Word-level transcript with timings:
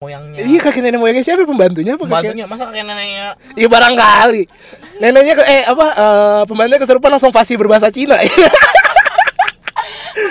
moyangnya. 0.00 0.48
Iya 0.48 0.64
kakek 0.64 0.80
nenek 0.80 0.96
moyangnya 0.96 1.24
siapa 1.28 1.44
pembantunya 1.44 1.92
apa 1.92 2.00
kakek? 2.00 2.08
Pembantunya 2.08 2.44
masa 2.48 2.72
kakek 2.72 2.88
neneknya 2.88 3.36
Iya 3.52 3.68
barangkali. 3.68 4.42
Neneknya 4.96 5.34
ke 5.36 5.44
eh 5.44 5.62
apa 5.68 5.86
eh, 5.92 6.42
pembantunya 6.48 6.80
kesurupan 6.80 7.12
langsung 7.12 7.28
fasih 7.28 7.60
berbahasa 7.60 7.92
Cina. 7.92 8.16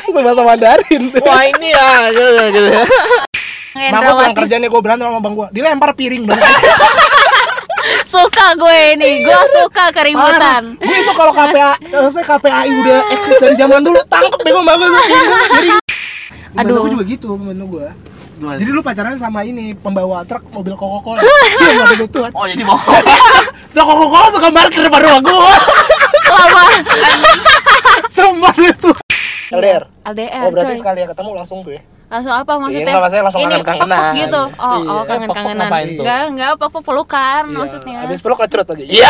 langsung 0.09 0.25
bahasa 0.25 0.41
Mandarin. 0.41 1.13
Wah 1.21 1.45
ini 1.45 1.69
ya 1.69 2.09
gitu 2.09 2.43
gitu. 2.49 2.69
Nah, 3.77 3.77
Yang 3.77 3.93
gue 3.93 4.01
pulang 4.01 4.17
dramatis. 4.17 4.37
kerjanya 4.41 4.67
gue 4.73 4.81
berantem 4.81 5.05
sama 5.05 5.21
bang 5.21 5.33
gue 5.37 5.47
Dilempar 5.53 5.91
piring 5.93 6.23
bang 6.25 6.41
Suka 8.09 8.57
gue 8.57 8.97
ini, 8.97 9.21
gue 9.21 9.41
suka 9.53 9.93
keributan. 9.93 10.81
Gue 10.81 10.97
itu 10.97 11.13
kalau 11.13 11.29
KPA 11.29 11.77
Maksudnya 11.77 12.25
KPAI 12.25 12.69
udah 12.73 12.99
eksis 13.13 13.37
dari 13.37 13.53
zaman 13.53 13.85
dulu 13.85 14.01
Tangkep 14.09 14.41
bego 14.41 14.65
bagus 14.65 14.89
Jadi 14.97 15.69
Aduh. 16.57 16.89
gue 16.89 16.97
juga 16.97 17.05
gitu 17.05 17.37
pembantu 17.37 17.65
gue 17.77 18.17
Gimana? 18.39 18.55
Jadi 18.55 18.69
lu 18.69 18.79
pacaran 18.79 19.15
sama 19.15 19.43
ini 19.43 19.71
Pembawa 19.73 20.23
truk 20.23 20.47
mobil 20.49 20.71
Coca-Cola 20.73 21.19
Sih 21.59 21.67
gak 21.69 21.91
ada 21.91 22.07
Tuhan 22.07 22.31
Oh 22.31 22.45
jadi 22.45 22.63
mau 22.63 22.79
Truk 23.73 23.85
Coca-Cola 23.85 24.27
suka 24.31 24.47
parkir 24.49 24.81
depan 24.81 24.99
rumah 25.01 25.19
gue 25.19 25.53
Lama. 26.29 26.63
Sumpah 28.09 28.55
itu 28.57 28.89
LDR 29.49 29.83
LDR. 30.05 30.41
Oh 30.41 30.49
berarti 30.49 30.73
coy. 30.73 30.79
sekali 30.79 30.99
ya 30.99 31.07
ketemu 31.07 31.31
langsung 31.35 31.59
tuh 31.61 31.73
ya 31.73 31.81
Langsung 32.09 32.33
apa 32.33 32.57
maksudnya? 32.57 32.85
nggak, 32.87 33.01
maksudnya 33.03 33.21
langsung 33.23 33.41
Ini 33.41 33.49
kangen-kangenan. 33.51 34.11
gitu. 34.17 34.41
Oh, 34.57 34.73
Iya. 34.73 34.89
oh 34.89 34.97
Eh, 34.97 35.05
kangen-kangenan. 35.05 35.69
Enggak, 35.69 36.19
enggak 36.27 36.49
apa-apa 36.55 36.79
pelukan 36.81 37.43
Iya, 37.43 37.53
maksudnya. 37.55 37.97
Abis 38.01 38.19
peluk 38.19 38.39
lecrut 38.39 38.65
lagi 38.67 38.85
Iya 38.89 39.09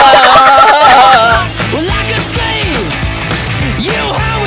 Well, 1.72 1.88
I 1.88 2.02
could 2.04 2.26
say 2.30 2.60
you 3.80 3.96
were 3.96 4.39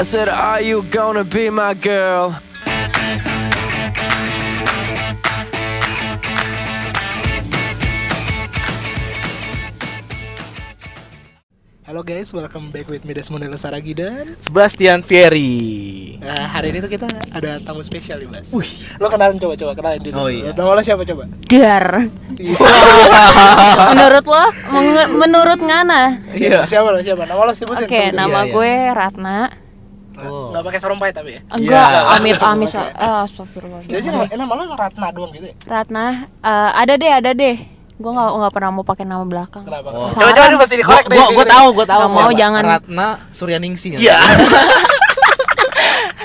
I 0.00 0.02
said, 0.02 0.30
Are 0.32 0.64
you 0.64 0.80
gonna 0.88 1.28
be 1.28 1.52
my 1.52 1.76
girl? 1.76 2.32
Halo 11.84 12.00
guys, 12.00 12.32
welcome 12.32 12.72
back 12.72 12.88
with 12.88 13.04
me 13.04 13.12
Desmond 13.12 13.44
Lesaragi 13.52 13.92
dan 13.92 14.40
Sebastian 14.40 15.04
Fieri 15.04 16.16
Nah, 16.24 16.48
hari 16.48 16.72
ini 16.72 16.80
tuh 16.80 16.88
kita 16.88 17.04
ada 17.36 17.60
tamu 17.60 17.84
spesial 17.84 18.24
nih, 18.24 18.40
Mas. 18.40 18.48
Wih, 18.56 18.72
lo 18.96 19.12
kenalin 19.12 19.36
coba 19.36 19.52
coba 19.60 19.72
kenalin 19.76 20.00
diri. 20.00 20.16
Oh, 20.16 20.32
dulu. 20.32 20.32
iya. 20.32 20.56
Nama 20.56 20.70
lo 20.76 20.80
siapa 20.80 21.04
coba? 21.04 21.28
Dar. 21.44 22.08
Menurut 23.92 24.24
lo, 24.24 24.44
menurut 25.12 25.60
Ngana? 25.60 26.24
Iya 26.32 26.64
Siapa 26.64 26.88
lo 26.88 27.04
siapa? 27.04 27.28
Nama 27.28 27.42
lo 27.44 27.52
sebutin. 27.52 27.84
Oke, 27.84 28.00
sebutin. 28.00 28.16
nama 28.16 28.40
Iya, 28.40 28.48
iya. 28.48 28.54
gue 28.56 28.72
Ratna. 28.96 29.59
Oh. 30.22 30.50
Nggak 30.50 30.62
pakai 30.62 30.78
sarung 30.78 30.98
pahit 30.98 31.14
tapi 31.14 31.30
ya. 31.32 31.40
Enggak, 31.48 31.86
Iya. 31.86 32.00
amit 32.12 32.36
amit. 32.36 32.68
Oke. 32.68 32.82
Ah, 32.92 33.24
astagfirullah. 33.24 33.80
Jadi 33.82 34.00
sih 34.00 34.10
nama, 34.10 34.24
eh, 34.24 34.36
nama 34.36 34.52
lo 34.52 34.62
Ratna 34.72 35.06
doang 35.10 35.30
gitu 35.30 35.46
ya? 35.46 35.54
Ratna, 35.64 36.04
eh, 36.36 36.70
ada 36.76 36.92
deh, 36.94 37.10
ada 37.10 37.30
deh. 37.32 37.56
Gue 37.96 38.10
nggak 38.10 38.28
nggak 38.32 38.52
pernah 38.52 38.70
mau 38.70 38.80
pakai 38.82 39.04
nama 39.04 39.24
belakang. 39.24 39.60
Kenapa? 39.60 39.88
Oh. 39.92 40.08
Coba 40.08 40.30
coba 40.30 40.46
ini 40.46 40.56
pasti 40.56 40.74
Gua, 40.74 40.80
dikorek 40.80 41.04
gua, 41.06 41.26
gua 41.30 41.46
tahu, 41.46 41.66
gua 41.70 41.86
tahu. 41.86 42.00
Nggak 42.00 42.12
mau, 42.16 42.30
jangan. 42.32 42.62
Ratna 42.64 43.08
Suryaningsi. 43.30 43.88
kan? 43.92 44.00
Iya. 44.00 44.16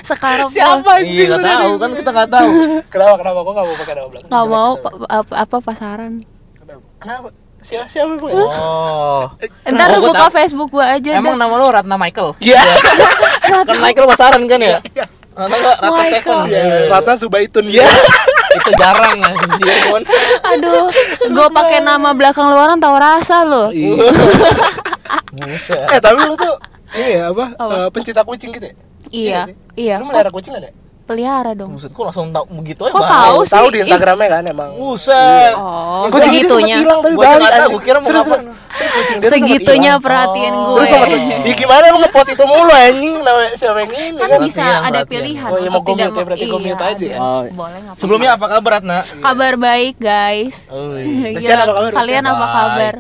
Sekarang 0.06 0.48
Siapa 0.56 1.02
Iya, 1.02 1.23
nggak 1.28 1.44
tahu 1.44 1.72
kan 1.76 1.90
kita 1.96 2.10
nggak 2.12 2.30
tahu. 2.32 2.50
Kenapa 2.94 3.14
kenapa 3.18 3.40
gua 3.42 3.54
nggak 3.54 3.66
mau 3.66 3.78
pakai 3.78 3.94
nama 3.94 4.08
belakang? 4.08 4.30
nggak 4.30 4.46
mau 4.48 4.72
apa, 5.10 5.34
apa 5.36 5.56
pasaran. 5.60 6.14
Kenapa? 7.02 7.28
Siapa 7.65 7.89
siapa 7.89 8.14
bu? 8.21 8.30
Oh. 8.30 9.26
Ntar 9.65 9.98
Oh, 9.98 10.05
gua 10.05 10.14
buka. 10.14 10.30
Facebook 10.30 10.70
gue 10.70 10.86
aja. 10.86 11.17
Emang 11.17 11.33
dah. 11.33 11.49
nama 11.49 11.53
lu 11.58 11.65
Ratna 11.65 11.95
Michael? 11.98 12.37
Iya. 12.45 12.61
Kan 13.65 13.77
Michael 13.81 14.05
pasaran 14.05 14.45
kan 14.45 14.61
ya? 14.61 14.77
Iya. 14.86 15.05
Atau 15.33 15.49
enggak 15.49 15.75
Ratna 15.75 15.89
Michael. 15.92 16.21
Stephen? 16.21 16.54
Iya. 16.54 16.64
Ratna 16.93 17.14
Subaitun 17.17 17.65
ya. 17.67 17.89
Itu 18.54 18.71
jarang 18.77 19.17
anjir. 19.20 19.65
Cuman 19.83 20.04
Aduh, 20.48 20.86
gue 21.25 21.48
pakai 21.52 21.80
nama 21.81 22.14
belakang 22.14 22.48
luaran 22.48 22.77
tahu 22.77 22.95
rasa 22.95 23.42
lo. 23.42 23.73
Iya. 23.73 24.14
Eh 25.89 25.99
tapi 25.99 26.21
lu 26.21 26.37
tuh 26.37 26.55
ini 26.95 27.17
ya 27.17 27.33
apa? 27.33 27.45
Apa? 27.58 27.73
eh, 27.75 27.87
pencinta 27.92 28.21
kucing 28.21 28.54
gitu 28.54 28.65
ya? 28.70 28.75
Iya, 29.09 29.42
iya. 29.75 29.95
Lu 29.99 30.08
melihara 30.08 30.30
kucing 30.30 30.54
nggak 30.54 30.64
ada? 30.64 30.71
Pelihara 31.05 31.54
dong. 31.54 31.70
Buset, 31.71 31.89
kok 31.89 32.02
langsung 32.04 32.33
tahu 32.33 32.45
begitu 32.58 32.82
aja. 32.82 32.92
Kok 32.92 32.99
Bang? 32.99 33.14
tahu 33.14 33.38
Oh, 33.38 33.45
tahu 33.45 33.66
sih? 33.66 33.71
di 33.71 33.77
Instagramnya 33.80 34.27
kan 34.27 34.43
emang. 34.43 34.70
Buset. 34.73 35.54
Oh, 35.54 36.10
Kucing 36.10 36.33
itu 36.33 36.49
sempat 36.49 36.58
segitunya. 36.58 36.76
hilang 36.82 36.99
tapi 36.99 37.14
Gua 37.14 37.23
juga 37.23 37.38
balik. 37.45 37.70
gua 37.70 37.80
kira 37.80 37.98
mau 37.98 38.08
Serius, 38.08 38.26
serius. 38.26 38.45
Tuh 39.16 39.30
Segitunya 39.30 39.92
perhatian 39.95 40.52
Oh. 40.52 40.66
gue. 40.66 40.76
Terus 40.76 40.89
sempat 40.89 41.10
Ya 41.45 41.54
gimana 41.61 41.83
lu 41.88 41.99
ngepost 42.02 42.30
itu 42.30 42.43
mulu 42.43 42.73
anjing 42.73 43.14
namanya 43.17 43.52
siapa 43.54 43.77
yang 43.80 43.92
ini 43.93 44.17
Kan 44.17 44.30
bisa 44.42 44.60
Perhatian, 44.60 44.82
ada 44.82 44.89
perhatian. 44.99 45.05
pilihan. 45.08 45.48
Oh, 45.48 45.58
iya, 45.58 45.70
mau 45.70 45.77
untuk 45.77 45.86
gua 45.86 45.93
tidak 45.95 46.10
mute 46.10 46.17
ya, 46.17 46.26
berarti 46.26 46.45
gua 46.45 46.58
iya, 46.58 46.66
mute 46.67 46.83
aja 46.83 47.05
ya? 47.05 47.17
Oh. 47.17 47.42
Boleh 47.48 47.80
nggak 47.80 47.95
Sebelumnya 47.95 48.30
apa 48.33 48.45
kabar 48.49 48.72
Ratna? 48.73 48.98
Kabar 49.22 49.54
baik 49.55 49.95
guys. 49.95 50.55
Oh, 50.67 50.98
iya. 50.98 51.54
Kabar, 51.61 51.93
Kalian 51.93 52.23
apa 52.26 52.45
kabar? 52.49 52.93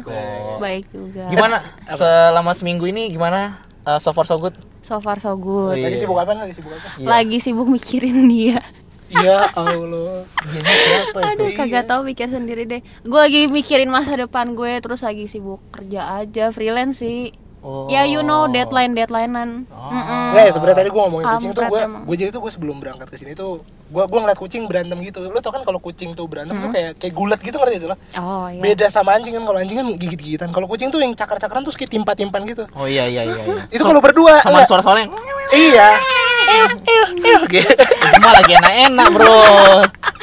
Baik 0.55 0.85
juga. 0.93 1.23
Gimana 1.27 1.57
selama 1.89 2.51
seminggu 2.53 2.85
ini 2.85 3.09
gimana? 3.09 3.65
Uh, 3.81 3.97
so 3.97 4.09
far 4.11 4.23
so 4.23 4.37
good? 4.37 4.53
So 4.85 5.01
far 5.01 5.17
so 5.17 5.33
good. 5.33 5.81
Iya. 5.81 5.89
Lagi 5.89 5.97
sibuk 5.97 6.17
apa? 6.21 6.31
Lagi 6.37 6.53
sibuk 6.53 6.71
apa? 6.77 6.87
Iya. 7.01 7.07
Lagi 7.09 7.37
sibuk 7.41 7.65
mikirin 7.65 8.29
dia. 8.29 8.61
Ya 9.09 9.49
Allah. 9.57 10.29
Siapa 10.45 11.17
itu? 11.17 11.25
Aduh, 11.25 11.49
kagak 11.57 11.89
tahu 11.89 12.05
mikir 12.05 12.29
sendiri 12.29 12.69
deh. 12.69 12.81
Gue 13.01 13.17
lagi 13.17 13.49
mikirin 13.49 13.89
masa 13.89 14.13
depan 14.13 14.53
gue, 14.53 14.77
terus 14.85 15.01
lagi 15.01 15.25
sibuk 15.25 15.57
kerja 15.73 16.21
aja, 16.21 16.53
freelance 16.53 17.01
sih. 17.01 17.33
Oh. 17.65 17.89
Ya 17.89 18.05
you 18.05 18.21
know 18.21 18.45
deadline 18.45 18.93
deadlinean. 18.93 19.65
Mm-mm. 19.65 20.25
Nggak 20.37 20.43
ya 20.45 20.51
sebenarnya 20.53 20.77
tadi 20.85 20.89
gue 20.93 21.01
ngomongin 21.01 21.25
kucing 21.33 21.49
tuh 21.57 21.63
gue 21.65 21.81
gue 21.81 22.15
jadi 22.21 22.29
tuh 22.29 22.41
gue 22.45 22.51
sebelum 22.53 22.77
berangkat 22.77 23.09
ke 23.09 23.17
sini 23.17 23.33
tuh 23.33 23.65
gue 23.85 24.03
gue 24.03 24.19
ngeliat 24.19 24.39
kucing 24.39 24.65
berantem 24.65 24.97
gitu. 25.01 25.21
Lo 25.25 25.39
tau 25.39 25.53
kan 25.53 25.61
kalau 25.61 25.77
kucing 25.77 26.13
tuh 26.13 26.25
berantem 26.25 26.57
tuh 26.57 26.69
kayak 26.69 26.97
kayak 26.97 27.13
gulat 27.13 27.39
gitu 27.39 27.55
ngerti 27.55 27.77
sih 27.79 27.89
lo? 27.89 27.95
Oh 28.17 28.49
iya. 28.49 28.61
Beda 28.61 28.85
sama 28.89 29.13
anjing 29.13 29.33
kan 29.33 29.43
kalau 29.43 29.57
anjing 29.57 29.77
kan 29.77 29.87
gigit-gigitan. 29.95 30.49
Kalau 30.49 30.65
kucing 30.65 30.89
tuh 30.89 30.99
yang 30.99 31.13
cakar-cakaran 31.13 31.61
tuh 31.61 31.71
kayak 31.71 31.91
timpa-timpan 31.91 32.41
gitu. 32.45 32.65
Oh 32.73 32.85
iya 32.85 33.05
iya 33.05 33.21
iya. 33.23 33.37
iya. 33.37 33.63
Itu 33.69 33.83
kalau 33.83 34.01
berdua 34.01 34.41
sama 34.41 34.61
enggak. 34.61 34.67
suara-suara 34.67 34.97
yang 35.01 35.11
Iya. 35.53 35.89
Mah 38.21 38.31
lagi 38.31 38.51
enak-enak 38.53 39.07
bro 39.11 39.37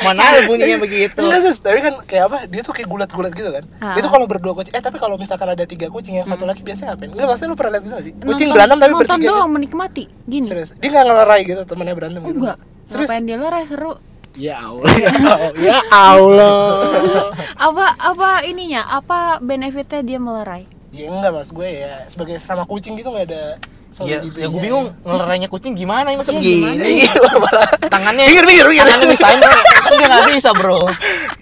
mana 0.03 0.19
ada 0.25 0.41
bunyinya 0.47 0.83
begitu 0.83 1.19
Enggak 1.23 1.41
sus, 1.47 1.63
tapi 1.63 1.79
kan 1.79 1.95
kayak 2.03 2.25
apa? 2.27 2.39
Dia 2.51 2.63
tuh 2.63 2.75
kayak 2.75 2.89
gulat-gulat 2.91 3.33
gitu 3.33 3.51
kan. 3.55 3.65
Ah. 3.79 3.95
Itu 3.95 4.11
kalau 4.11 4.27
berdua 4.27 4.51
kucing. 4.53 4.75
Eh 4.75 4.83
tapi 4.83 4.99
kalau 4.99 5.15
misalkan 5.15 5.47
ada 5.47 5.63
tiga 5.63 5.87
kucing 5.87 6.19
yang 6.19 6.27
satu 6.27 6.43
lagi 6.43 6.59
biasanya 6.61 6.95
ngapain? 6.95 7.11
Enggak 7.15 7.27
maksudnya 7.31 7.51
lu 7.51 7.57
pernah 7.59 7.73
lihat 7.79 7.83
gitu 7.87 7.95
gak 7.95 8.05
sih? 8.07 8.13
Kucing 8.13 8.27
Nonton- 8.27 8.51
berantem 8.51 8.79
tapi 8.79 8.93
nonton 8.93 9.07
bertiga. 9.07 9.29
doang 9.31 9.47
gitu. 9.47 9.55
menikmati. 9.55 10.05
Gini. 10.27 10.47
Serius. 10.51 10.71
Dia 10.75 10.89
nggak 10.91 11.05
ngelerai 11.07 11.41
gitu 11.47 11.63
temennya 11.63 11.95
berantem 11.95 12.21
gitu. 12.25 12.35
Enggak. 12.35 12.59
Serius. 12.93 13.09
Ngapain 13.09 13.25
dia 13.25 13.37
lerai 13.37 13.65
seru. 13.65 13.93
Ya 14.33 14.57
Allah. 14.61 14.87
Ya 14.97 15.13
Allah. 15.13 15.51
Ya 15.67 15.79
Allah. 15.91 16.57
Apa 17.57 17.87
apa 17.97 18.31
ininya? 18.45 18.85
Apa 18.87 19.41
benefitnya 19.41 20.01
dia 20.01 20.19
melerai? 20.19 20.65
ya 20.93 21.09
enggak 21.09 21.33
mas 21.33 21.49
gue 21.49 21.65
ya 21.65 22.05
sebagai 22.05 22.37
sesama 22.37 22.69
kucing 22.69 23.01
gitu 23.01 23.09
nggak 23.09 23.25
ada 23.25 23.57
ya, 24.05 24.21
ya 24.21 24.45
gue 24.45 24.61
bingung 24.61 24.93
ngelerainya 25.01 25.49
kucing 25.49 25.73
gimana 25.73 26.13
ini 26.13 26.21
masa 26.21 26.37
Iya, 26.37 26.69
Iya, 26.77 27.13
tangannya 27.97 28.29
mikir, 28.29 28.45
mikir. 28.45 28.67
tangannya 28.77 29.09
misahin 29.09 29.41
kan 29.93 29.99
dia 30.01 30.09
nggak 30.09 30.29
bisa 30.33 30.51
bro 30.57 30.81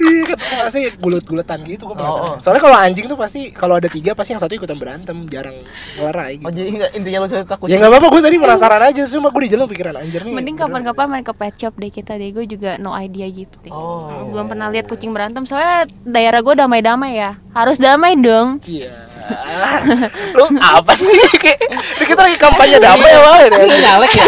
Iya 0.00 0.22
kan 0.32 0.38
pasti 0.66 0.80
gulut-guletan 0.96 1.60
gitu 1.68 1.84
gue 1.92 1.96
penasaran. 1.96 2.24
Oh, 2.24 2.32
oh. 2.32 2.36
Soalnya 2.40 2.62
kalau 2.64 2.76
anjing 2.80 3.04
tuh 3.04 3.18
pasti 3.20 3.52
kalau 3.52 3.76
ada 3.76 3.84
tiga 3.84 4.16
pasti 4.16 4.32
yang 4.32 4.40
satu 4.40 4.56
ikutan 4.56 4.80
berantem, 4.80 5.28
jarang 5.28 5.60
ngelerai 6.00 6.40
gitu. 6.40 6.48
oh 6.48 6.52
jadi 6.56 6.70
nggak 6.72 6.90
intinya 6.96 7.18
lo 7.20 7.26
cerita 7.28 7.54
Ya 7.54 7.60
kucing 7.60 7.78
nggak 7.78 7.92
apa-apa, 7.92 8.06
gue 8.08 8.22
tadi 8.24 8.36
penasaran 8.40 8.80
aja, 8.80 9.02
cuma 9.04 9.28
gue 9.28 9.42
di 9.44 9.50
jalan 9.52 9.66
pikiran 9.68 9.94
anjir 10.00 10.20
nih. 10.24 10.32
Mending 10.32 10.56
kapan-kapan 10.56 11.06
main 11.12 11.24
ke 11.24 11.34
pet 11.36 11.54
shop 11.60 11.76
deh 11.76 11.92
kita 11.92 12.16
deh. 12.16 12.32
Gue 12.32 12.48
juga 12.48 12.80
no 12.80 12.96
idea 12.96 13.28
gitu 13.28 13.56
deh. 13.60 13.72
Oh. 13.72 14.32
Belum 14.32 14.48
pernah 14.48 14.72
lihat 14.72 14.88
kucing 14.88 15.12
berantem. 15.12 15.44
Soalnya 15.44 15.84
daerah 16.08 16.40
gue 16.40 16.54
damai-damai 16.56 17.20
ya. 17.20 17.36
Harus 17.52 17.76
damai 17.76 18.16
dong. 18.16 18.56
Iya. 18.64 19.10
Lu 20.38 20.44
apa 20.58 20.92
sih? 20.96 21.12
Kayak 21.38 21.60
kita 22.08 22.20
lagi 22.24 22.38
kampanye 22.40 22.78
damai 22.80 23.10
ya, 23.10 23.48
nyalek 23.78 24.12
ya 24.16 24.26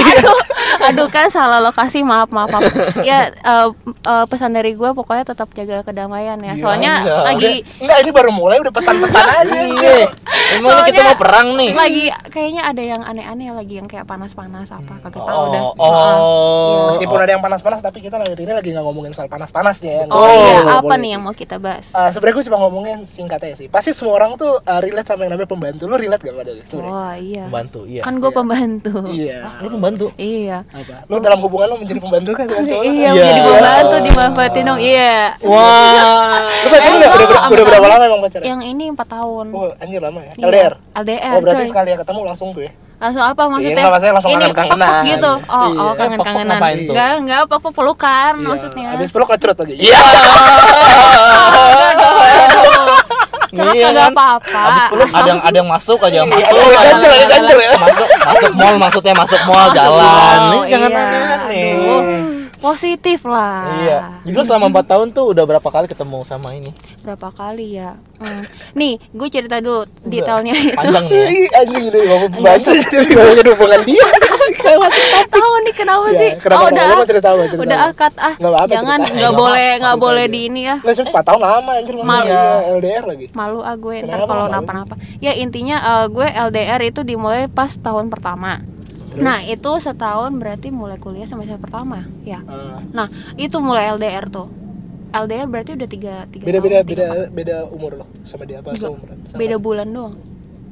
Aduh 0.91 1.07
kan 1.11 1.31
salah 1.31 1.63
lokasi 1.63 2.03
maaf 2.03 2.31
maaf. 2.31 2.51
maaf. 2.51 2.63
ya 3.09 3.31
eh, 3.31 3.67
eh, 4.13 4.25
pesan 4.27 4.53
dari 4.53 4.73
gue 4.73 4.91
pokoknya 4.93 5.25
tetap 5.27 5.49
jaga 5.51 5.81
kedamaian 5.83 6.37
ya. 6.39 6.55
Soalnya 6.55 6.93
iya. 7.01 7.17
lagi 7.25 7.53
Enggak, 7.79 7.99
ini 7.99 8.11
baru 8.11 8.31
mulai 8.31 8.57
udah 8.59 8.71
pesan-pesan 8.71 9.25
aja. 9.39 9.61
iya 9.63 9.97
emang 10.53 10.69
ini 10.79 10.83
kita 10.85 10.93
Soalnya- 10.93 11.05
mau 11.07 11.17
perang 11.17 11.49
nih 11.55 11.71
lagi 11.73 12.03
kayaknya 12.29 12.63
ada 12.65 12.83
yang 12.83 13.03
aneh-aneh 13.03 13.49
lagi 13.51 13.75
yang 13.75 13.89
kayak 13.89 14.05
panas-panas 14.05 14.69
apa 14.69 14.95
kagak 15.01 15.23
tahu 15.23 15.45
dah. 15.51 15.63
oh 15.63 15.73
oh 15.79 16.81
Meskipun 16.85 17.19
ada 17.19 17.33
yang 17.33 17.41
panas-panas, 17.41 17.81
tapi 17.81 17.99
kita 18.01 18.17
lagi 18.17 18.35
ini 18.37 18.53
lagi 18.53 18.69
nggak 18.71 18.83
ngomongin 18.83 19.13
soal 19.13 19.27
panas-panasnya 19.27 19.93
ya. 19.95 20.05
Oh, 20.09 20.27
iya, 20.27 20.61
nggak 20.61 20.77
apa 20.77 20.85
boleh. 20.85 20.99
nih 20.99 21.11
yang 21.11 21.23
mau 21.23 21.33
kita 21.33 21.57
bahas? 21.57 21.87
Uh, 21.91 22.11
sebenarnya 22.11 22.35
gue 22.35 22.45
cuma 22.51 22.59
ngomongin 22.61 22.99
singkatnya 23.07 23.55
sih. 23.55 23.67
Pasti 23.67 23.91
semua 23.93 24.15
orang 24.15 24.37
tuh 24.37 24.59
uh, 24.59 24.81
relate 24.81 25.07
sama 25.07 25.25
yang 25.25 25.33
namanya 25.33 25.49
pembantu. 25.49 25.83
Lu 25.85 25.97
relate 25.97 26.21
gak 26.21 26.35
pada 26.35 26.53
sebenarnya? 26.63 26.93
Wah 26.93 27.15
iya. 27.17 27.45
Pembantu, 27.47 27.81
iya. 27.87 28.03
Kan 28.03 28.15
gue 28.15 28.29
Iya. 28.29 28.37
pembantu. 28.37 28.95
Iya. 29.09 29.39
Lu 29.59 29.69
pembantu. 29.71 30.07
Iya. 30.17 30.59
Apa? 30.69 30.95
Lu 31.07 31.15
dalam 31.19 31.39
hubungan 31.41 31.67
lu 31.69 31.77
menjadi 31.79 32.01
pembantu 32.01 32.31
kan? 32.35 32.47
Iya, 32.53 33.09
Iya. 33.09 33.11
jadi 33.15 33.41
pembantu 33.43 33.97
dimanfaatin 34.05 34.63
dong. 34.65 34.79
Iya. 34.79 35.37
Wah. 35.45 36.41
Lu 36.63 36.69
pacaran 36.69 36.97
udah, 36.99 37.11
berapa 37.65 37.87
lama 37.89 38.05
emang 38.05 38.21
pacaran? 38.23 38.45
Yang 38.45 38.61
ini 38.67 38.85
4 38.91 39.03
tahun. 39.07 39.47
Oh, 39.51 39.71
anjir 39.77 40.01
lama 40.01 40.21
ya. 40.21 40.33
Iya. 40.35 40.45
LDR. 40.47 40.73
LDR. 40.95 41.33
Oh, 41.35 41.41
berarti 41.41 41.65
sekali 41.67 41.89
ya 41.91 41.97
ketemu 41.99 42.21
langsung 42.25 42.51
tuh 42.53 42.63
ya. 42.65 42.73
Langsung 43.03 43.19
apa 43.19 43.43
maksudnya? 43.51 43.83
nggak, 43.83 43.91
maksudnya 43.91 44.15
langsung 44.15 44.31
ini 44.31 44.45
kangen-kangenan. 44.47 45.03
gitu. 45.11 45.33
Oh, 45.51 45.67
Iya. 45.67 45.81
oh 45.83 45.91
Eh, 45.91 45.95
kangen-kangenan. 45.99 46.59
Enggak, 46.63 47.11
enggak 47.19 47.41
apa-apa 47.51 47.69
pelukan 47.75 48.33
Iya. 48.39 48.47
maksudnya. 48.47 48.89
Habis 48.95 49.11
peluk 49.11 49.27
ngecrut 49.27 49.57
lagi. 49.59 49.75
Iya. 49.75 49.99
Celak 53.53 53.75
Iya 53.77 53.85
kagak 53.85 54.01
kan? 54.01 54.13
apa-apa. 54.17 54.61
Habis 54.65 54.85
peluk 54.89 55.09
ada 55.13 55.29
yang 55.29 55.41
ada 55.45 55.57
yang 55.61 55.69
masuk 55.69 55.99
aja 56.01 56.17
yang 56.25 56.29
Iya, 56.31 56.41
masuk. 56.41 56.49
ada 56.49 56.57
yang 56.57 56.73
ganjel, 56.73 57.11
ada 57.13 57.27
ganjel 57.29 57.59
ya. 57.61 57.73
Masuk 57.77 58.09
masuk 58.09 58.51
mall 58.57 58.77
maksudnya 58.81 59.13
masuk 59.13 59.41
mall 59.45 59.61
Masuk 59.61 59.77
jalan. 59.77 60.39
Nih 60.41 60.63
jangan 60.73 60.89
iya. 60.89 61.03
aneh-aneh. 61.05 61.73
Positif 62.63 63.27
lah. 63.27 63.75
Iya. 63.77 63.99
Jadi 64.23 64.33
lu 64.33 64.45
selama 64.47 64.71
4 64.71 64.87
tahun 64.87 65.07
tuh 65.11 65.35
udah 65.35 65.45
berapa 65.45 65.67
kali 65.67 65.91
ketemu 65.91 66.23
sama 66.23 66.55
ini? 66.55 66.71
Berapa 67.03 67.35
kali 67.35 67.75
ya? 67.75 67.99
Hmm. 68.23 68.47
Nih, 68.73 69.03
gue 69.03 69.29
cerita 69.29 69.59
dulu 69.59 69.83
detailnya. 70.01 70.55
Panjang 70.79 71.11
nih. 71.11 71.51
ya. 71.51 71.59
Anjing 71.59 71.85
ini 71.91 71.99
ngomong 72.07 72.31
jadi 72.39 73.11
ngomongin 73.11 73.47
hubungan 73.51 73.81
dia. 73.83 74.07
Gak 74.63 75.29
tahu 75.29 75.53
nih 75.67 75.75
kenapa 75.75 76.07
Ya, 76.09 76.19
sih? 76.19 76.31
kenapa? 76.39 76.61
oh, 76.63 76.69
Lu 76.71 76.73
udah, 76.73 76.87
mau 76.95 77.07
cerita 77.09 77.29
apa? 77.29 77.43
Cerita 77.45 77.63
udah 77.67 77.79
apa? 77.79 77.91
akad 77.91 78.13
ah. 78.17 78.35
Nggak 78.39 78.53
apa-apa, 78.55 78.71
Jangan, 78.71 78.99
nggak 79.03 79.13
Nggak 79.19 79.33
boleh, 79.35 79.71
nggak 79.83 79.99
boleh 79.99 80.25
di 80.31 80.41
ini 80.47 80.61
ya. 80.63 80.77
Nggak 80.79 80.95
sih 80.95 81.05
4 81.05 81.29
tahun 81.29 81.41
lama 81.43 81.71
anjir 81.75 81.95
Malu. 81.95 82.07
maksudnya 82.07 82.43
LDR 82.79 83.05
lagi. 83.05 83.27
Malu 83.35 83.59
ah 83.61 83.75
gue 83.75 83.95
ntar 84.01 84.17
Kenapa 84.17 84.31
kalau 84.31 84.47
napa-napa. 84.47 84.95
Ya 85.19 85.33
intinya 85.35 85.77
eh, 85.83 86.07
gue 86.09 86.27
LDR 86.31 86.81
itu 86.85 87.01
dimulai 87.03 87.51
pas 87.51 87.75
tahun 87.75 88.07
pertama. 88.07 88.63
Terus? 89.13 89.21
Nah 89.21 89.39
itu 89.43 89.71
setahun 89.79 90.33
berarti 90.35 90.69
mulai 90.69 90.97
kuliah 90.97 91.25
semester 91.25 91.57
pertama, 91.57 92.05
ya. 92.23 92.41
Ah, 92.43 92.81
Nah 92.83 93.07
itu 93.35 93.57
mulai 93.57 93.89
LDR 93.91 94.27
tuh. 94.27 94.49
LDR 95.11 95.45
berarti 95.45 95.71
udah 95.73 95.85
tiga 95.87 96.15
tiga 96.27 96.43
beda 96.43 96.53
tahun, 96.55 96.65
beda 96.65 96.79
tiga 96.83 97.05
beda 97.05 97.07
beda 97.31 97.57
umur 97.69 97.91
lo 97.95 98.07
sama 98.23 98.43
dia 98.43 98.59
apa 98.59 98.73
seumuran? 98.75 99.21
Sama. 99.27 99.37
Beda 99.37 99.57
bulan 99.57 99.87
doang. 99.87 100.17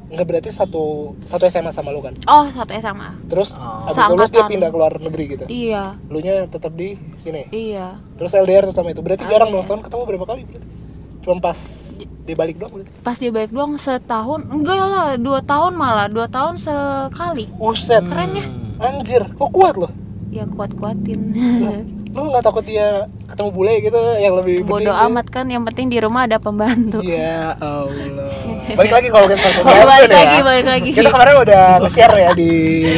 Enggak 0.08 0.26
berarti 0.26 0.50
satu 0.50 0.84
satu 1.22 1.44
SMA 1.46 1.70
sama 1.70 1.92
lo 1.92 2.00
kan. 2.00 2.16
Oh 2.24 2.48
satu 2.48 2.72
SMA. 2.74 3.20
Terus 3.26 3.52
Oh. 3.52 3.84
habis 3.86 4.00
lulus 4.08 4.26
dia 4.26 4.40
Seangkatan. 4.40 4.48
pindah 4.50 4.68
ke 4.68 4.76
luar 4.76 4.92
negeri 4.96 5.24
gitu. 5.28 5.44
Iya 5.46 5.94
Lu 6.08 6.18
nya 6.18 6.48
tetap 6.48 6.72
di 6.72 6.96
sini. 7.16 7.46
iya. 7.50 8.00
Terus 8.16 8.32
LDR 8.32 8.64
terus 8.64 8.74
sama 8.74 8.90
itu. 8.90 8.98
Berarti 8.98 9.22
jarang 9.24 9.52
dong 9.52 9.60
LDR. 9.60 9.64
setahun 9.68 9.82
ketemu 9.84 10.02
berapa 10.08 10.24
kali 10.26 10.40
berarti? 10.42 10.66
Cuma 11.20 11.36
pas 11.38 11.58
dia 12.30 12.38
balik 12.38 12.62
doang. 12.62 12.86
Pas 13.02 13.18
dia 13.18 13.34
balik 13.34 13.50
doang 13.50 13.74
setahun 13.74 14.46
enggak 14.46 14.78
lah 14.78 15.18
dua 15.18 15.42
tahun 15.42 15.74
malah 15.74 16.06
dua 16.06 16.30
tahun 16.30 16.62
sekali. 16.62 17.50
Buset. 17.58 18.06
Keren 18.06 18.38
ya. 18.38 18.46
Hmm. 18.46 18.78
Anjir, 18.80 19.22
kok 19.34 19.50
kuat 19.50 19.74
loh? 19.74 19.90
Ya 20.30 20.46
kuat 20.46 20.70
kuatin. 20.78 21.34
Lu 22.14 22.30
nggak 22.30 22.46
takut 22.46 22.62
dia 22.62 23.06
ketemu 23.26 23.50
bule 23.50 23.74
gitu 23.82 23.98
yang 24.18 24.34
lebih 24.38 24.66
Bodoh 24.66 24.94
amat 25.10 25.26
kan 25.30 25.46
yang 25.46 25.62
penting 25.66 25.90
di 25.90 25.98
rumah 25.98 26.30
ada 26.30 26.38
pembantu. 26.38 27.02
Ya 27.02 27.58
Allah. 27.58 28.34
Balik 28.70 28.92
lagi 28.92 29.08
kalau 29.08 29.26
kita 29.26 29.48
balik 29.60 29.86
lagi, 30.10 30.36
ya. 30.36 30.42
balik 30.42 30.66
lagi. 30.66 30.90
Kita 30.90 31.08
kemarin 31.08 31.34
udah 31.40 31.62
nge-share 31.80 32.14
ya 32.16 32.30
di 32.32 32.50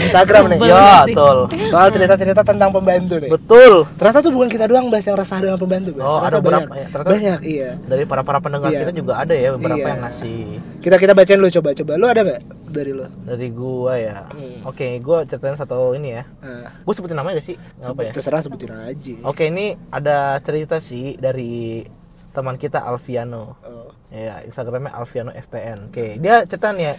Instagram 0.02 0.42
nih. 0.48 0.58
Ya, 0.62 0.88
betul. 1.04 1.36
Soal 1.66 1.88
cerita-cerita 1.88 2.42
tentang 2.42 2.70
pembantu 2.70 3.14
nih. 3.18 3.30
Betul. 3.30 3.72
Ternyata 3.94 4.18
tuh 4.20 4.32
bukan 4.32 4.48
kita 4.48 4.64
doang 4.66 4.86
bahas 4.88 5.04
yang 5.04 5.16
resah 5.16 5.38
dengan 5.38 5.56
pembantu. 5.56 5.90
Oh, 5.96 6.20
ada 6.20 6.36
Ternyata 6.36 6.42
banyak. 6.42 6.68
ya. 6.68 6.86
Ternyata 6.88 7.10
Banyak, 7.12 7.38
iya. 7.44 7.70
dari 7.82 8.04
para 8.04 8.22
para 8.22 8.38
pendengar 8.38 8.68
Iya. 8.68 8.80
kita 8.82 8.92
juga 8.94 9.12
ada 9.16 9.34
ya 9.34 9.48
beberapa 9.52 9.78
Iya. 9.78 9.88
yang 9.88 10.00
ngasih 10.02 10.38
Kita 10.80 10.96
kita 10.96 11.12
bacain 11.12 11.38
lu 11.38 11.48
coba 11.50 11.68
coba. 11.72 11.92
Lu 11.94 12.06
ada 12.06 12.20
nggak 12.20 12.40
dari 12.66 12.90
lu? 12.90 13.04
dari 13.22 13.48
gua 13.48 13.92
ya. 13.94 14.16
Hmm. 14.28 14.64
Oke, 14.64 14.98
gua 14.98 15.22
ceritain 15.22 15.54
satu 15.54 15.92
ini 15.92 16.08
ya. 16.12 16.22
Nah, 16.40 16.72
Gua 16.82 16.92
sebutin 16.92 17.14
namanya 17.14 17.38
gak 17.38 17.46
sih? 17.46 17.56
Apa 17.78 18.00
ya? 18.02 18.12
terserah 18.12 18.40
sebutin 18.40 18.72
aja. 18.72 19.14
Oke, 19.22 19.46
ini 19.46 19.76
ada 19.88 20.36
cerita 20.40 20.78
sih 20.78 21.14
dari 21.16 21.84
teman 22.30 22.56
kita 22.56 22.80
Alfiano. 22.80 23.60
Oh. 23.62 23.92
Ya, 24.12 24.44
Instagramnya 24.44 24.92
Alfiano 24.92 25.32
STN. 25.32 25.88
Oke, 25.88 26.20
dia 26.20 26.44
cerita 26.44 26.68
nih 26.68 26.84
ya. 26.84 26.94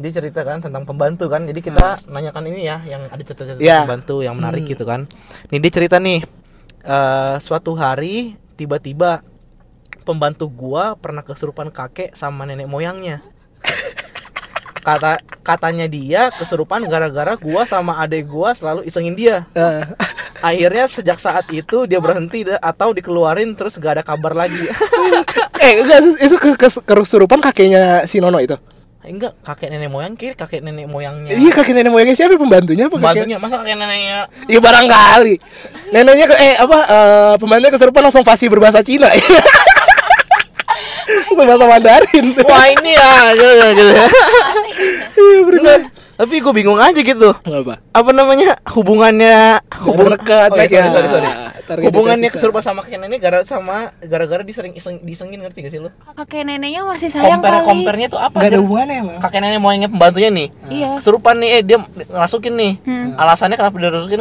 Dia 0.00 0.10
cerita 0.10 0.42
kan 0.42 0.58
tentang 0.58 0.82
pembantu 0.82 1.30
kan. 1.30 1.46
Jadi 1.46 1.60
kita 1.62 2.02
nanyakan 2.10 2.50
ini 2.50 2.66
ya, 2.66 2.82
yang 2.82 3.06
ada 3.06 3.22
cerita-cerita 3.22 3.62
Ya. 3.62 3.86
pembantu 3.86 4.18
yang 4.18 4.34
menarik 4.34 4.66
Hmm. 4.66 4.72
gitu 4.74 4.82
kan. 4.82 5.06
Nih 5.48 5.58
dia 5.58 5.72
cerita 5.72 5.96
nih. 5.96 6.26
eh 6.80 7.36
suatu 7.38 7.76
hari 7.76 8.40
tiba-tiba 8.56 9.20
pembantu 10.00 10.48
gua 10.48 10.96
pernah 10.96 11.20
kesurupan 11.20 11.68
kakek 11.68 12.16
sama 12.16 12.48
nenek 12.48 12.64
moyangnya. 12.64 13.20
Kata 14.90 15.12
katanya 15.46 15.86
dia 15.86 16.34
kesurupan 16.34 16.82
gara-gara 16.90 17.38
gua 17.38 17.62
sama 17.62 18.02
adek 18.02 18.26
gua 18.26 18.50
selalu 18.58 18.82
isengin 18.90 19.14
dia. 19.14 19.46
Eh, 19.54 19.86
Akhirnya 20.40 20.88
sejak 20.88 21.20
saat 21.20 21.46
itu 21.52 21.84
dia 21.84 22.00
berhenti 22.00 22.48
atau 22.48 22.96
dikeluarin 22.96 23.52
terus 23.52 23.76
gak 23.76 24.00
ada 24.00 24.04
kabar 24.04 24.32
lagi. 24.32 24.66
eh 25.64 25.72
itu 26.16 26.36
ke, 26.40 26.56
ke, 26.56 26.68
kesurupan 26.80 27.44
kakeknya 27.44 28.08
si 28.08 28.18
Nono 28.18 28.40
itu. 28.40 28.56
Enggak, 29.00 29.32
kakek 29.40 29.72
nenek 29.72 29.88
moyang 29.88 30.12
kiri 30.12 30.36
kakek 30.36 30.60
nenek 30.60 30.84
moyangnya. 30.84 31.32
Iya 31.32 31.50
kakek 31.56 31.72
nenek 31.72 31.88
moyangnya 31.88 32.16
siapa 32.20 32.36
pembantunya 32.36 32.84
apa 32.84 33.00
kakek? 33.00 33.04
Pembantunya 33.04 33.36
masa 33.40 33.56
kakek 33.64 33.76
neneknya 33.80 34.18
Iya 34.44 34.58
barangkali. 34.60 35.34
Neneknya 35.88 36.26
eh 36.36 36.54
apa 36.60 36.78
eh, 36.84 37.34
pembantunya 37.40 37.72
kesurupan 37.72 38.02
langsung 38.04 38.24
fasih 38.28 38.52
berbahasa 38.52 38.84
Cina. 38.84 39.08
langsung 41.30 41.46
bahasa 41.46 41.66
Mandarin. 41.70 42.26
Wah 42.42 42.66
ini 42.66 42.90
ya 42.98 43.12
gitu 43.38 43.66
gitu. 43.78 43.92
Iya. 43.94 44.06
Enggak, 45.60 45.78
tapi 46.18 46.34
gue 46.42 46.52
bingung 46.52 46.80
aja 46.80 47.00
gitu. 47.00 47.30
Apa? 47.32 47.74
Apa 47.94 48.10
namanya 48.10 48.58
hubungannya 48.74 49.62
hubungan 49.86 50.18
dekat 50.18 50.50
oh, 50.50 50.58
aja. 50.58 50.78
sorry, 50.90 51.08
sorry, 51.08 51.08
sorry. 51.64 51.82
Hubungannya 51.86 52.26
susah. 52.26 52.50
kesurupan 52.50 52.62
sama 52.66 52.80
kakek 52.82 52.98
nenek 52.98 53.18
gara 53.22 53.38
sama 53.46 53.94
gara-gara 54.02 54.42
disering 54.42 54.74
iseng, 54.74 54.98
disengin 55.06 55.38
ngerti 55.38 55.62
gak 55.62 55.72
sih 55.72 55.80
lu? 55.80 55.90
Kakek 56.18 56.42
neneknya 56.42 56.82
masih 56.82 57.14
sayang 57.14 57.38
Compare 57.38 57.62
kali. 57.62 57.68
compare-nya 57.70 58.08
tuh 58.10 58.20
apa? 58.20 58.36
Gak 58.42 58.50
ada 58.50 58.58
hubungannya 58.58 58.96
emang. 59.06 59.16
Kakek 59.22 59.40
nenek 59.44 59.60
moyangnya 59.62 59.88
pembantunya 59.92 60.30
nih. 60.34 60.48
Iya. 60.66 60.90
Kesurupan 60.98 61.34
nih 61.38 61.48
eh 61.54 61.62
dia 61.62 61.78
masukin 62.10 62.54
nih. 62.58 62.72
Hmm. 62.82 63.14
Alasannya 63.14 63.56
kenapa 63.60 63.76
dia 63.78 63.90
masukin 63.94 64.20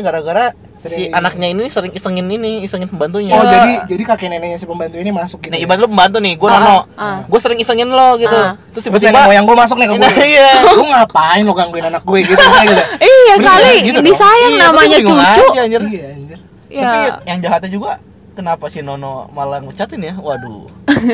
gara-gara 0.79 0.87
si 0.89 1.03
Sering- 1.05 1.11
anaknya 1.11 1.47
ini 1.49 1.63
sering 1.67 1.91
isengin 1.91 2.25
ini, 2.25 2.63
isengin 2.63 2.87
pembantunya. 2.87 3.35
Oh 3.35 3.43
jadi 3.43 3.83
jadi 3.85 4.03
kakek 4.05 4.27
neneknya 4.29 4.55
si 4.55 4.63
pembantu 4.63 4.95
ini 4.95 5.11
masuk 5.11 5.39
gitu. 5.39 5.51
Nih 5.51 5.59
ya? 5.59 5.65
ibarat 5.67 5.79
lu 5.79 5.87
pembantu 5.87 6.17
nih, 6.17 6.33
gue 6.33 6.47
Ah, 6.47 6.55
Nono. 6.55 6.77
ah. 6.95 7.17
Gue 7.23 7.39
sering 7.39 7.59
isengin 7.59 7.87
lo 7.87 8.15
gitu. 8.15 8.31
Ah. 8.31 8.55
Terus 8.71 8.83
tiba-tiba 8.85 9.11
nenek 9.11 9.27
moyang 9.27 9.43
gue 9.43 9.55
masuk 9.57 9.75
nih 9.75 9.85
ke 9.85 9.93
gue. 9.93 10.01
Nah, 10.01 10.15
iya. 10.31 10.49
Lu 10.65 10.83
ngapain 10.85 11.43
lo 11.43 11.53
gangguin 11.53 11.85
anak 11.85 12.01
gue 12.01 12.19
gitu 12.21 12.39
kayak 12.39 12.65
gitu. 12.71 12.83
Iya 13.01 13.33
Bener, 13.35 13.45
kali, 13.45 13.73
gitu 13.83 13.99
disayang 14.01 14.53
Iya, 14.53 14.61
namanya 14.61 14.97
cucu. 14.97 15.13
aja, 15.13 15.61
anjir. 15.61 15.81
Iya 15.83 16.05
anjir. 16.09 16.39
Ya. 16.69 16.81
Tapi 16.81 16.97
yang 17.25 17.39
jahatnya 17.39 17.69
juga 17.69 17.91
kenapa 18.31 18.65
si 18.67 18.79
Nono 18.79 19.27
malah 19.29 19.59
ngucatin 19.59 19.99
ya? 20.01 20.13
Waduh. 20.15 20.71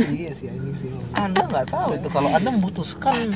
iya 0.08 0.30
sih 0.30 0.46
anjing 0.46 0.78
sih. 0.78 0.90
Anda 1.12 1.42
nggak 1.44 1.66
tahu 1.68 1.96
itu 1.96 2.08
kalau 2.08 2.30
Anda 2.30 2.50
membutuhkan 2.50 3.34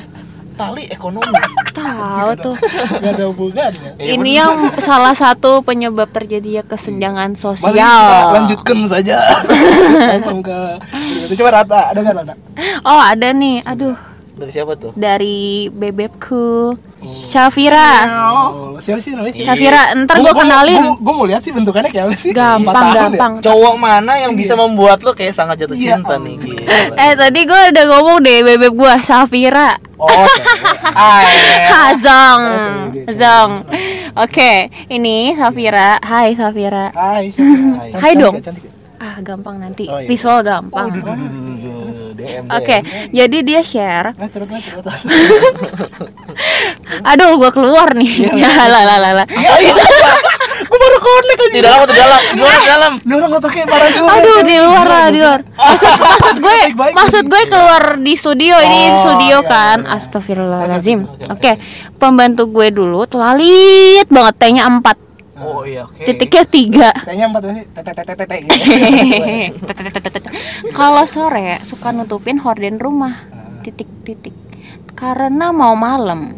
tali 0.60 0.84
ekonomi. 0.86 1.34
Tahu 1.70 2.30
tuh. 2.36 2.56
Gak 3.02 3.12
ada 3.16 3.24
hubungannya. 3.26 3.90
Ya, 3.96 4.04
Ini 4.12 4.30
yang 4.36 4.52
salah 4.78 5.14
satu 5.14 5.60
penyebab 5.60 6.08
terjadinya 6.08 6.60
kesenjangan 6.62 7.32
Mari 7.32 7.40
sosial. 7.40 7.72
kita 7.72 8.34
lanjutkan 8.34 8.78
saja. 8.86 9.16
Langsung 10.12 10.38
ke 10.40 10.58
itu 11.24 11.32
coba 11.36 11.62
rata 11.62 11.78
ada 11.90 11.98
nggak 11.98 12.16
rata? 12.16 12.34
Oh, 12.82 13.00
ada 13.00 13.28
nih. 13.30 13.64
Aduh, 13.64 13.96
dari 14.34 14.50
siapa 14.50 14.72
tuh? 14.76 14.92
dari 14.92 15.70
bebekku. 15.70 16.76
Syafira. 17.24 18.04
Oh, 18.28 18.76
siapa 18.76 19.00
sih 19.00 19.16
namanya? 19.16 19.32
Syafira, 19.32 19.96
ntar 19.96 20.20
gue 20.20 20.34
kenalin. 20.36 21.00
Gue 21.00 21.14
mau 21.14 21.24
lihat 21.24 21.40
sih 21.40 21.48
bentukannya 21.48 21.88
kayak 21.88 22.04
apa 22.04 22.14
sih? 22.14 22.32
Gampang, 22.36 22.86
ya? 22.86 23.08
gampang. 23.08 23.32
Cowok 23.40 23.74
mana 23.80 24.20
yang 24.20 24.36
bisa 24.36 24.52
membuat 24.52 25.00
lo 25.00 25.16
kayak 25.16 25.32
sangat 25.32 25.64
jatuh 25.64 25.72
Iya. 25.72 25.96
cinta 25.96 26.20
nih? 26.20 26.36
Gila. 26.36 26.60
Eh, 27.00 27.12
tadi 27.16 27.40
gue 27.48 27.60
udah 27.72 27.84
ngomong 27.88 28.20
deh 28.20 28.44
bebek 28.44 28.72
gua 28.74 29.00
Syafira. 29.00 29.80
Oh. 30.00 30.26
Ah, 30.96 31.20
iya, 31.28 31.36
iya. 31.36 31.68
Hazong. 31.70 32.40
Oh, 32.40 32.56
cewek 32.64 32.90
dia, 32.90 33.14
Zong. 33.20 33.50
Oke, 34.16 34.52
ini 34.88 35.36
Safira. 35.36 36.00
Hai 36.00 36.32
Safira. 36.32 36.88
Hai, 36.96 37.28
Hai 37.30 37.92
cantik 37.92 38.16
dong. 38.16 38.34
cantik? 38.40 38.64
Ah, 39.00 39.16
gampang 39.20 39.60
nanti. 39.60 39.84
Oh, 39.88 40.00
iya. 40.00 40.08
Visual 40.08 40.40
gampang. 40.40 40.88
DM, 42.20 42.52
Oke, 42.52 42.84
jadi 43.16 43.38
dia 43.40 43.60
share. 43.64 44.12
Nah, 44.12 44.24
nah, 44.24 44.28
cerut. 44.28 44.48
Aduh, 47.10 47.40
gua 47.40 47.48
keluar 47.48 47.96
nih. 47.96 48.28
Iya, 48.28 48.32
Ya 48.44 48.52
lah 48.68 48.82
lah 48.84 48.98
lah 49.00 49.12
lah. 49.22 49.26
Gue 50.40 50.78
baru 50.78 50.98
connect 50.98 51.40
aja. 51.40 51.50
Di 51.50 51.60
dalam 51.60 51.78
atau 51.80 51.90
di 51.90 51.98
dalam? 51.98 52.20
Di 52.22 52.38
luar, 52.38 52.56
di 52.56 52.68
dalam. 52.68 52.92
Ini 52.96 53.12
orang 53.12 53.32
otaknya 53.34 53.64
parah 53.64 53.90
juga. 53.90 54.10
Aduh, 54.10 54.38
di 54.40 54.56
luar 54.56 54.86
lah, 54.86 55.06
di 55.08 55.18
luar. 55.18 55.40
Maksud 55.50 55.92
maksud 56.00 56.36
gue, 56.38 56.60
maksud 56.92 57.24
gue 57.26 57.42
keluar 57.46 57.82
di 57.96 58.12
studio 58.14 58.54
ini 58.58 58.80
Oh, 58.86 58.98
studio 59.00 59.36
iya, 59.38 59.48
kan. 59.48 59.78
iya. 59.80 59.92
Astagfirullahalazim. 59.94 60.98
Oke, 61.28 61.52
pembantu 61.96 62.48
gue 62.48 62.68
dulu 62.70 63.04
telalit 63.04 64.06
banget 64.06 64.34
T-nya 64.38 64.64
4, 64.64 64.96
Oh 65.40 65.64
iya, 65.64 65.84
oke. 65.84 66.04
titiknya 66.04 66.44
3. 66.44 67.04
Kayaknya 67.04 67.26
empat 67.26 67.42
sih. 67.46 67.64
Tete 67.70 67.90
tete 67.94 68.12
tete 68.14 68.36
gitu. 68.40 68.52
Kalau 70.78 71.04
sore 71.04 71.60
suka 71.62 71.90
nutupin 71.90 72.36
horden 72.38 72.76
rumah. 72.76 73.28
Titik-titik. 73.60 74.32
karena 74.90 75.48
mau 75.48 75.72
malam 75.72 76.36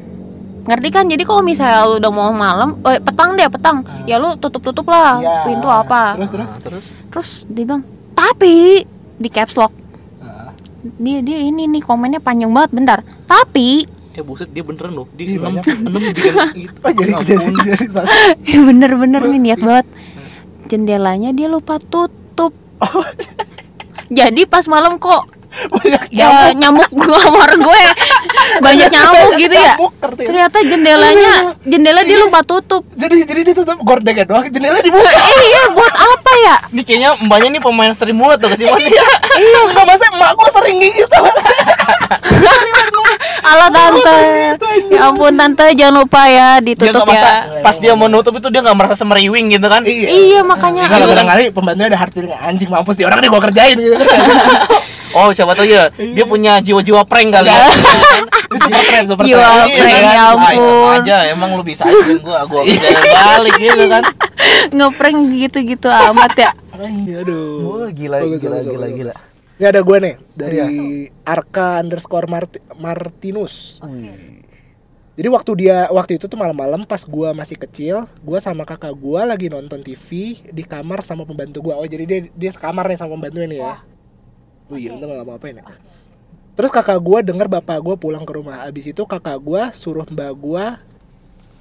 ngerti 0.63 0.89
kan? 0.89 1.05
Jadi 1.07 1.23
kalau 1.23 1.43
misalnya 1.43 1.85
lu 1.85 1.97
udah 1.99 2.13
mau 2.13 2.31
malam 2.31 2.79
eh 2.85 2.99
petang 2.99 3.35
deh 3.35 3.47
petang. 3.47 3.83
Ya 4.05 4.17
lu 4.17 4.35
tutup 4.37 4.63
tutup 4.63 4.87
lah 4.87 5.19
Iya. 5.19 5.35
pintu 5.45 5.67
apa. 5.67 6.15
Terus 6.17 6.31
terus. 6.31 6.51
terus? 6.63 6.85
Terus 7.11 7.31
dia 7.47 7.65
bilang 7.65 7.83
tapi 8.13 8.85
di 9.17 9.29
caps 9.29 9.55
lock. 9.55 9.73
Ah. 10.19 10.55
dia 10.99 11.19
dia 11.21 11.39
ini 11.41 11.67
nih 11.67 11.83
komennya 11.83 12.19
panjang 12.19 12.51
banget 12.51 12.71
bentar. 12.71 12.99
Tapi 13.27 13.87
eh 14.13 14.21
buset 14.21 14.53
dia 14.53 14.61
beneran 14.61 14.93
loh. 14.93 15.09
Dia 15.17 15.25
Ih, 15.25 15.41
enam 15.41 15.57
enam 15.59 16.03
di 16.13 16.21
gitu. 16.69 16.79
Oh 16.85 16.93
jadi 16.93 17.13
jadi 17.25 17.47
jadi 17.65 17.87
salah. 17.89 18.13
ya 18.51 18.59
bener-bener 18.61 19.23
nih 19.25 19.41
niat 19.41 19.61
banget. 19.61 19.87
Jendelanya 20.69 21.33
dia 21.33 21.49
lupa 21.49 21.77
tutup. 21.81 22.53
Jadi 24.13 24.45
pas 24.45 24.67
malam 24.69 25.01
kok 25.01 25.25
Banyak 25.53 26.09
ya 26.11 26.53
nyamuk 26.53 26.89
kamar 26.93 27.51
gue 27.55 27.83
banyak 28.61 28.89
nyamuk 28.93 29.31
gitu 29.41 29.57
ya? 29.57 29.75
ya? 29.79 29.89
ternyata 30.27 30.59
jendelanya 30.61 31.35
jendela 31.65 32.01
dia 32.05 32.19
lupa 32.21 32.41
tutup. 32.45 32.83
Jadi 32.99 33.25
jadi 33.25 33.41
dia 33.49 33.55
tutup 33.57 33.79
gordengan 33.81 34.27
doang, 34.29 34.45
jendela 34.51 34.79
dibuka. 34.83 35.09
eh 35.09 35.41
iya 35.53 35.63
buat 35.73 35.95
apa 35.95 36.33
ya? 36.45 36.57
Ini 36.75 36.83
kayaknya 36.85 37.11
mbaknya 37.23 37.49
nih 37.57 37.63
pemain 37.63 37.93
seri 37.95 38.13
mulut 38.13 38.37
tuh 38.37 38.53
kasih 38.53 38.69
mandi 38.69 38.91
ya 38.91 39.05
Iya, 39.33 39.61
enggak 39.73 39.87
masa 39.89 40.05
emak 40.13 40.31
gua 40.37 40.51
sering 40.61 40.77
gitu. 40.83 41.19
ala 43.43 43.67
tante. 43.75 44.19
ya 44.93 44.99
ampun 45.11 45.35
tante 45.35 45.67
jangan 45.75 46.05
lupa 46.05 46.23
ya 46.31 46.63
dia 46.63 46.79
ditutup 46.79 47.03
nggak 47.03 47.09
masa 47.11 47.27
ya 47.27 47.63
pas 47.65 47.77
dia 47.81 47.93
mau 47.99 48.07
nutup 48.07 48.39
itu 48.39 48.49
dia 48.55 48.61
nggak 48.63 48.77
merasa 48.77 48.95
semeriwing 48.99 49.51
gitu 49.51 49.67
kan? 49.67 49.83
Iya. 49.83 50.41
Makanya. 50.45 50.87
Aduh. 50.93 51.09
kadang 51.11 51.29
kali 51.29 51.45
pembantunya 51.51 51.89
ada 51.91 51.99
hard 51.99 52.13
feeling 52.15 52.33
anjing 52.35 52.69
mampus 52.71 52.97
di 52.99 53.05
orang 53.09 53.19
nih 53.19 53.29
gua 53.33 53.41
kerjain 53.43 53.77
gitu. 53.79 53.97
oh 55.13 55.29
siapa 55.31 55.53
tahu 55.53 55.67
ya 55.67 55.85
dia 55.91 56.25
punya 56.25 56.59
jiwa-jiwa 56.59 57.03
prank 57.03 57.31
kali 57.31 57.49
ya 57.49 57.69
super 58.53 58.83
keren, 58.83 59.05
super 59.07 59.25
Jiwa 59.25 59.41
keren. 59.41 59.53
prank, 59.71 59.73
Iya, 59.73 59.89
ya 59.89 60.01
kan? 60.03 60.13
Ah, 60.13 60.31
ampun. 60.31 60.61
sama 60.61 60.89
aja 60.95 61.17
emang 61.27 61.51
lu 61.53 61.63
bisa 61.63 61.83
aja 61.83 62.15
gua 62.19 62.45
gua 62.45 62.63
balik 62.65 63.55
gitu 63.57 63.85
kan 63.87 64.03
ngeprank 64.77 65.19
gitu-gitu 65.39 65.89
amat 65.89 66.35
ya 66.37 66.51
aduh. 67.15 67.63
Wah, 67.79 67.89
gila, 67.89 68.17
Bagus, 68.19 68.41
gila, 68.41 68.59
bagus, 68.59 68.67
gila, 68.67 68.81
bagus. 68.83 68.99
gila. 68.99 69.15
Ini 69.55 69.67
ada 69.69 69.81
gue 69.81 69.97
nih 70.01 70.15
dari 70.35 70.59
Arka 71.23 71.79
underscore 71.79 72.27
Marti- 72.27 72.65
Martinus. 72.75 73.79
Jadi 75.13 75.29
waktu 75.29 75.53
dia 75.57 75.87
waktu 75.87 76.17
itu 76.17 76.25
tuh 76.25 76.35
malam-malam 76.35 76.83
pas 76.83 77.05
gua 77.05 77.31
masih 77.31 77.55
kecil, 77.55 78.09
gua 78.19 78.41
sama 78.41 78.65
kakak 78.65 78.91
gua 78.93 79.23
lagi 79.23 79.47
nonton 79.47 79.79
TV 79.79 80.09
di 80.43 80.65
kamar 80.65 81.05
sama 81.05 81.23
pembantu 81.23 81.61
gua. 81.63 81.77
Oh, 81.77 81.85
jadi 81.85 82.03
dia 82.03 82.19
dia 82.27 82.51
sekamar 82.51 82.89
nih 82.89 82.97
sama 82.97 83.15
pembantu 83.15 83.39
ini 83.39 83.61
ya. 83.61 83.79
Oh 84.73 84.79
iya, 84.81 84.97
untung 84.97 85.13
gak 85.13 85.29
apa-apain 85.29 85.61
ya. 85.61 85.65
Terus 86.57 86.71
kakak 86.73 87.01
gua 87.05 87.21
denger 87.21 87.45
bapak 87.45 87.77
gua 87.85 87.95
pulang 88.01 88.25
ke 88.25 88.33
rumah. 88.33 88.65
Abis 88.65 88.89
itu 88.89 89.05
kakak 89.05 89.37
gua 89.45 89.69
suruh 89.77 90.09
mbak 90.09 90.33
gua 90.41 90.81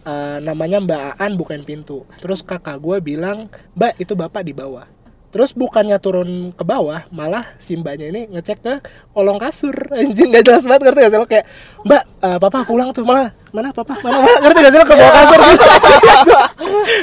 eh, 0.08 0.38
namanya 0.40 0.80
Mbak 0.80 1.04
Aan 1.20 1.36
bukain 1.36 1.68
pintu. 1.68 2.08
Terus 2.24 2.40
kakak 2.40 2.80
gua 2.80 3.04
bilang, 3.04 3.52
"Mbak, 3.76 3.94
itu 4.00 4.14
bapak 4.16 4.48
di 4.48 4.56
bawah." 4.56 4.88
Terus 5.32 5.56
bukannya 5.56 5.96
turun 6.04 6.52
ke 6.52 6.64
bawah, 6.68 7.08
malah 7.08 7.56
si 7.56 7.80
mbaknya 7.80 8.12
ini 8.12 8.22
ngecek 8.36 8.60
ke 8.60 8.74
kolong 9.16 9.40
kasur. 9.40 9.72
Anjing 9.96 10.28
gak 10.28 10.44
jelas 10.44 10.64
banget 10.68 10.92
ngerti 10.92 11.00
gak 11.08 11.12
sih 11.12 11.20
lo 11.20 11.28
kayak, 11.28 11.46
"Mbak, 11.82 12.04
eh, 12.22 12.38
papa 12.38 12.62
pulang 12.62 12.90
tuh 12.92 13.02
malah 13.02 13.30
mana 13.52 13.74
papa? 13.74 13.98
Mana, 14.00 14.22
mana?" 14.22 14.38
ngerti 14.46 14.60
gak 14.62 14.72
sih 14.72 14.80
lo 14.80 14.86
ke 14.86 14.96
bawah 14.96 15.14
kasur 15.14 15.40
gitu. 15.50 16.34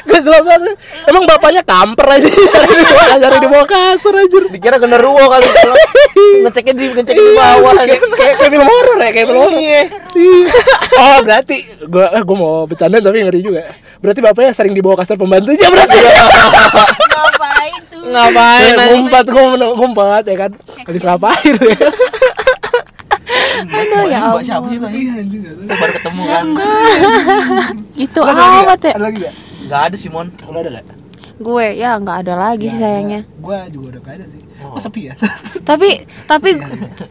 gak 0.06 0.20
jelas 0.22 0.42
banget. 0.42 0.74
Emang 1.04 1.22
bapaknya 1.24 1.62
kamper 1.62 2.06
aja 2.08 2.28
dari 3.22 3.36
di 3.38 3.48
bawah, 3.48 3.66
kasur 3.66 4.14
anjir. 4.14 4.44
dikira 4.48 4.76
genderuwo 4.76 5.24
kali 5.26 5.46
ngeceknya 6.38 6.72
di 6.72 6.84
ngeceknya 6.94 7.22
di 7.22 7.34
bawah 7.34 7.72
kayak, 7.74 8.00
kayak, 8.14 8.34
kayak 8.38 8.50
film 8.50 8.66
horor 8.66 8.98
ya, 8.98 9.10
kayak 9.10 9.26
film 9.26 9.40
horor. 9.40 9.58
Iya. 9.58 9.82
Oh, 10.98 11.18
berarti 11.22 11.56
gua 11.84 12.06
eh, 12.10 12.22
gua 12.22 12.36
mau 12.36 12.54
bercanda 12.64 12.98
tapi 12.98 13.22
ngeri 13.22 13.40
juga. 13.42 13.62
Berarti 13.98 14.20
bapaknya 14.22 14.52
sering 14.54 14.72
di 14.72 14.82
bawah 14.82 15.02
kasur 15.02 15.18
pembantunya 15.18 15.66
berarti. 15.66 15.98
ngapain 17.18 17.74
tuh 17.90 18.02
ngapain 18.08 18.72
gua 19.26 19.44
men- 19.52 19.74
ngumpet 19.74 20.24
ya 20.24 20.36
kan. 20.38 20.50
Habis 20.86 21.02
ngapain 21.02 21.54
ya? 21.58 21.76
Aduh 23.68 24.04
ya 24.04 24.18
Mbak 24.26 24.42
siapa 24.42 24.66
sih 24.66 24.78
tadi 24.78 24.98
Iya 24.98 25.12
gak 25.20 25.54
tahu. 25.60 25.78
baru 25.78 25.92
ketemu 25.92 26.22
kan 26.24 26.44
itu 27.96 28.20
amat 28.20 28.38
gak? 28.78 28.82
ya 28.82 28.94
Ada 28.94 29.02
lagi 29.02 29.18
gak? 29.20 29.34
nggak 29.60 29.80
ada 29.84 29.96
Simon 29.96 30.26
Lo 30.44 30.58
ada 30.58 30.70
gak? 30.72 30.96
gue 31.38 31.66
ya 31.72 31.90
nggak 31.94 32.16
ada 32.20 32.34
lagi 32.34 32.66
sih 32.66 32.78
sayangnya 32.78 33.20
Gua 33.38 33.68
juga 33.68 33.94
udah 33.94 34.00
gak 34.02 34.14
ada 34.16 34.26
sih. 34.26 34.42
Oh. 34.58 34.74
Sepi 34.76 35.00
ya? 35.06 35.14
tapi 35.68 35.88
tapi 36.24 36.50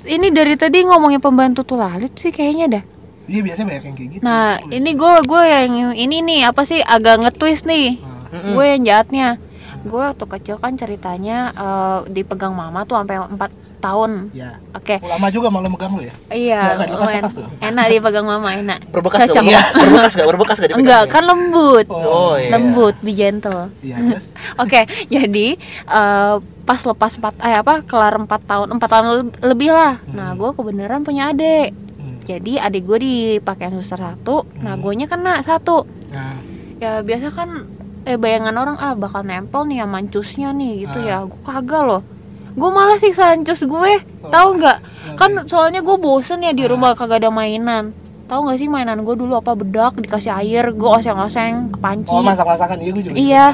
ini 0.06 0.28
dari 0.30 0.54
tadi 0.54 0.84
ngomongin 0.84 1.18
pembantu 1.18 1.64
tuh 1.64 1.78
lalit 1.78 2.12
sih 2.14 2.30
kayaknya 2.30 2.68
dah 2.70 2.84
Iya 3.26 3.44
biasanya 3.44 3.68
banyak 3.68 3.84
yang 3.84 3.96
kayak 3.96 4.10
gitu. 4.10 4.22
nah 4.22 4.46
ini 4.64 4.92
gue 4.94 5.14
gue 5.22 5.44
yang 5.44 5.72
ini 5.94 6.18
nih 6.22 6.42
apa 6.44 6.64
sih 6.64 6.80
agak 6.80 7.22
nge-twist 7.22 7.64
nih 7.64 8.00
Nah, 8.28 8.44
gue 8.52 8.66
yang 8.68 8.84
jahatnya 8.84 9.40
gue 9.82 10.02
waktu 10.02 10.26
kecil 10.28 10.56
kan 10.58 10.76
ceritanya 10.76 11.38
eh, 11.50 12.00
dipegang 12.10 12.52
mama 12.52 12.84
tuh 12.84 12.96
sampai 12.98 13.24
4 13.24 13.40
tahun 13.78 14.12
ya. 14.32 14.58
oke 14.72 14.96
Lama 15.00 15.28
juga 15.28 15.48
malah 15.48 15.68
megang 15.68 15.92
lu 15.92 16.02
ya? 16.02 16.14
iya 16.30 16.62
Nggak- 16.74 16.88
dilepas-lepas 16.88 17.32
lumayan. 17.32 17.38
tuh? 17.38 17.48
enak 17.62 17.86
dipegang 17.88 18.26
mama 18.26 18.50
enak 18.52 18.80
berbekas 18.88 19.20
Cocok. 19.24 19.36
gak? 19.36 19.46
Iya. 19.46 19.62
berbekas 19.74 20.12
gak? 20.14 20.28
berbekas 20.28 20.56
gak 20.56 20.68
dipegang? 20.68 20.82
enggak 20.82 21.04
kan 21.08 21.24
lembut 21.24 21.86
oh 21.88 22.34
iya 22.34 22.50
lembut 22.50 22.96
be 23.00 23.12
gentle 23.12 23.70
Iya, 23.80 23.96
terus 23.98 24.26
Oke, 24.62 24.80
jadi 25.08 25.48
eh, 25.86 26.36
pas 26.62 26.82
lepas 26.82 27.12
empat 27.14 27.34
eh 27.40 27.56
apa 27.56 27.80
kelar 27.82 28.18
empat 28.18 28.42
tahun 28.44 28.68
empat 28.72 28.90
tahun 28.90 29.06
le- 29.08 29.36
lebih 29.46 29.72
lah. 29.72 30.04
Nah, 30.06 30.30
Hmm. 30.30 30.38
gue 30.38 30.50
kebenaran 30.54 31.02
punya 31.02 31.30
adik. 31.30 31.72
hmm. 31.72 32.18
Jadi 32.24 32.54
adik 32.58 32.84
gue 32.84 33.00
dipakai 33.00 33.72
suster 33.72 33.96
satu, 33.98 34.44
nah 34.58 34.74
Hmm. 34.74 34.82
gue 34.82 35.06
kena 35.06 35.40
satu. 35.42 35.88
Nah, 36.10 36.36
Ya 36.78 37.00
biasa 37.00 37.32
kan 37.32 37.66
eh 38.04 38.16
bayangan 38.16 38.54
orang 38.54 38.78
ah 38.78 38.94
bakal 38.94 39.22
nempel 39.22 39.64
nih 39.64 39.80
ya 39.80 39.86
mancusnya 39.86 40.52
nih 40.52 40.86
gitu 40.86 41.00
Ah. 41.00 41.06
ya. 41.06 41.18
Gue 41.24 41.42
kagak 41.42 41.84
loh. 41.84 42.02
Gue 42.58 42.70
malah 42.70 42.98
siksa 42.98 43.32
ancus 43.32 43.62
gue, 43.62 43.94
Oh. 44.20 44.30
tahu 44.30 44.58
nggak? 44.58 44.78
Kan 45.14 45.32
Oke. 45.36 45.46
soalnya 45.46 45.80
gue 45.80 45.94
bosen 45.96 46.42
ya 46.42 46.52
di 46.52 46.66
Ah. 46.66 46.70
rumah 46.70 46.92
kagak 46.92 47.22
ada 47.22 47.30
mainan. 47.30 47.94
Tahu 48.26 48.40
nggak 48.44 48.58
sih 48.58 48.68
mainan 48.68 49.00
gue 49.00 49.14
dulu 49.14 49.38
apa 49.38 49.54
bedak 49.54 49.94
dikasih 49.96 50.34
air, 50.36 50.68
gue 50.70 50.90
oseng-oseng 50.92 51.70
ke 51.70 51.78
panci. 51.78 52.12
Oh, 52.12 52.20
masak-masakan 52.20 52.78
iya 52.78 52.90
gue 52.92 53.04
juga. 53.04 53.16
Iya. 53.16 53.46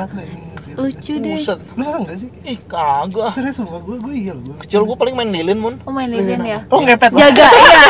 Lucu 0.73 1.13
deh. 1.15 1.37
Buset. 1.37 1.59
Lu 1.69 1.83
masak 1.83 1.99
enggak 2.01 2.17
sih? 2.17 2.29
ih 2.43 2.57
kagak 2.65 3.29
Serius 3.29 3.55
semua 3.55 3.77
gue 3.77 3.93
gue 3.95 4.13
iya 4.17 4.33
loh. 4.33 4.41
Gua. 4.43 4.57
kecil 4.57 4.81
gua 4.81 4.97
paling 4.97 5.13
main 5.13 5.29
lilin 5.29 5.59
mun 5.59 5.75
Oh 5.83 5.93
main 5.93 6.09
lilin 6.09 6.41
ya. 6.41 6.65
Oh, 6.65 6.81
ngepet. 6.81 7.13
jaga 7.13 7.45
iya 7.61 7.83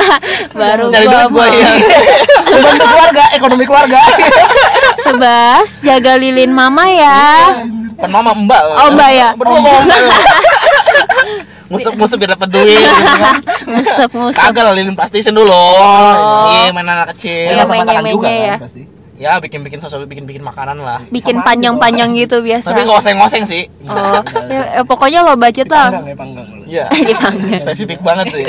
baru 0.56 0.88
Nyari 0.88 1.06
gua 1.28 1.46
ya 1.52 1.68
Membantu 2.48 2.84
keluarga, 2.88 3.24
ekonomi 3.30 3.64
keluarga. 3.66 4.00
sebas 4.98 5.76
jaga 5.82 6.16
lilin 6.16 6.50
mama 6.50 6.88
ya 6.88 7.20
kan 7.96 8.10
mama 8.12 8.32
mbak. 8.36 8.62
Oh, 8.76 8.88
mbak 8.92 9.10
ya? 9.12 9.28
berdua 9.34 9.60
mau 9.60 9.78
mbak. 9.84 10.00
Ngusap 11.66 11.92
ngusap 11.98 12.16
biar 12.22 12.30
dapat 12.38 12.48
duit 12.54 12.78
gitu 12.78 13.18
kan. 13.18 13.36
Ngusap 13.74 14.10
kagak 14.36 14.62
lah 14.62 14.74
lilin 14.76 14.94
plastisin 14.94 15.34
dulu. 15.34 15.50
Oh. 15.50 16.62
iya 16.62 16.70
main 16.70 16.86
anak 16.86 17.16
kecil. 17.16 17.50
Iya, 17.50 17.66
masak-masakan 17.66 18.04
juga 18.06 18.30
ya. 18.30 18.54
kan 18.56 18.64
pasti. 18.68 18.82
ya 19.16 19.40
bikin 19.40 19.64
bikin 19.64 19.80
sosok 19.80 20.04
bikin 20.04 20.28
bikin 20.28 20.44
makanan 20.44 20.76
lah. 20.76 21.00
Bikin 21.08 21.40
Sama 21.40 21.42
aja 21.42 21.48
panjang-panjang 21.48 22.10
gitu 22.20 22.36
biasa. 22.44 22.68
Tapi 22.68 22.84
nggak 22.84 23.00
oseng-oseng 23.00 23.44
sih. 23.48 23.64
Oh 23.88 24.20
ya, 24.52 24.62
ya, 24.76 24.82
pokoknya 24.84 25.24
lo 25.24 25.40
budget 25.40 25.72
lah. 25.72 25.88
Panggang 25.88 26.46
ya, 26.68 26.84
iya. 26.84 26.84
Dipanggang. 27.16 27.60
spesifik 27.64 28.04
banget 28.04 28.26
sih. 28.36 28.46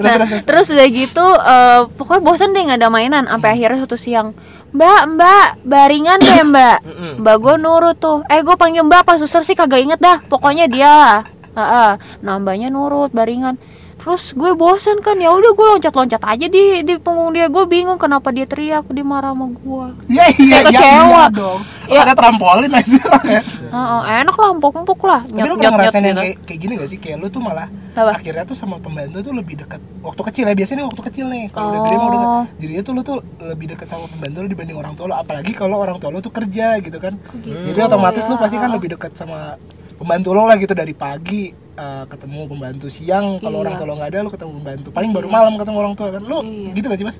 Nah 0.00 0.24
terus 0.42 0.72
udah 0.72 0.88
gitu 0.88 1.26
eh, 1.36 1.80
pokoknya 2.00 2.22
bosan 2.24 2.56
deh 2.56 2.64
nggak 2.64 2.80
ada 2.80 2.88
mainan 2.88 3.28
sampai 3.28 3.60
akhirnya 3.60 3.78
suatu 3.84 4.00
siang 4.00 4.32
mbak 4.72 5.02
mbak 5.16 5.48
baringan 5.64 6.18
deh 6.20 6.42
mbak. 6.44 6.78
Mbak 7.22 7.36
gue 7.42 7.54
nurut 7.58 7.96
tuh. 7.98 8.22
Eh 8.30 8.40
gue 8.46 8.54
panggil 8.54 8.86
mbak 8.86 9.02
apa 9.02 9.18
suster 9.18 9.42
sih? 9.42 9.58
Kagak 9.58 9.82
inget 9.82 9.98
dah. 9.98 10.22
Pokoknya 10.28 10.70
dia 10.70 11.24
Heeh. 11.58 11.90
nah 12.22 12.38
mbaknya 12.38 12.70
nurut 12.70 13.10
baringan 13.10 13.58
terus 13.98 14.30
gue 14.30 14.54
bosen 14.54 15.02
kan 15.02 15.18
ya 15.18 15.28
udah 15.28 15.52
gue 15.52 15.66
loncat-loncat 15.74 16.22
aja 16.22 16.46
di 16.46 16.80
di 16.80 16.94
punggung 16.96 17.34
dia 17.34 17.50
gue 17.50 17.64
bingung 17.66 17.98
kenapa 17.98 18.30
dia 18.30 18.46
teriak 18.46 18.86
dia 18.88 19.02
marah 19.02 19.34
sama 19.34 19.50
gue 19.50 19.86
Iya 20.06 20.24
iya 20.38 20.58
iya 20.72 20.80
kecewa. 20.80 21.04
iya 21.04 21.24
dong. 21.28 21.60
Iya. 21.88 22.00
Ada 22.04 22.12
trampolin 22.14 22.72
aja 22.72 23.00
ya. 23.26 23.42
Heeh, 23.68 24.00
enak 24.22 24.36
lah 24.36 24.48
empuk-empuk 24.54 25.00
lah 25.02 25.20
Tapi 25.24 25.44
lu 25.44 25.56
pernah 25.56 25.72
ngerasain 25.76 26.00
yang 26.00 26.14
gitu 26.14 26.22
kayak, 26.22 26.36
kayak 26.46 26.60
gini 26.60 26.72
gak 26.76 26.88
sih? 26.88 26.98
Kayak 27.00 27.16
lu 27.20 27.26
tuh 27.28 27.42
malah 27.42 27.68
Apa? 27.92 28.12
akhirnya 28.16 28.44
tuh 28.44 28.56
sama 28.56 28.76
pembantu 28.78 29.18
tuh 29.20 29.34
lebih 29.34 29.58
dekat 29.58 29.80
waktu 30.00 30.22
kecil 30.30 30.44
ya 30.46 30.54
biasanya 30.54 30.82
waktu 30.86 31.02
kecil 31.04 31.26
nih 31.26 31.44
kalau 31.50 31.68
udah 31.68 31.80
gede 31.82 31.96
mah 31.96 32.06
udah 32.06 32.20
Oh. 32.28 32.44
jadi 32.56 32.72
tuh 32.80 32.92
lu 32.94 33.02
tuh 33.02 33.18
lebih 33.40 33.66
dekat 33.74 33.88
sama 33.88 34.06
pembantu 34.06 34.36
lu 34.44 34.48
dibanding 34.48 34.78
orang 34.78 34.94
tua 34.94 35.10
lu 35.10 35.16
apalagi 35.16 35.50
kalau 35.52 35.76
orang 35.80 35.98
tua 35.98 36.14
lu 36.14 36.20
tuh 36.20 36.30
kerja 36.30 36.78
gitu 36.78 36.98
kan 36.98 37.18
gitu. 37.42 37.50
jadi 37.66 37.78
otomatis 37.84 38.22
lu 38.24 38.36
ya. 38.36 38.40
pasti 38.40 38.56
kan 38.56 38.70
lebih 38.70 38.94
dekat 38.94 39.12
sama 39.18 39.58
pembantu 39.98 40.28
lo 40.32 40.46
lah 40.46 40.56
gitu 40.56 40.72
dari 40.72 40.94
pagi 40.94 41.50
eh, 41.52 42.04
ketemu 42.06 42.40
pembantu 42.46 42.86
siang 42.88 43.42
kalau 43.42 43.60
Iya. 43.60 43.62
orang 43.66 43.74
tua 43.76 43.86
lo 43.86 43.94
nggak 43.98 44.10
ada 44.14 44.18
lu 44.22 44.30
ketemu 44.30 44.52
pembantu 44.62 44.88
paling 44.94 45.10
baru 45.10 45.28
malam 45.28 45.52
ketemu 45.58 45.76
orang 45.78 45.94
tua 45.98 46.08
kan 46.14 46.22
lu 46.22 46.38
Iya. 46.40 46.70
gitu 46.72 46.86
gak 46.86 46.98
sih 47.02 47.06
mas 47.06 47.18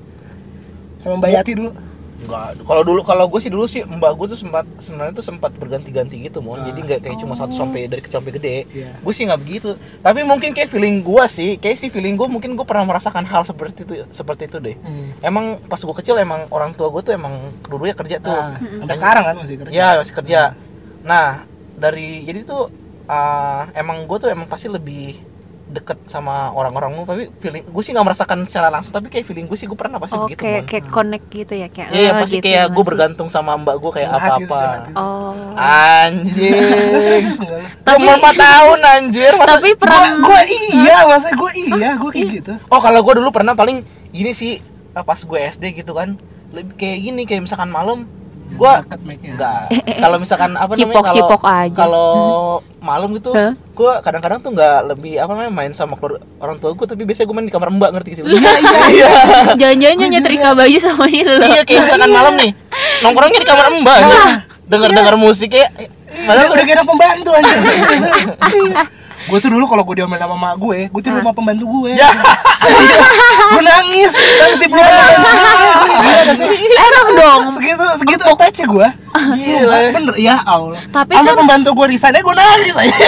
sama 0.99 1.15
Mbak 1.19 1.31
Yati 1.31 1.53
dulu 1.55 1.71
Enggak, 2.19 2.67
kalau 2.67 2.83
dulu 2.83 2.99
kalau 3.07 3.31
gue 3.31 3.39
sih 3.39 3.47
dulu 3.47 3.63
sih 3.63 3.79
mbak 3.87 4.11
gue 4.19 4.35
tuh 4.35 4.39
sempat 4.43 4.67
sebenarnya 4.83 5.15
tuh 5.15 5.23
sempat 5.23 5.55
berganti-ganti 5.55 6.19
gitu 6.27 6.43
mon. 6.43 6.59
Jadi 6.67 6.83
nggak 6.83 6.99
kayak 7.07 7.15
cuma 7.15 7.31
satu 7.31 7.55
sampai 7.55 7.87
dari 7.87 8.03
kecil 8.03 8.19
sampai 8.19 8.35
gede. 8.35 8.67
Iya. 8.75 8.99
Gue 8.99 9.13
sih 9.15 9.23
nggak 9.23 9.39
begitu. 9.39 9.79
Tapi 10.03 10.27
mungkin 10.27 10.51
kayak 10.51 10.67
feeling 10.67 10.99
gue 10.99 11.23
sih, 11.31 11.55
kayak 11.55 11.79
sih 11.79 11.87
feeling 11.87 12.19
gue 12.19 12.27
mungkin 12.27 12.59
gue 12.59 12.67
pernah 12.67 12.83
merasakan 12.83 13.23
hal 13.23 13.47
seperti 13.47 13.87
itu 13.87 14.03
seperti 14.11 14.51
itu 14.51 14.59
deh. 14.59 14.75
Hmm. 14.83 15.15
Emang 15.23 15.63
pas 15.63 15.79
gue 15.79 15.95
kecil 15.95 16.19
emang 16.19 16.43
orang 16.51 16.75
tua 16.75 16.91
gue 16.91 17.07
tuh 17.07 17.15
emang 17.15 17.55
dulunya 17.63 17.95
kerja 17.95 18.19
tuh. 18.19 18.35
Nah, 18.35 18.59
sampai 18.83 18.95
sekarang 18.99 19.23
kan 19.23 19.35
masih 19.39 19.55
kerja. 19.55 19.71
Iya 19.71 19.87
masih 20.03 20.15
kerja. 20.19 20.41
Nah 21.07 21.47
dari 21.79 22.27
jadi 22.27 22.43
tuh 22.43 22.67
uh, 23.07 23.63
emang 23.73 24.03
gue 24.05 24.17
tuh 24.19 24.29
emang 24.29 24.45
pasti 24.45 24.67
lebih 24.67 25.17
deket 25.69 26.01
sama 26.09 26.49
orang-orang 26.49 26.97
lu 26.97 27.05
tapi 27.05 27.29
feeling 27.37 27.61
gue 27.61 27.83
sih 27.85 27.93
nggak 27.93 28.01
merasakan 28.01 28.41
secara 28.49 28.73
langsung 28.73 28.89
tapi 28.89 29.05
kayak 29.05 29.29
feeling 29.29 29.45
gue 29.45 29.53
sih 29.53 29.69
gue 29.69 29.77
pernah 29.77 30.01
pasti 30.01 30.17
Oh, 30.17 30.25
begitu 30.25 30.41
kayak 30.41 30.65
kayak 30.65 30.85
connect 30.89 31.25
gitu 31.29 31.53
ya 31.53 31.69
kayak. 31.69 31.89
Iya 31.93 32.09
oh, 32.09 32.13
pasti 32.25 32.37
gitu 32.41 32.45
kayak 32.49 32.65
gue 32.73 32.83
bergantung 32.89 33.29
sama 33.29 33.53
mbak 33.53 33.77
gue 33.77 33.91
kayak 33.93 34.09
gitu, 34.09 34.17
apa-apa 34.17 34.61
gitu. 34.65 34.91
Oh. 34.97 35.37
Anjir. 35.53 37.21
Tapi- 37.85 38.09
4 38.09 38.33
tahun 38.33 38.79
anjir 38.81 39.31
Masa- 39.37 39.61
Tapi 39.61 39.69
peran 39.77 40.11
gua 40.25 40.41
iya, 40.49 40.97
masa 41.05 41.29
gua 41.37 41.51
iya, 41.53 41.89
gua 42.01 42.09
kayak 42.09 42.29
gitu. 42.41 42.53
Oh 42.73 42.81
kalau 42.81 42.99
gue 43.05 43.13
dulu 43.21 43.29
pernah 43.29 43.53
paling 43.53 43.85
gini 44.09 44.33
sih 44.33 44.57
Pas 44.89 45.21
gue 45.21 45.39
SD 45.53 45.77
gitu 45.77 45.93
kan 45.93 46.17
lebih 46.49 46.73
Kayak 46.75 46.97
gini 46.97 47.21
kayak 47.29 47.45
misalkan 47.45 47.69
malam 47.69 48.09
Gue 48.49 48.71
Dekat 48.81 48.99
mic-nya. 49.01 49.29
Enggak 49.31 49.61
Kalau 49.99 50.17
misalkan 50.17 50.51
apa 50.53 50.71
namanya 50.71 50.79
kalau 50.79 50.89
Cipok-cipok 50.89 51.41
aja. 51.43 51.75
Kalau 51.75 52.09
malam 52.79 53.09
gitu 53.13 53.29
Hah? 53.31 53.53
Gue 53.53 53.91
kadang-kadang 53.99 54.39
tuh 54.39 54.51
nggak 54.51 54.77
lebih 54.87 55.13
apa 55.15 55.31
namanya 55.31 55.51
main 55.51 55.71
sama 55.71 55.93
keluarga- 55.95 56.25
orang 56.37 56.57
tua 56.57 56.73
gue 56.73 56.85
Tapi 56.85 57.01
biasanya 57.03 57.25
gue 57.25 57.35
main 57.35 57.47
di 57.47 57.53
kamar 57.53 57.69
mbak 57.69 57.89
ngerti 57.93 58.11
sih 58.15 58.23
Iya, 58.23 58.51
iya, 58.57 58.79
iya. 58.95 59.09
jangan-jangan 59.53 60.09
nyetrika 60.09 60.49
baju 60.51 60.77
sama 60.77 61.05
ini 61.05 61.23
lo. 61.23 61.45
Iya 61.45 61.61
kayak 61.63 61.79
misalkan 61.85 62.09
malam 62.09 62.33
nih 62.35 62.51
Nongkrongnya 63.01 63.39
di 63.39 63.47
kamar 63.47 63.65
mbak 63.75 63.97
gitu. 63.99 64.17
Denger-denger 64.65 65.15
musik 65.15 65.49
kayak 65.49 65.69
Padahal 66.09 66.49
udah 66.49 66.65
anak 66.65 66.85
pembantu 66.85 67.29
anjir. 67.31 67.57
gue 69.19 69.37
tuh 69.37 69.49
dulu 69.51 69.65
kalau 69.67 69.83
gue 69.83 69.95
diomelin 69.97 70.21
sama 70.21 70.35
mak 70.35 70.55
gue, 70.55 70.87
gue 70.87 71.01
tidur 71.01 71.19
sama 71.19 71.35
pembantu 71.35 71.65
gue. 71.67 71.91
Ya 71.95 72.07
gue 73.49 73.61
nangis, 73.61 74.11
nangis 74.13 74.59
di 74.59 74.67
peluk 74.67 74.85
pembantu 74.85 75.33
gue. 75.99 76.13
Enak 76.79 77.07
dong. 77.13 77.41
Segitu 77.57 77.83
segitu 77.99 78.23
attach 78.23 78.59
gue. 78.61 78.87
Gila. 79.35 79.77
Bener, 79.91 80.15
ya 80.15 80.39
Allah. 80.45 80.79
Tapi 80.87 81.11
Sampai 81.11 81.33
kan- 81.33 81.39
pembantu 81.43 81.69
gue 81.75 81.85
resign 81.91 82.15
gue 82.15 82.35
nangis 82.35 82.75
aja. 82.77 82.95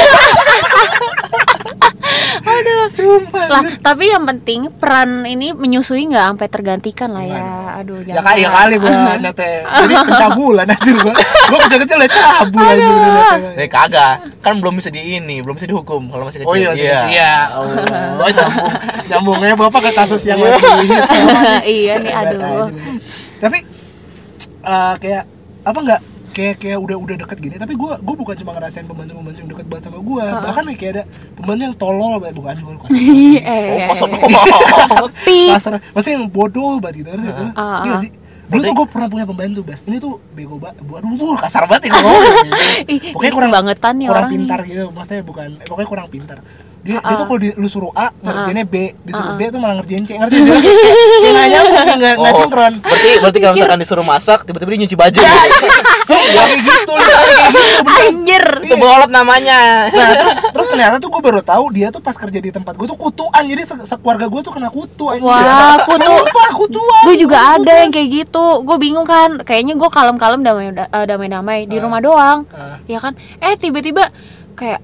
Aduh. 2.41 2.86
Sumpah. 2.91 3.46
Lah, 3.48 3.63
tapi 3.80 4.12
yang 4.12 4.24
penting 4.27 4.68
peran 4.72 5.24
ini 5.24 5.56
menyusui 5.56 6.10
nggak 6.12 6.25
sampai 6.36 6.48
tergantikan 6.51 7.10
lah 7.12 7.25
ya. 7.25 7.44
Aduh, 7.82 8.03
Ya 8.03 8.20
jangan. 8.20 8.25
kali 8.27 8.39
ya 8.44 8.50
kali 8.51 8.75
gue 8.77 8.91
nete. 9.22 9.51
Jadi 9.82 9.94
pencabulan 9.96 10.65
anjir 10.68 10.96
gue. 10.98 11.13
Gue 11.22 11.60
kecil-kecil 11.68 11.98
udah 12.01 12.12
cabul 12.12 12.62
aja 12.65 12.86
udah 12.86 13.12
nete. 13.12 13.39
Eh 13.62 13.70
kagak, 13.70 14.15
kan 14.44 14.53
belum 14.60 14.74
bisa 14.77 14.89
di 14.91 15.01
ini, 15.18 15.39
belum 15.39 15.56
bisa 15.56 15.68
dihukum 15.70 16.12
kalau 16.12 16.27
masih 16.27 16.44
kecil. 16.44 16.51
Oh 16.51 16.56
iya, 16.58 16.72
iya. 16.75 17.00
iya. 17.08 17.34
Oh, 17.56 18.27
nyambung. 18.38 18.72
Nyambungnya 19.08 19.56
Bapak 19.56 19.82
ke 19.88 19.91
kasus 19.96 20.22
yang 20.25 20.39
lagi 20.39 20.60
sekarang. 20.62 21.63
iya 21.80 21.94
nih, 22.00 22.13
aduh. 22.13 22.68
Tapi 23.39 23.58
eh, 24.62 24.94
kayak 25.00 25.24
apa 25.62 25.80
enggak 25.80 26.01
kayak 26.32 26.56
kayak 26.58 26.78
udah 26.78 26.98
udah 26.98 27.16
deket 27.18 27.38
gini 27.38 27.56
tapi 27.56 27.74
gue 27.74 27.92
gue 27.94 28.16
bukan 28.18 28.36
cuma 28.36 28.52
ngerasain 28.54 28.84
pembantu 28.84 29.12
pembantu 29.14 29.38
yang 29.38 29.50
deket 29.50 29.66
banget 29.66 29.84
sama 29.86 30.00
gue 30.00 30.24
bahkan 30.24 30.64
kayak 30.74 30.92
ada 30.92 31.04
pembantu 31.34 31.62
yang 31.62 31.76
tolol 31.76 32.14
banget 32.18 32.36
bukan? 32.36 32.56
Gue 32.58 32.76
Oh, 32.82 33.78
eh, 33.78 33.88
kosong. 33.88 34.10
Pip. 35.22 35.50
kasar 35.54 35.72
maksudnya 35.92 36.16
yang 36.16 36.28
bodoh 36.28 36.78
banget 36.78 36.96
gitu. 37.00 37.10
Kan. 37.12 37.20
Ah, 37.54 37.84
Iya. 37.84 37.94
Ah. 37.94 38.02
sih? 38.02 38.12
Dulu 38.48 38.62
tuh 38.62 38.74
gue 38.74 38.88
pernah 38.90 39.08
punya 39.08 39.24
pembantu 39.24 39.60
bas. 39.64 39.80
Ini 39.82 39.98
tuh 39.98 40.20
bego 40.32 40.56
banget 40.56 40.84
aduh 40.84 41.16
tuh 41.16 41.40
kasar 41.40 41.64
banget 41.66 41.88
ya 41.88 41.92
Ih, 42.92 43.00
Pokoknya 43.12 43.32
kurang- 43.32 43.52
kebangetan 43.52 43.94
nih 43.96 44.08
kurang 44.08 44.20
orang. 44.22 44.32
pintar 44.34 44.60
gitu. 44.66 44.86
Maksudnya 44.90 45.24
bukan 45.24 45.50
eh, 45.54 45.66
pokoknya 45.66 45.90
kurang 45.90 46.08
pintar 46.10 46.38
dia, 46.82 46.98
Ah, 46.98 47.08
dia 47.08 47.16
tuh 47.16 47.26
kalau 47.26 47.40
lu 47.56 47.68
suruh 47.68 47.94
A 47.94 48.10
ngerjainnya 48.16 48.66
B 48.66 48.76
disuruh 49.00 49.32
Ah, 49.32 49.38
B 49.38 49.42
tuh 49.48 49.60
malah 49.60 49.76
ngerjain 49.78 50.02
C 50.02 50.12
ngerti 50.14 50.36
nggak 50.36 50.58
kayak 50.58 51.32
nggak 51.32 51.48
nyambung 51.48 51.74
nggak 51.76 51.98
nggak 51.98 52.16
Oh, 52.18 52.34
sinkron 52.36 52.74
Berarti 52.82 53.10
berarti 53.18 53.38
kalau 53.40 53.54
misalkan 53.54 53.80
disuruh 53.80 54.02
masak, 54.04 54.40
tiba-tiba 54.44 54.70
dia 54.70 54.80
nyuci 54.82 54.96
baju. 54.96 55.20
Ya, 55.20 55.34
gitu. 55.46 55.68
Sumpah 56.02 56.26
kayak 56.44 56.60
gitu 56.60 56.92
lu 56.92 57.04
kayak 57.04 57.22
gitu 57.30 57.72
bener. 57.72 57.92
Anjir. 58.02 58.46
Itu 58.62 58.76
bolot 58.76 59.10
namanya. 59.10 59.60
Nah 59.88 60.10
terus 60.15 60.36
terus 60.41 60.67
ternyata 60.67 60.96
tuh 60.98 61.10
gue 61.10 61.22
baru 61.22 61.41
tahu 61.41 61.63
dia 61.70 61.88
tuh 61.88 62.00
pas 62.00 62.13
kerja 62.13 62.39
di 62.39 62.50
tempat 62.50 62.74
gue 62.74 62.86
tuh 62.86 62.98
kutuan 62.98 63.44
jadi 63.44 63.62
se 63.62 63.74
sekeluarga 63.86 64.26
gue 64.26 64.41
tuh 64.41 64.52
kena 64.52 64.70
kutu 64.70 65.06
anjir. 65.08 65.24
Wah, 65.24 65.78
kutu. 65.84 66.12
Sumpah 66.17 66.50
kutuan. 66.52 67.04
Gue 67.06 67.15
juga 67.15 67.38
ada 67.56 67.74
yang 67.78 67.89
kayak 67.89 68.10
gitu. 68.12 68.44
Gue 68.62 68.78
bingung 68.78 69.06
kan. 69.06 69.38
Kayaknya 69.39 69.78
gue 69.78 69.89
kalem-kalem 69.89 70.41
damai 70.41 70.74
eh, 70.74 71.06
damai-damai 71.06 71.60
di 71.65 71.78
Ah. 71.78 71.82
rumah 71.82 72.00
doang. 72.00 72.39
Ya 72.86 72.98
kan? 72.98 73.13
Eh 73.38 73.54
tiba-tiba 73.56 74.10
kayak 74.54 74.82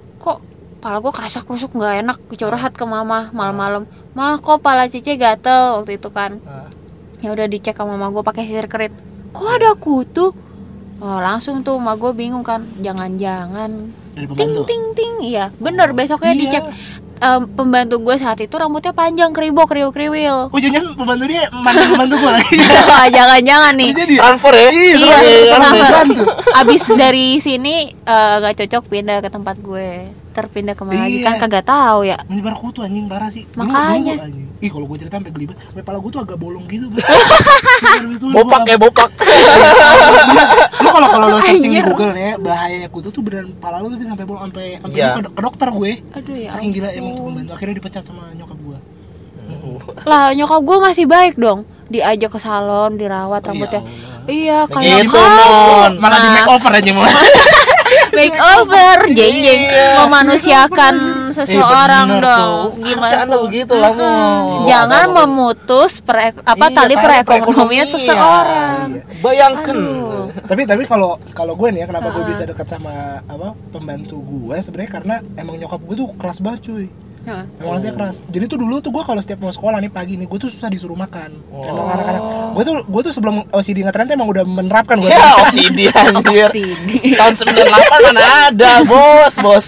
pala 0.88 1.04
gue 1.04 1.12
kerasa 1.12 1.44
kerusuk 1.44 1.76
nggak 1.76 1.96
enak. 2.00 2.18
Curhat 2.32 2.72
ke 2.72 2.88
mama 2.88 3.28
malam-malam. 3.30 3.84
Mah 4.16 4.40
kok 4.40 4.64
pala 4.64 4.88
Cice 4.88 5.20
gatel 5.20 5.84
waktu 5.84 6.00
itu 6.00 6.08
kan. 6.08 6.40
Ah. 6.48 6.72
Ya 7.20 7.36
udah 7.36 7.44
dicek 7.44 7.76
sama 7.76 8.00
mama 8.00 8.08
gue 8.10 8.24
pakai 8.24 8.48
sisir 8.48 8.72
kerit. 8.72 8.96
Kok 9.36 9.50
ada 9.52 9.76
kutu? 9.76 10.32
Oh, 10.98 11.20
langsung 11.20 11.60
tuh 11.60 11.76
mama 11.76 12.00
gue 12.00 12.16
bingung 12.16 12.42
kan. 12.42 12.64
Jangan-jangan 12.80 13.92
ting 14.18 14.66
ting 14.66 14.84
ting 14.98 15.14
iya 15.22 15.54
bener 15.62 15.94
besoknya 15.94 16.34
Iya. 16.34 16.42
dicek 16.42 16.66
Em, 17.18 17.50
pembantu 17.50 17.98
gue 17.98 18.14
saat 18.18 18.38
itu 18.38 18.54
rambutnya 18.54 18.94
panjang 18.94 19.34
kribo 19.34 19.66
kriu 19.66 19.90
kriwil 19.90 20.54
Oh 20.54 20.60
jangan 20.62 20.94
pembantu 20.94 21.26
dia 21.26 21.50
mantan 21.50 21.90
pembantu 21.90 22.16
gue 22.22 22.30
lagi. 22.30 22.58
jangan 23.18 23.42
jangan 23.42 23.74
nih 23.74 23.90
Jadi 23.90 24.14
Transfer 24.16 24.54
ya? 24.54 24.70
Iya, 24.70 24.94
iya, 24.94 25.18
transfer. 25.50 25.82
pembantu. 25.98 26.24
abis 26.54 26.84
dari 26.94 27.28
sini 27.38 27.76
eh, 27.90 28.34
gak 28.40 28.62
cocok 28.62 28.84
pindah 28.86 29.18
ke 29.22 29.30
tempat 29.30 29.58
gue 29.58 30.14
terpindah 30.38 30.72
ke 30.72 30.84
mana 30.84 31.02
lagi 31.02 31.18
Iya. 31.18 31.26
kan 31.26 31.34
kagak 31.40 31.66
tahu 31.66 32.00
ya 32.04 32.18
Menyebar 32.24 32.54
kutu 32.56 32.80
anjing 32.80 33.06
parah 33.06 33.26
sih. 33.28 33.44
Dulu- 33.48 33.66
Makanya. 33.66 34.14
dulu, 34.14 34.24
anjing. 34.24 34.46
Ih 34.58 34.70
kalau 34.70 34.86
gue 34.86 34.98
cerita 34.98 35.16
sampai 35.16 35.32
gelibet, 35.32 35.58
sampai 35.60 35.82
pala 35.82 35.98
gue 35.98 36.10
tuh 36.10 36.22
agak 36.22 36.38
bolong 36.38 36.66
gitu. 36.66 36.86
Bopak 38.36 38.62
ya 38.64 38.76
bopak. 38.76 39.10
lu 40.78 40.88
kalau 40.88 41.08
kalau 41.08 41.26
lo 41.28 41.38
searching 41.40 41.72
di. 41.72 41.82
Google 41.82 42.12
nih 42.12 42.24
ya, 42.24 42.34
bahayanya 42.38 42.88
kutu 42.88 43.10
tuh 43.10 43.22
beneran 43.22 43.50
pala 43.56 43.80
lu 43.80 43.88
tuh 43.88 43.98
bisa 43.98 44.10
sampai 44.12 44.26
bolong 44.26 44.44
sampai 44.46 44.66
sampai 44.78 44.94
Iya. 44.96 45.08
gua 45.12 45.22
ke, 45.28 45.42
dokter 45.42 45.68
gue. 45.72 45.92
aduh 46.12 46.36
ya 46.36 46.50
Saking 46.52 46.72
gila 46.72 46.90
emang 46.92 47.02
tuh 47.08 47.18
ampun. 47.18 47.28
pembantu 47.32 47.52
akhirnya 47.54 47.76
dipecat 47.76 48.04
sama 48.04 48.24
nyokap 48.32 48.58
gue. 48.60 48.78
lah 50.10 50.26
nyokap 50.32 50.62
gue 50.62 50.78
masih 50.82 51.06
baik 51.06 51.34
dong 51.36 51.60
diajak 51.88 52.30
ke 52.30 52.38
salon 52.38 52.94
dirawat 52.94 53.40
rambutnya 53.42 53.80
iya 54.26 54.68
kayak 54.68 55.08
Gitu, 55.08 55.14
kamu. 55.14 55.24
Mon. 55.24 55.92
Malah 55.98 56.18
di 56.18 56.28
Nah, 56.28 56.34
make 56.36 56.52
over 56.52 56.72
aja 56.74 56.92
mau. 56.92 57.08
makeover 58.18 58.98
jeng 59.10 59.36
jeng 59.38 59.62
Iya. 59.64 59.88
memanusiakan 60.00 60.96
seseorang 61.32 62.06
bener 62.12 62.24
dong 62.24 62.38
tuh. 62.74 62.82
gimana 62.82 63.16
Anda 63.20 63.38
begitu 63.40 63.74
lah. 63.74 63.92
Mm-mm. 63.92 64.66
jangan 64.66 65.06
Mon. 65.08 65.18
memutus 65.24 65.92
per 66.00 66.18
apa 66.36 66.66
Iya, 66.66 66.76
tali 66.76 66.96
perekonomian 66.96 67.88
seseorang 67.88 68.88
Bayangkan. 69.18 69.78
Aduh. 69.78 70.30
tapi 70.44 70.62
tapi 70.64 70.84
kalau 70.84 71.16
kalau 71.32 71.54
gue 71.54 71.70
nih 71.70 71.82
ya 71.82 71.88
kenapa 71.88 72.10
gue 72.12 72.24
bisa 72.26 72.44
dekat 72.44 72.68
sama 72.68 72.94
apa 73.24 73.54
pembantu 73.70 74.18
gue 74.20 74.58
sebenarnya 74.58 74.92
karena 74.92 75.16
emang 75.36 75.56
nyokap 75.56 75.80
gue 75.80 75.96
tuh 75.96 76.10
keras 76.16 76.38
banget 76.38 76.60
cuy 76.64 76.86
Nah, 77.28 77.44
emang 77.60 77.76
kelasnya 77.76 77.92
keras. 77.92 78.16
Jadi 78.32 78.46
tuh 78.48 78.58
dulu 78.64 78.80
tuh 78.80 78.88
gue 78.96 79.04
kalau 79.04 79.20
setiap 79.20 79.44
mau 79.44 79.52
sekolah 79.52 79.84
nih 79.84 79.92
pagi 79.92 80.16
nih 80.16 80.32
gue 80.32 80.40
tuh 80.40 80.48
susah 80.48 80.72
disuruh 80.72 80.96
makan. 80.96 81.44
Oh. 81.52 81.60
emang 81.68 81.88
anak-anak. 81.92 82.22
Gue 82.56 82.64
tuh 82.64 82.76
gue 82.88 83.02
tuh 83.04 83.14
sebelum 83.14 83.36
OCD 83.52 83.84
ngetren 83.84 84.08
tuh 84.08 84.16
emang 84.16 84.30
udah 84.32 84.44
menerapkan 84.48 84.96
gue 84.96 85.12
Ya, 85.12 85.36
OCD 85.44 85.92
anjir. 85.92 86.50
sini 86.56 87.12
Tahun 87.20 87.34
98 87.36 88.08
mana 88.08 88.24
ada, 88.48 88.72
Bos, 88.88 89.36
Bos. 89.44 89.66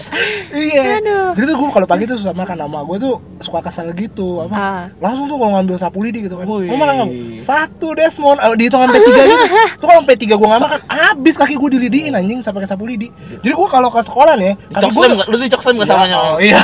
iya. 0.56 1.04
Aduh. 1.04 1.36
jadi 1.36 1.44
tuh 1.52 1.56
gue 1.60 1.68
kalau 1.68 1.84
pagi 1.86 2.08
tuh 2.08 2.16
susah 2.16 2.32
makan. 2.32 2.56
Sama 2.64 2.80
gue 2.84 2.96
tuh 2.96 3.14
suka 3.44 3.60
kesel 3.60 3.92
gitu 3.92 4.40
apa. 4.44 4.54
Ah. 4.56 4.84
langsung 4.96 5.28
tuh 5.28 5.36
kalau 5.36 5.52
ngambil 5.60 5.76
sapu 5.76 6.00
lidi 6.00 6.24
gitu 6.24 6.40
kan. 6.40 6.48
Gue 6.48 6.72
malah 6.72 7.04
ngambil 7.04 7.44
satu 7.44 7.92
Desmond 7.92 8.40
oh, 8.40 8.56
dihitung 8.56 8.80
sampai 8.80 9.00
tiga 9.04 9.22
gitu. 9.28 9.44
Tuh 9.80 9.86
kalau 9.86 10.00
sampai 10.00 10.16
tiga 10.16 10.34
gue 10.36 10.48
nggak 10.48 10.62
makan 10.64 10.80
habis 10.88 11.34
kaki 11.36 11.54
gue 11.56 11.68
dilidiin 11.76 12.12
anjing 12.16 12.40
sampai 12.40 12.64
ke 12.64 12.68
sapu 12.68 12.84
lidi 12.88 13.08
jadi 13.44 13.52
gue 13.52 13.68
kalau 13.68 13.88
ke 13.88 14.00
sekolah 14.00 14.34
nih 14.36 14.56
kaki 14.72 14.88
gue 14.92 15.04
nggak? 15.12 15.28
Lu 15.28 15.36
dicok 15.36 15.60
slam 15.60 15.76
nggak 15.76 15.88
sama 15.88 16.04
Ya, 16.10 16.16
oh, 16.16 16.36
nyokap? 16.38 16.40
iya 16.40 16.60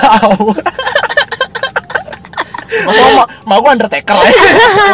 Masa 2.87 3.03
ma, 3.15 3.25
ma 3.47 3.55
gue 3.63 3.71
undertaker 3.73 4.15
aja 4.15 4.41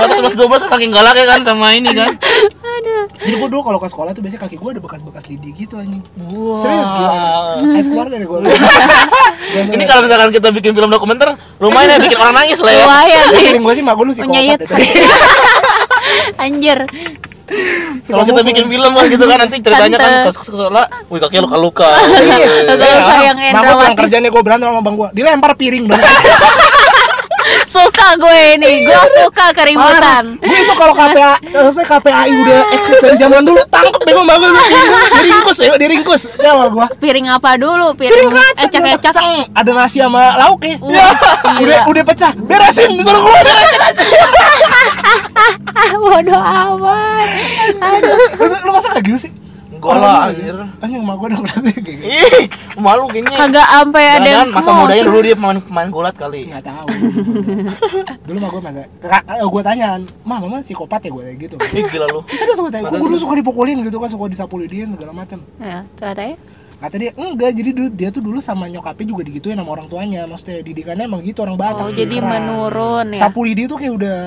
Waktu 0.00 0.14
sebelas 0.20 0.34
dua 0.36 0.46
belas 0.48 0.62
saking 0.68 0.92
galaknya 0.92 1.24
kan 1.28 1.40
sama 1.42 1.72
ini 1.74 1.90
kan. 1.92 2.14
Jadi 3.20 3.34
gue 3.36 3.48
dulu 3.48 3.62
kalau 3.64 3.78
ke 3.80 3.88
sekolah 3.88 4.12
tuh 4.16 4.22
biasanya 4.24 4.42
kaki 4.48 4.56
gue 4.56 4.70
ada 4.76 4.80
bekas-bekas 4.80 5.24
lidi 5.28 5.50
gitu 5.56 5.76
anjing. 5.80 6.02
Wah. 6.30 6.56
Serius 6.60 6.88
gila. 6.88 7.16
Aib 7.76 7.86
keluar 7.90 8.06
dari 8.08 8.24
gue 8.24 8.38
Ini 9.76 9.84
kalau 9.84 10.00
misalkan 10.08 10.30
kita 10.32 10.48
bikin 10.52 10.72
film 10.72 10.90
dokumenter, 10.90 11.36
lumayan 11.60 11.96
ya 11.96 11.98
bikin 12.00 12.18
orang 12.20 12.34
nangis 12.44 12.58
lah 12.60 12.72
ya. 12.72 12.84
lumayan. 12.86 13.26
Feeling 13.36 13.64
gue 13.64 13.74
sih 13.76 13.84
mak 13.84 13.94
gue 13.98 14.04
lu 14.04 14.12
psikopat 14.16 14.42
ya 14.42 14.56
anjir 16.44 16.78
Kalau 18.02 18.24
kita 18.24 18.40
bikin 18.42 18.64
film 18.66 18.92
kan 18.96 19.04
gitu 19.06 19.24
kan 19.28 19.38
nanti 19.44 19.56
ceritanya 19.60 19.96
kan 20.00 20.10
Tante. 20.10 20.30
ke 20.32 20.40
ke 20.40 20.44
sekolah, 20.48 20.84
wih 21.12 21.18
kakinya 21.20 21.42
luka-luka. 21.46 21.88
Luka-luka 22.02 23.14
yang 23.22 23.38
pulang 23.38 23.64
dramatis. 23.64 23.98
kerjanya 24.00 24.28
gue 24.32 24.42
berantem 24.42 24.66
sama 24.68 24.80
bang 24.82 24.94
gue 24.96 25.08
Dilempar 25.12 25.52
piring 25.56 25.84
dong 25.88 26.02
suka 27.72 28.08
gue 28.20 28.40
ini 28.60 28.84
gue 28.84 29.04
suka 29.24 29.46
keributan 29.56 30.36
Gue 30.36 30.58
itu 30.60 30.74
kalau 30.76 30.92
KPA, 30.92 31.40
saya 31.72 31.86
KPAI 31.88 32.30
udah 32.36 32.60
eksis 32.76 32.98
dari 33.00 33.16
zaman 33.16 33.42
dulu, 33.48 33.60
tangkep 33.72 34.00
deh 34.04 34.12
gue 34.12 34.26
bagus. 34.28 34.52
Diringkus 35.22 35.58
ya, 35.58 35.72
diringkus. 35.80 36.22
Ya 36.42 36.52
gua. 36.68 36.86
piring 37.00 37.26
apa 37.32 37.56
dulu 37.56 37.96
piring 37.96 38.28
ecek-ecek 38.60 39.14
Cang, 39.14 39.48
ada 39.54 39.70
nasi 39.72 40.02
sama 40.02 40.36
lauk 40.36 40.60
ya. 40.60 40.76
Wah, 40.82 40.92
udah 40.92 41.10
gila. 41.58 41.78
udah 41.88 42.02
pecah. 42.04 42.32
Beresin, 42.36 42.90
disuruh 43.00 43.20
gua 43.22 43.40
beresin 43.40 43.80
aja. 43.80 44.02
bodoh 46.02 46.42
amat 46.42 47.28
aduh 47.80 48.18
Lu, 48.62 48.70
masa 48.74 48.88
kayak 48.94 49.04
gitu 49.06 49.18
sih? 49.28 49.32
Lah 49.82 50.30
anjir. 50.30 50.56
Anjing 50.78 51.02
emak 51.02 51.16
gua 51.18 51.28
dong 51.34 51.42
berarti 51.42 51.72
kayak 51.74 51.96
gitu. 51.98 52.04
Ih, 52.06 52.44
malu 52.78 53.04
kayaknya. 53.10 53.34
kagak 53.34 53.66
sampai 53.66 54.04
ada 54.06 54.28
yang 54.30 54.48
masa 54.54 54.70
mau. 54.70 54.80
mudanya 54.86 55.02
dulu 55.10 55.18
dia 55.26 55.34
pemain 55.34 55.58
pemain 55.58 55.88
gulat 55.90 56.14
kali. 56.14 56.40
Enggak 56.46 56.64
tahu. 56.70 56.86
dulu 58.30 58.36
mah 58.38 58.48
gua 58.54 58.62
masa 58.62 58.82
Kak, 59.02 59.22
eh, 59.26 59.46
gua 59.50 59.62
tanya, 59.66 59.86
"Mah, 60.22 60.38
mama 60.38 60.62
psikopat 60.62 61.00
ya 61.02 61.10
gua 61.10 61.22
kayak 61.26 61.38
gitu." 61.42 61.56
Ih 61.74 61.84
gila 61.90 62.06
lu. 62.06 62.20
Serius 62.30 62.58
gua 62.58 62.70
tanya, 62.70 62.86
"Kok 62.86 62.94
gua 62.94 63.08
dulu 63.10 63.18
suka 63.18 63.34
dipukulin 63.42 63.76
gitu 63.82 63.98
kan, 63.98 64.08
suka 64.08 64.24
disapuliin 64.30 64.88
segala 64.94 65.12
macam." 65.12 65.38
ya 65.58 65.82
katanya 65.98 66.36
Kata 66.82 66.94
dia, 66.98 67.10
enggak, 67.14 67.50
jadi 67.52 67.70
dulu, 67.70 67.88
dia 67.90 68.08
tuh 68.08 68.18
dulu 68.18 68.38
sama 68.38 68.66
nyokapnya 68.66 69.06
juga 69.06 69.22
digituin 69.22 69.54
sama 69.54 69.70
orang 69.70 69.86
tuanya 69.86 70.26
Maksudnya 70.26 70.60
didikannya 70.60 71.04
emang 71.04 71.22
gitu 71.22 71.38
orang 71.40 71.54
Batak 71.54 71.78
oh 71.80 71.92
jadi 71.92 72.16
keras. 72.16 72.26
menurun 72.28 73.06
ya 73.08 73.20
Sapu 73.22 73.40
lidi 73.40 73.62
tuh 73.64 73.78
kayak 73.78 73.94
udah 73.94 74.18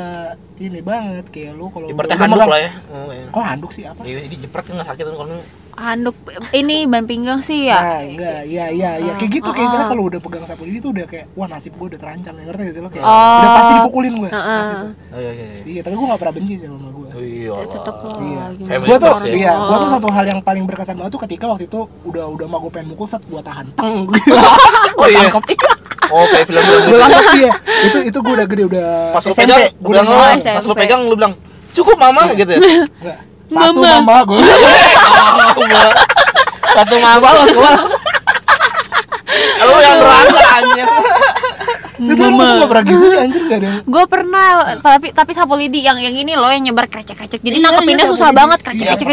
ini 0.56 0.80
banget 0.80 1.28
Kayak 1.28 1.52
lu 1.54 1.68
kalau 1.68 1.92
udah 1.92 2.00
handuk 2.10 2.32
megang- 2.32 2.48
lah 2.48 2.60
ya. 2.62 2.72
Oh, 2.88 3.10
iya. 3.10 3.28
Kok 3.28 3.44
handuk 3.44 3.72
sih 3.72 3.84
apa? 3.84 4.02
Iya, 4.02 4.24
ini 4.24 4.36
jepret 4.38 4.64
kan 4.64 4.74
nggak 4.74 4.88
sakit 4.88 5.04
kan 5.04 5.16
kalau 5.18 5.44
handuk 5.76 6.16
ini 6.54 6.88
ban 6.88 7.04
pinggang 7.04 7.44
sih 7.44 7.68
ya 7.68 7.76
Nah, 7.76 8.00
enggak, 8.02 8.48
iya, 8.48 8.72
iya, 8.72 8.92
iya, 8.96 9.12
kayak 9.14 9.28
gitu 9.34 9.50
kayak 9.50 9.68
istilahnya 9.68 9.84
ah. 9.84 9.92
kalau 9.92 10.04
udah 10.08 10.20
pegang 10.20 10.46
sapu 10.46 10.64
lidi 10.64 10.80
tuh 10.80 10.96
udah 10.96 11.04
kayak, 11.04 11.28
wah 11.36 11.46
nasib 11.46 11.76
gue 11.76 11.88
udah 11.92 12.00
terancam 12.00 12.32
ya, 12.32 12.44
ngerti 12.46 12.62
gak 12.64 12.72
sih 12.72 12.80
lo? 12.80 12.88
Kayak, 12.88 13.04
Oh. 13.04 13.36
udah 13.36 13.50
pasti 13.52 13.72
dipukulin 13.76 14.14
gue 14.16 14.30
ah. 14.32 14.40
itu. 14.40 14.76
Oh 15.12 15.20
iya 15.20 15.32
iya. 15.34 15.46
iya. 15.52 15.64
Iya, 15.68 15.82
tapi 15.84 15.94
gue 15.94 16.06
gak 16.08 16.16
pernah 16.18 16.32
benci 16.34 16.54
sih 16.56 16.66
sama 16.66 16.80
gue 16.88 17.04
Oh, 17.04 17.05
iya. 17.18 17.54
ya 17.54 17.66
tetep 17.68 17.96
lah 17.98 18.18
Iya. 18.18 18.44
Gue 18.80 18.98
tuh, 18.98 19.12
ya. 19.22 19.32
iya, 19.32 19.52
gue 19.56 19.78
tuh 19.78 19.90
satu 19.90 20.08
hal 20.10 20.26
yang 20.26 20.40
paling 20.40 20.64
berkesan 20.64 20.96
banget 20.96 21.12
tuh 21.12 21.22
ketika 21.24 21.46
waktu 21.48 21.66
itu 21.66 21.80
udah 22.04 22.26
udah 22.30 22.46
mah 22.46 22.60
gue 22.60 22.72
pengen 22.72 22.88
mukul 22.92 23.06
set 23.06 23.24
gue 23.24 23.40
tahan 23.40 23.66
teng 23.74 24.08
Oh 25.02 25.08
iya. 25.08 25.30
Oh 26.06 26.26
kayak 26.30 26.46
film-film 26.46 26.82
gue 26.82 26.90
gitu. 26.90 27.02
langsung 27.02 27.28
iya 27.34 27.52
itu 27.84 27.98
itu 28.06 28.18
gue 28.18 28.34
udah 28.36 28.48
gede 28.48 28.64
udah 28.68 28.90
Pas 29.12 29.24
lu 29.24 29.34
SMP 29.34 29.42
pegang, 29.42 29.60
gue 29.60 29.72
gue 29.76 29.92
udah 29.92 30.04
bilang, 30.06 30.38
SMP 30.38 30.54
pas 30.54 30.66
lu 30.66 30.74
pegang 30.76 31.02
lu 31.04 31.16
bilang 31.16 31.34
cukup 31.76 31.96
mama 31.98 32.22
gitu 32.32 32.52
ya. 32.52 32.60
Enggak. 32.62 33.18
satu 33.46 33.80
Mama. 33.80 34.00
mama 34.02 34.16
gue 34.24 34.40
Satu 36.76 36.96
mama 37.00 37.30
gua. 37.56 37.72
Lu 39.64 39.76
yang 39.80 39.98
berasa 40.04 40.40
anjir. 40.60 40.88
Itu 41.98 42.22
lu 42.22 42.34
masa 42.34 42.54
gak 42.58 42.70
pernah 42.70 42.86
gitu 42.86 43.04
sih 43.04 43.18
anjir 43.18 43.42
gak 43.46 43.60
ada. 43.60 43.70
Gue 43.82 44.04
pernah 44.06 44.48
tapi 44.78 45.08
tapi 45.10 45.32
sapu 45.32 45.54
lidi 45.54 45.80
yang 45.80 45.96
yang 45.96 46.14
ini 46.14 46.34
loh 46.34 46.48
yang 46.48 46.64
nyebar 46.64 46.86
krecek 46.86 47.16
krecek 47.16 47.40
jadi 47.40 47.56
Iya, 47.56 47.66
nangkepinnya 47.66 48.04
iya, 48.04 48.12
susah 48.12 48.30
lidi. 48.30 48.38
banget 48.38 48.60
krecek 48.62 48.82
Iya, 48.82 48.94
gitu. 48.96 49.04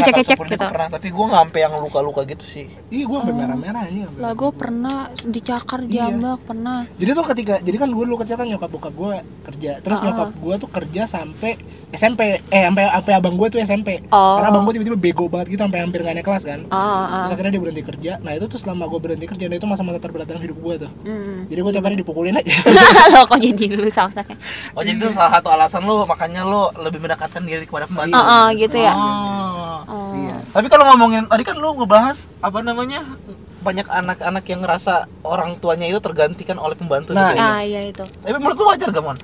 itu 0.53 0.65
Pernah, 0.65 0.89
tapi 0.89 1.09
gua 1.09 1.25
nggak 1.27 1.43
sampai 1.43 1.61
yang 1.61 1.73
luka-luka 1.77 2.21
gitu 2.25 2.45
sih. 2.45 2.67
iya 2.89 3.05
gue 3.05 3.17
sampai 3.17 3.35
merah-merah 3.35 3.83
aja 3.85 4.01
sampai- 4.05 4.21
lah 4.21 4.33
gue 4.33 4.51
pernah 4.53 4.99
dicakar 5.23 5.81
Iya. 5.83 5.95
jambak 6.09 6.39
pernah. 6.43 6.79
Jadi 6.93 7.11
tuh 7.13 7.27
ketika 7.29 7.55
jadi 7.59 7.77
kan 7.77 7.89
gue 7.89 8.05
dulu 8.05 8.17
kecil 8.19 8.37
kan 8.37 8.47
nyokap 8.47 8.69
bokap 8.69 8.93
gue 8.93 9.15
kerja. 9.45 9.73
Terus 9.81 9.99
Ah. 9.99 10.05
nyokap 10.05 10.29
gue 10.35 10.55
tuh 10.59 10.71
kerja 10.71 11.03
sampai 11.05 11.53
SMP 11.93 12.21
eh 12.43 12.63
sampai 12.63 12.89
sampai 12.91 13.13
abang 13.13 13.35
gue 13.35 13.49
tuh 13.49 13.59
SMP 13.59 14.01
Oh. 14.09 14.37
karena 14.37 14.49
abang 14.49 14.65
gue 14.65 14.73
tiba-tiba 14.75 14.97
bego 14.97 15.25
banget 15.27 15.47
gitu 15.51 15.61
sampai 15.61 15.81
hampir 15.81 16.01
gak 16.01 16.15
naik 16.15 16.25
kelas 16.25 16.43
kan 16.43 16.61
oh, 16.65 16.75
oh. 16.75 17.07
terus 17.21 17.33
akhirnya 17.33 17.53
dia 17.53 17.61
berhenti 17.61 17.83
kerja 17.85 18.13
nah 18.19 18.33
itu 18.33 18.45
tuh 18.47 18.57
selama 18.57 18.85
gue 18.87 18.99
berhenti 18.99 19.27
kerja 19.27 19.45
nah 19.45 19.55
itu 19.55 19.67
masa-masa 19.67 19.99
terberat 19.99 20.25
dalam 20.25 20.41
hidup 20.41 20.57
gue 20.57 20.75
tuh 20.79 20.91
Hmm. 21.03 21.45
jadi 21.47 21.61
gue 21.61 21.71
tiap 21.71 21.85
hari 21.85 21.97
dipukulin 21.97 22.35
aja 22.35 22.55
lo 23.13 23.21
kok 23.25 23.39
jadi 23.39 23.65
lu 23.71 23.89
sama-sama 23.89 24.33
Oh 24.73 24.81
jadi 24.81 24.97
itu 24.97 25.09
salah 25.11 25.33
satu 25.35 25.49
alasan 25.49 25.83
lu 25.83 26.01
makanya 26.03 26.43
lu 26.43 26.63
lebih 26.79 26.99
mendekatkan 26.99 27.43
diri 27.43 27.63
kepada 27.63 27.85
pembantu. 27.85 28.15
oh, 28.15 28.25
oh, 28.25 28.47
gitu 28.53 28.77
ya 28.77 28.93
Oh. 28.93 29.81
oh. 29.85 30.13
iya 30.15 30.37
Tapi 30.49 30.67
kalau 30.67 30.89
ngomongin 30.89 31.25
tadi 31.27 31.43
kan 31.43 31.55
lu 31.55 31.75
ngebahas 31.75 32.25
apa 32.39 32.59
namanya 32.61 33.05
banyak 33.61 33.85
anak-anak 33.85 34.45
yang 34.45 34.61
ngerasa 34.61 34.95
orang 35.23 35.55
tuanya 35.57 35.87
itu 35.87 35.99
tergantikan 35.99 36.57
oleh 36.57 36.75
pembantu 36.75 37.13
Nah, 37.13 37.31
gitu 37.31 37.39
ya. 37.39 37.47
ah 37.49 37.61
iya 37.61 37.81
itu 37.87 38.03
Tapi 38.03 38.35
menurut 38.35 38.57
lu 38.57 38.67
wajar 38.67 38.89
gak 38.89 39.01
mon? 39.01 39.19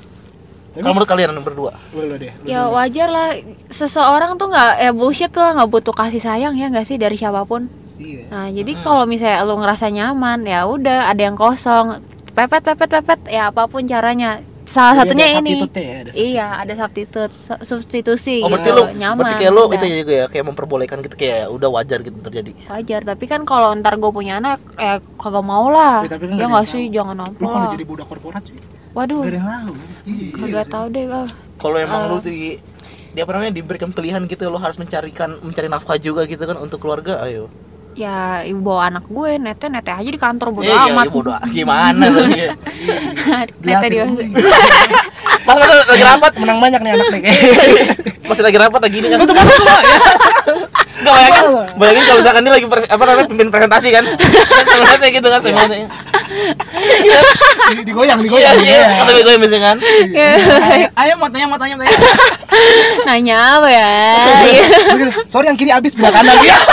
Tapi- 0.68 0.80
Kalau 0.80 0.94
menurut 0.94 1.08
kalian 1.08 1.30
berdua? 1.40 1.72
lu, 1.90 2.00
lu 2.04 2.16
deh. 2.16 2.32
Lu 2.36 2.46
ya 2.46 2.60
dulu. 2.62 2.76
wajar 2.76 3.08
lah. 3.08 3.28
Seseorang 3.68 4.36
tuh 4.36 4.48
nggak 4.48 4.70
eh 4.78 4.92
bullshit 4.92 5.32
lah. 5.32 5.52
Nggak 5.52 5.70
butuh 5.70 5.92
kasih 5.92 6.20
sayang 6.20 6.54
ya 6.54 6.68
nggak 6.68 6.84
sih 6.84 6.96
dari 6.96 7.14
siapa 7.14 7.42
pun. 7.42 7.66
Iya. 7.96 8.28
Nah 8.28 8.46
jadi 8.48 8.72
kalau 8.78 9.04
misalnya 9.04 9.42
lu 9.42 9.56
ngerasa 9.56 9.88
nyaman 9.88 10.44
ya 10.44 10.64
udah 10.64 11.08
ada 11.08 11.18
yang 11.20 11.34
kosong. 11.34 11.98
Pepet 12.30 12.62
pepet 12.62 12.86
pepet 12.92 13.20
ya 13.26 13.48
apa 13.48 13.64
pun 13.64 13.82
caranya. 13.82 14.38
Salah 14.62 15.00
Jadi 15.00 15.16
satunya 15.16 15.26
ada 15.26 15.40
ini. 15.40 15.52
ya, 15.56 15.96
ada 15.96 16.10
iya 16.12 16.46
ada 16.60 16.72
substitute 16.76 17.32
su- 17.32 17.62
substitusi 17.64 18.44
Oh 18.44 18.52
berarti 18.52 18.68
gitu, 18.68 18.84
lu 18.84 18.84
nyaman 18.94 19.16
berarti 19.18 19.34
kayak 19.40 19.48
lu 19.50 19.62
udah. 19.64 19.74
itu 19.74 19.86
juga 19.96 20.12
ya 20.14 20.26
kayak 20.28 20.44
memperbolehkan 20.44 20.96
gitu 21.00 21.14
kayak 21.16 21.48
udah 21.48 21.68
wajar 21.72 21.98
gitu 21.98 22.18
terjadi. 22.20 22.52
wajar 22.68 23.00
tapi 23.02 23.24
kan 23.24 23.40
kalau 23.42 23.72
ntar 23.74 23.96
gue 23.96 24.12
punya 24.12 24.36
anak 24.36 24.60
eh 24.76 25.00
kagak 25.16 25.40
mau 25.42 25.72
lah. 25.72 26.04
Ya, 26.04 26.12
tapi 26.12 26.28
ya 26.30 26.44
nggak 26.46 26.66
sih 26.68 26.84
tahu. 26.84 26.94
jangan 26.94 27.16
lu 27.16 27.22
nampak 27.24 27.48
kalau 27.48 27.68
jadi 27.72 27.84
budak 27.88 28.06
korporat 28.06 28.42
sih 28.44 28.60
waduh. 28.90 29.20
Gak 29.20 29.28
ada 29.28 29.36
yang 29.36 29.48
tahu 29.48 29.72
iya, 30.04 30.26
kagak 30.32 30.66
tahu 30.68 30.86
deh 30.88 31.04
ah. 31.08 31.28
Kalau 31.56 31.76
emang 31.76 32.00
Eh. 32.00 32.08
lu 32.08 32.16
di 32.20 32.38
dia 33.08 33.22
apa 33.22 33.32
namanya 33.32 33.52
diberikan 33.52 33.90
pilihan 33.90 34.22
gitu 34.24 34.46
lu 34.46 34.56
harus 34.56 34.76
mencarikan 34.76 35.40
mencari 35.40 35.66
nafkah 35.66 35.96
juga 35.96 36.22
gitu 36.24 36.40
kan 36.40 36.56
untuk 36.56 36.78
keluarga 36.78 37.18
ayo. 37.22 37.48
Ya 37.92 38.40
ibu 38.42 38.62
bawa 38.62 38.88
anak 38.88 39.04
gue 39.06 39.30
nete 39.36 39.66
nete 39.66 39.90
aja 39.90 40.06
di 40.06 40.14
kantor 40.16 40.54
bodo 40.54 40.62
Eh, 40.62 40.70
iya, 40.70 40.86
amat. 40.86 41.04
iya, 41.04 41.10
bodo 41.10 41.30
gimana 41.50 42.04
lagi 42.06 42.38
ya 42.38 42.52
nete 43.66 43.86
di 43.90 43.96
Liatin, 43.98 44.30
pas 45.42 45.56
pas 45.58 45.86
lagi 45.88 46.04
rapat? 46.04 46.32
Menang 46.38 46.58
banyak 46.62 46.78
nih 46.78 46.92
anak 46.94 47.06
nih. 47.10 47.22
Masih 48.30 48.44
lagi 48.44 48.56
rapat 48.56 48.80
lagi 48.86 48.96
ini 49.02 49.08
kan? 49.08 49.18
Ya 49.18 49.26
Gak 50.98 51.12
bayangin, 51.12 51.44
bayangin 51.76 52.02
kalau 52.04 52.18
misalkan 52.18 52.42
ini 52.42 52.50
lagi 52.50 52.66
pres- 52.66 52.88
apa 52.88 53.02
namanya 53.02 53.26
pimpin 53.26 53.48
presentasi 53.48 53.88
kan? 53.88 54.04
Sebenarnya 54.68 55.08
gitu 55.10 55.26
kan 55.26 55.40
sebenarnya. 55.40 55.86
Di- 57.68 57.84
digoyang 57.84 58.18
iya 58.18 58.24
digoyang 58.24 58.56
iya 58.58 58.78
digoyang. 58.82 58.98
kata 59.00 59.20
gue 59.20 59.34
misalnya 59.36 59.60
kan? 59.64 59.76
Iya. 59.78 60.30
ayo, 60.92 61.12
mau 61.14 61.28
tanya 61.28 61.46
mau 61.46 61.54
tanya 61.56 61.74
mau 61.74 61.84
tanya. 61.84 61.98
Nanya 63.04 63.38
apa 63.54 63.68
ya? 63.68 63.90
Sorry 65.28 65.46
yang 65.46 65.56
kiri 65.56 65.70
habis 65.70 65.94
belah 65.94 66.10
kanan. 66.10 66.34
Ya 66.40 66.58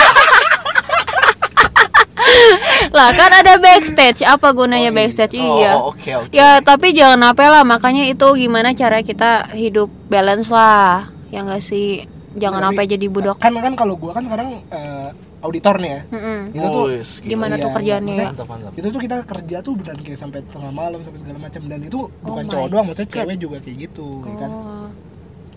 lah 2.91 3.11
kan 3.11 3.31
ada 3.31 3.57
backstage. 3.57 4.23
Apa 4.23 4.51
gunanya 4.51 4.88
Oh, 4.88 4.91
iya. 4.91 4.97
backstage? 4.97 5.35
oh 5.35 5.57
iya. 5.57 5.71
Oh, 5.75 5.91
oke 5.91 6.11
oke. 6.17 6.31
Ya 6.31 6.59
tapi 6.59 6.91
jangan 6.91 7.21
apa 7.27 7.43
lah. 7.45 7.63
Makanya 7.63 8.07
itu 8.07 8.25
gimana 8.33 8.71
cara 8.71 9.01
kita 9.01 9.51
hidup 9.51 9.91
balance 10.07 10.49
lah. 10.49 11.11
Ya 11.27 11.43
nggak 11.43 11.61
sih 11.61 12.07
jangan 12.36 12.60
Tapi- 12.60 12.67
sampai 12.69 12.86
jadi 12.88 13.06
budak 13.08 13.36
kan 13.38 13.54
kan 13.54 13.74
kalau 13.74 13.95
gua 13.95 14.12
kan 14.12 14.24
sekarang 14.24 14.50
eh, 14.67 15.10
auditor 15.39 15.76
nih 15.78 15.89
ya 15.89 16.02
Mm-mm. 16.10 16.39
itu 16.52 16.67
tuh 16.67 16.86
gila. 16.86 17.26
gimana 17.26 17.54
tuh 17.56 17.62
Iya, 17.63 17.76
kerjaannya 17.76 18.13
ya 18.13 18.28
itu 18.71 18.88
tuh 18.88 19.00
kita 19.00 19.15
kerja 19.24 19.58
tuh 19.62 19.71
beneran 19.74 20.00
kayak 20.02 20.19
sampai 20.19 20.39
tengah 20.43 20.71
malam 20.71 21.00
sampai 21.00 21.19
segala 21.19 21.38
macam 21.39 21.62
dan 21.63 21.80
itu 21.80 22.00
bukan 22.19 22.43
Oh 22.43 22.50
cowok 22.50 22.65
my 22.65 22.71
doang 22.71 22.86
maksudnya 22.86 23.08
God. 23.08 23.15
cewek 23.17 23.38
juga 23.38 23.58
kayak 23.60 23.78
gitu 23.80 24.08
ya 24.19 24.36
kan 24.38 24.50
oh. 24.50 24.88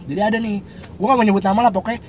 jadi 0.05 0.21
ada 0.25 0.39
nih 0.39 0.57
gua 0.95 1.07
gak 1.07 1.17
mau 1.17 1.27
nyebut 1.27 1.43
nama 1.43 1.61
lah 1.61 1.73
pokoknya 1.73 2.01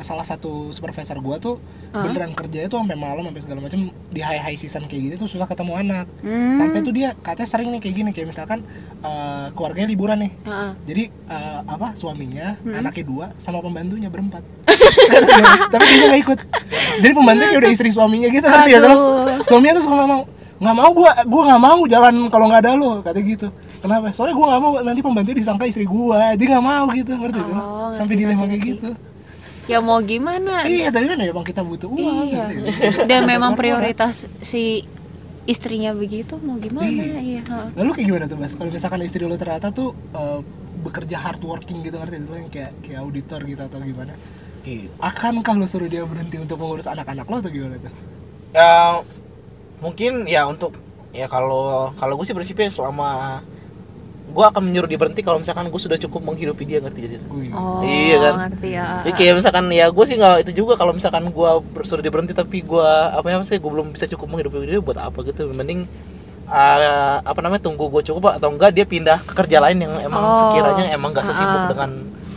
salah 0.00 0.22
satu 0.22 0.70
supervisor 0.70 1.18
gua 1.18 1.36
tuh 1.36 1.58
Hah? 1.90 2.02
beneran 2.02 2.32
kerja 2.32 2.64
itu 2.64 2.72
sampai 2.72 2.94
malam 2.94 3.22
sampai 3.24 3.42
segala 3.42 3.60
macam 3.60 3.80
di 4.08 4.20
high 4.20 4.38
high 4.38 4.54
season 4.54 4.86
kayak 4.86 5.02
gini 5.02 5.14
tuh 5.14 5.26
susah 5.26 5.44
ketemu 5.44 5.72
anak. 5.76 6.06
Hmm. 6.18 6.56
sampai 6.56 6.78
tuh 6.80 6.90
dia 6.90 7.12
katanya 7.16 7.48
sering 7.48 7.68
nih 7.68 7.80
kayak 7.80 7.94
gini 7.94 8.10
kayak 8.10 8.26
misalkan 8.30 8.58
eh, 8.98 9.46
keluarganya 9.52 9.88
liburan 9.88 10.18
nih. 10.20 10.32
Heeh. 10.40 10.70
jadi 10.84 11.02
eh, 11.08 11.60
apa 11.66 11.92
suaminya 11.92 12.56
Hmm. 12.58 12.78
anaknya 12.78 13.04
dua 13.04 13.26
sama 13.36 13.58
pembantunya 13.58 14.06
berempat. 14.06 14.40
Tapi 15.72 15.82
dia 15.84 16.06
nggak 16.06 16.22
ikut. 16.22 16.38
Jadi 16.98 17.12
pembantunya 17.12 17.58
udah 17.58 17.70
istri 17.70 17.88
suaminya 17.90 18.28
gitu 18.28 18.46
ngerti 18.46 18.70
ya 18.70 18.80
suaminya 19.44 19.72
tuh 19.76 19.84
suka 19.84 19.96
ngomong 19.96 20.22
nggak 20.62 20.76
mau 20.78 20.90
gua 20.94 21.10
gua 21.26 21.42
nggak 21.44 21.62
mau 21.64 21.80
jalan 21.84 22.14
kalau 22.30 22.46
nggak 22.46 22.60
ada 22.62 22.70
lo 22.72 23.02
kata 23.02 23.18
gitu. 23.18 23.48
Kenapa? 23.82 24.14
Soalnya 24.14 24.34
gua 24.38 24.46
nggak 24.54 24.62
mau 24.62 24.72
nanti 24.78 25.00
pembantunya 25.02 25.36
disangka 25.36 25.64
istri 25.66 25.82
gua 25.84 26.38
dia 26.38 26.46
nggak 26.48 26.62
mau 26.62 26.86
gitu 26.94 27.12
ngerti 27.12 27.40
kan 27.42 27.56
Oh, 27.58 27.90
sampai 27.90 28.14
ngerti, 28.14 28.22
dilema 28.24 28.44
kayak 28.46 28.62
gitu 28.62 28.90
ya 29.64 29.78
mau 29.78 29.98
gimana 30.00 30.66
iya 30.66 30.88
tapi 30.88 31.06
kan 31.06 31.16
ya 31.16 31.30
emang 31.30 31.42
kita 31.42 31.62
butuh 31.62 31.86
uang 31.88 32.26
Iya. 32.26 32.44
kan? 32.44 33.06
dan 33.06 33.20
memang 33.24 33.54
prioritas 33.54 34.14
si 34.40 34.82
istrinya 35.44 35.90
begitu 35.92 36.38
mau 36.38 36.58
gimana 36.58 36.86
Iya. 36.86 37.18
iya 37.20 37.42
heeh. 37.42 37.68
lalu 37.74 37.90
kayak 37.92 38.06
gimana 38.08 38.24
tuh 38.26 38.36
mas 38.36 38.52
kalau 38.52 38.70
misalkan 38.70 39.02
istri 39.02 39.22
lo 39.22 39.34
ternyata 39.34 39.70
tuh 39.70 39.90
eh, 40.12 40.40
bekerja 40.82 41.16
hard 41.16 41.42
working 41.42 41.82
gitu 41.82 41.94
ngerti 41.94 42.16
lo 42.20 42.34
yang 42.34 42.48
kayak 42.48 42.72
kayak 42.80 43.00
auditor 43.00 43.40
gitu 43.42 43.62
atau 43.62 43.78
gimana 43.78 44.14
Iya. 44.62 44.90
akankah 44.98 45.54
lo 45.54 45.66
suruh 45.66 45.86
dia 45.86 46.02
berhenti 46.02 46.38
untuk 46.38 46.58
mengurus 46.58 46.86
anak-anak 46.86 47.26
lo 47.26 47.36
atau 47.38 47.50
gimana 47.50 47.78
tuh 47.78 47.94
ya 48.52 48.98
mungkin 49.78 50.26
ya 50.26 50.42
untuk 50.44 50.78
ya 51.10 51.26
kalau 51.26 51.90
kalau 51.94 52.14
gue 52.14 52.24
sih 52.24 52.32
prinsipnya 52.32 52.70
selama 52.70 53.42
gue 54.32 54.44
akan 54.44 54.62
menyuruh 54.62 54.88
dia 54.88 54.96
berhenti 54.96 55.20
kalau 55.20 55.36
misalkan 55.36 55.68
gue 55.68 55.76
sudah 55.78 55.98
cukup 55.98 56.20
menghidupi 56.24 56.64
dia 56.64 56.78
ngerti 56.78 56.98
jadi 57.02 57.16
oh 57.52 57.80
Iya 57.80 58.16
kan? 58.18 58.34
ngerti 58.42 58.68
ya 58.72 58.86
Jadi 59.02 59.12
kayak 59.14 59.34
misalkan 59.36 59.64
ya 59.70 59.86
gue 59.86 60.04
sih 60.04 60.16
nggak 60.16 60.34
itu 60.40 60.52
juga 60.56 60.72
kalau 60.74 60.90
misalkan 60.90 61.28
gue 61.28 61.50
suruh 61.82 62.00
dia 62.00 62.08
berhenti 62.08 62.32
tapi 62.32 62.60
gue 62.60 62.88
apa 63.08 63.22
ya 63.22 63.36
maksudnya 63.36 63.60
gue 63.60 63.70
belum 63.70 63.88
bisa 63.90 64.08
cukup 64.08 64.26
menghidupi 64.26 64.56
dia 64.64 64.80
buat 64.80 64.98
apa 64.98 65.18
gitu 65.22 65.46
mending 65.48 65.84
eh, 66.44 66.88
apa 67.20 67.38
namanya 67.38 67.62
tunggu 67.62 67.86
gue 67.88 68.02
cukup 68.04 68.34
atau 68.34 68.48
enggak 68.48 68.72
dia 68.72 68.84
pindah 68.84 69.20
ke 69.20 69.32
kerja 69.34 69.58
lain 69.58 69.78
yang 69.78 69.94
emang 70.02 70.22
Oh. 70.22 70.36
sekiranya 70.42 70.84
emang 70.90 71.12
gak 71.12 71.24
sesibuk 71.24 71.46
Ah. 71.58 71.68
dengan 71.68 71.90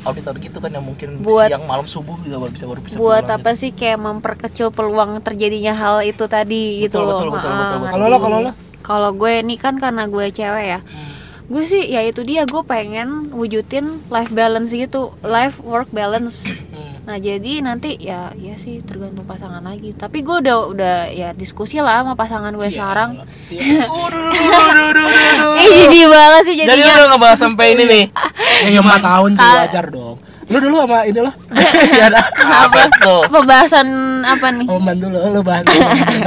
auditor 0.03 0.35
gitu 0.37 0.57
kan 0.59 0.69
yang 0.69 0.85
mungkin 0.85 1.17
Buat- 1.19 1.49
siang 1.49 1.65
malam 1.65 1.83
subuh 1.83 2.13
juga 2.19 2.37
baru 2.39 2.51
bisa 2.51 2.65
baru 2.65 2.79
bisa 2.79 2.95
buat 2.95 3.25
pulang 3.25 3.35
apa 3.35 3.49
gitu. 3.49 3.59
sih 3.59 3.71
kayak 3.71 3.97
memperkecil 3.99 4.67
peluang 4.69 5.17
terjadinya 5.19 5.73
hal 5.73 5.95
itu 6.01 6.23
tadi 6.25 6.79
gitu 6.79 7.01
Betul, 7.01 7.03
loh 7.03 7.17
betul, 7.17 7.29
betul, 7.33 7.49
Ah, 7.49 7.57
betul, 7.57 7.77
betul. 7.79 7.91
Kalau 7.91 8.05
lo, 8.05 8.17
kalau 8.19 8.37
lo? 8.39 8.51
kalau 8.81 9.09
gue 9.11 9.31
ini 9.41 9.55
kan 9.55 9.73
karena 9.75 10.05
gue 10.05 10.25
cewek 10.29 10.65
ya 10.69 10.79
Hmm. 10.79 11.13
Gue 11.45 11.63
sih 11.63 11.83
ya 11.85 12.01
itu 12.01 12.21
dia 12.21 12.43
gue 12.43 12.61
pengen 12.61 13.29
wujudin 13.29 14.01
life 14.07 14.29
balance 14.29 14.69
gitu 14.69 15.13
life 15.21 15.61
work 15.61 15.87
balance 15.89 16.41
Hmm. 16.75 16.99
nah 17.05 17.15
jadi 17.15 17.61
nanti 17.61 17.95
ya 17.95 18.33
ya 18.35 18.57
sih 18.57 18.81
tergantung 18.81 19.23
pasangan 19.23 19.61
lagi 19.61 19.93
tapi 19.93 20.19
gue 20.19 20.41
udah 20.41 20.57
udah 20.67 20.95
ya 21.07 21.31
diskusi 21.31 21.77
lah 21.77 22.01
sama 22.01 22.13
pasangan 22.13 22.51
gue 22.51 22.65
Iya, 22.65 22.73
sekarang 22.73 23.09
iya. 23.47 23.85
Aduh, 23.85 24.27
aduh, 24.27 24.89
aduh, 24.89 24.89
aduh, 24.89 25.07
aduh. 25.07 25.53
eh 25.55 25.69
jadi 25.85 25.99
banget 26.03 26.41
sih 26.43 26.55
Jadi 26.57 26.67
jadinya 26.73 26.93
udah 26.95 27.07
ngebahas 27.07 27.39
sampai 27.39 27.65
ini 27.71 27.83
nih. 27.85 28.05
Ya 28.73 28.81
4 28.81 28.97
tahun 28.99 29.29
tuh 29.31 29.45
Ah. 29.45 29.55
wajar 29.61 29.85
dong. 29.87 30.17
Lu 30.45 30.57
dulu 30.59 30.75
sama 30.79 31.03
ini 31.03 31.19
lo? 31.19 31.31
Ya 31.95 32.05
ada. 32.07 32.21
Apa 32.37 32.85
tuh? 32.97 33.21
pembahasan 33.27 33.87
apa 34.21 34.47
nih 34.51 34.65
Sama 34.65 34.81
mantu 34.83 35.07
lo, 35.07 35.19
lo 35.27 35.41
bahas. 35.41 35.65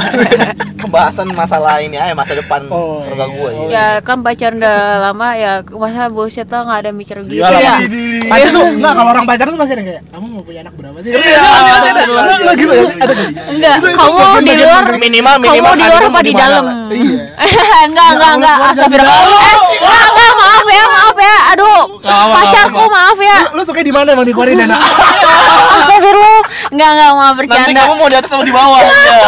Pembahasan 0.79 1.29
masalah 1.31 1.79
ini 1.79 1.95
aja 1.95 2.13
masa 2.13 2.33
depan 2.33 2.65
Oh, 2.69 3.03
keluarga 3.03 3.25
iya. 3.25 3.35
gue. 3.37 3.51
Oh, 3.51 3.67
Iya. 3.67 3.71
ya 3.71 4.01
kan 4.01 4.19
pacaran 4.21 4.57
udah 4.57 4.79
lama 5.03 5.29
ya 5.35 5.53
masa 5.69 6.07
bullshit 6.09 6.47
lah 6.47 6.63
nggak 6.63 6.79
ada 6.81 6.91
mikir 6.93 7.17
gitu 7.23 7.35
ya 7.37 7.51
pasti. 7.51 7.85
Pasti 8.25 8.49
tuh, 8.51 8.65
enggak 8.69 8.93
kalau 8.93 9.11
orang 9.13 9.25
pacaran 9.25 9.51
tuh 9.51 9.61
pasti 9.61 9.73
ada 9.73 9.85
kayak, 9.85 10.03
kamu 10.09 10.27
mau 10.29 10.43
punya 10.43 10.61
anak 10.63 10.75
berapa 10.75 10.99
sih? 11.01 11.11
Iya. 11.13 11.41
Lo 12.07 12.35
lo 12.41 12.53
gitu 12.55 12.73
ya? 12.73 12.85
Ada 12.97 13.13
enggak 13.49 13.77
kamu 13.85 14.19
di 14.41 14.53
luar 14.57 14.83
dari- 14.85 15.01
minimal 15.01 15.35
kamu 15.35 15.45
minimal 15.45 15.73
di 15.73 15.85
luar 15.85 16.03
apa 16.05 16.21
di 16.21 16.33
dalam 16.33 16.63
lah. 16.65 16.77
Iya. 16.89 17.21
enggak 17.89 18.09
enggak 18.15 18.33
enggak 18.35 18.57
astagfirullah 18.69 19.15
jangan 19.15 19.39
Eh, 19.39 19.57
enggak 19.79 20.07
enggak 20.09 20.33
maaf 20.37 20.67
ya 20.69 20.83
maaf 20.89 21.17
ya 21.19 21.37
aduh 21.49 21.81
Nggak 21.99 22.23
pacarku 22.31 22.77
nggak 22.77 22.91
maaf 22.93 23.19
ya 23.21 23.37
Lu- 23.39 23.53
Lu 23.53 23.63
suka 23.65 23.81
di 23.81 23.93
mana 23.93 24.08
emang 24.11 24.25
di 24.25 24.33
Korea 24.33 24.55
Nana? 24.57 24.77
astagfirullah 25.79 26.41
enggak 26.69 26.91
enggak 26.91 27.11
mau 27.11 27.23
Nanti 27.23 27.39
bercanda 27.39 27.81
kamu 27.81 27.95
mau 27.95 28.09
di 28.09 28.17
atas 28.17 28.31
atau 28.31 28.45
di 28.45 28.53
bawah? 28.53 28.81
Ya. 28.81 29.19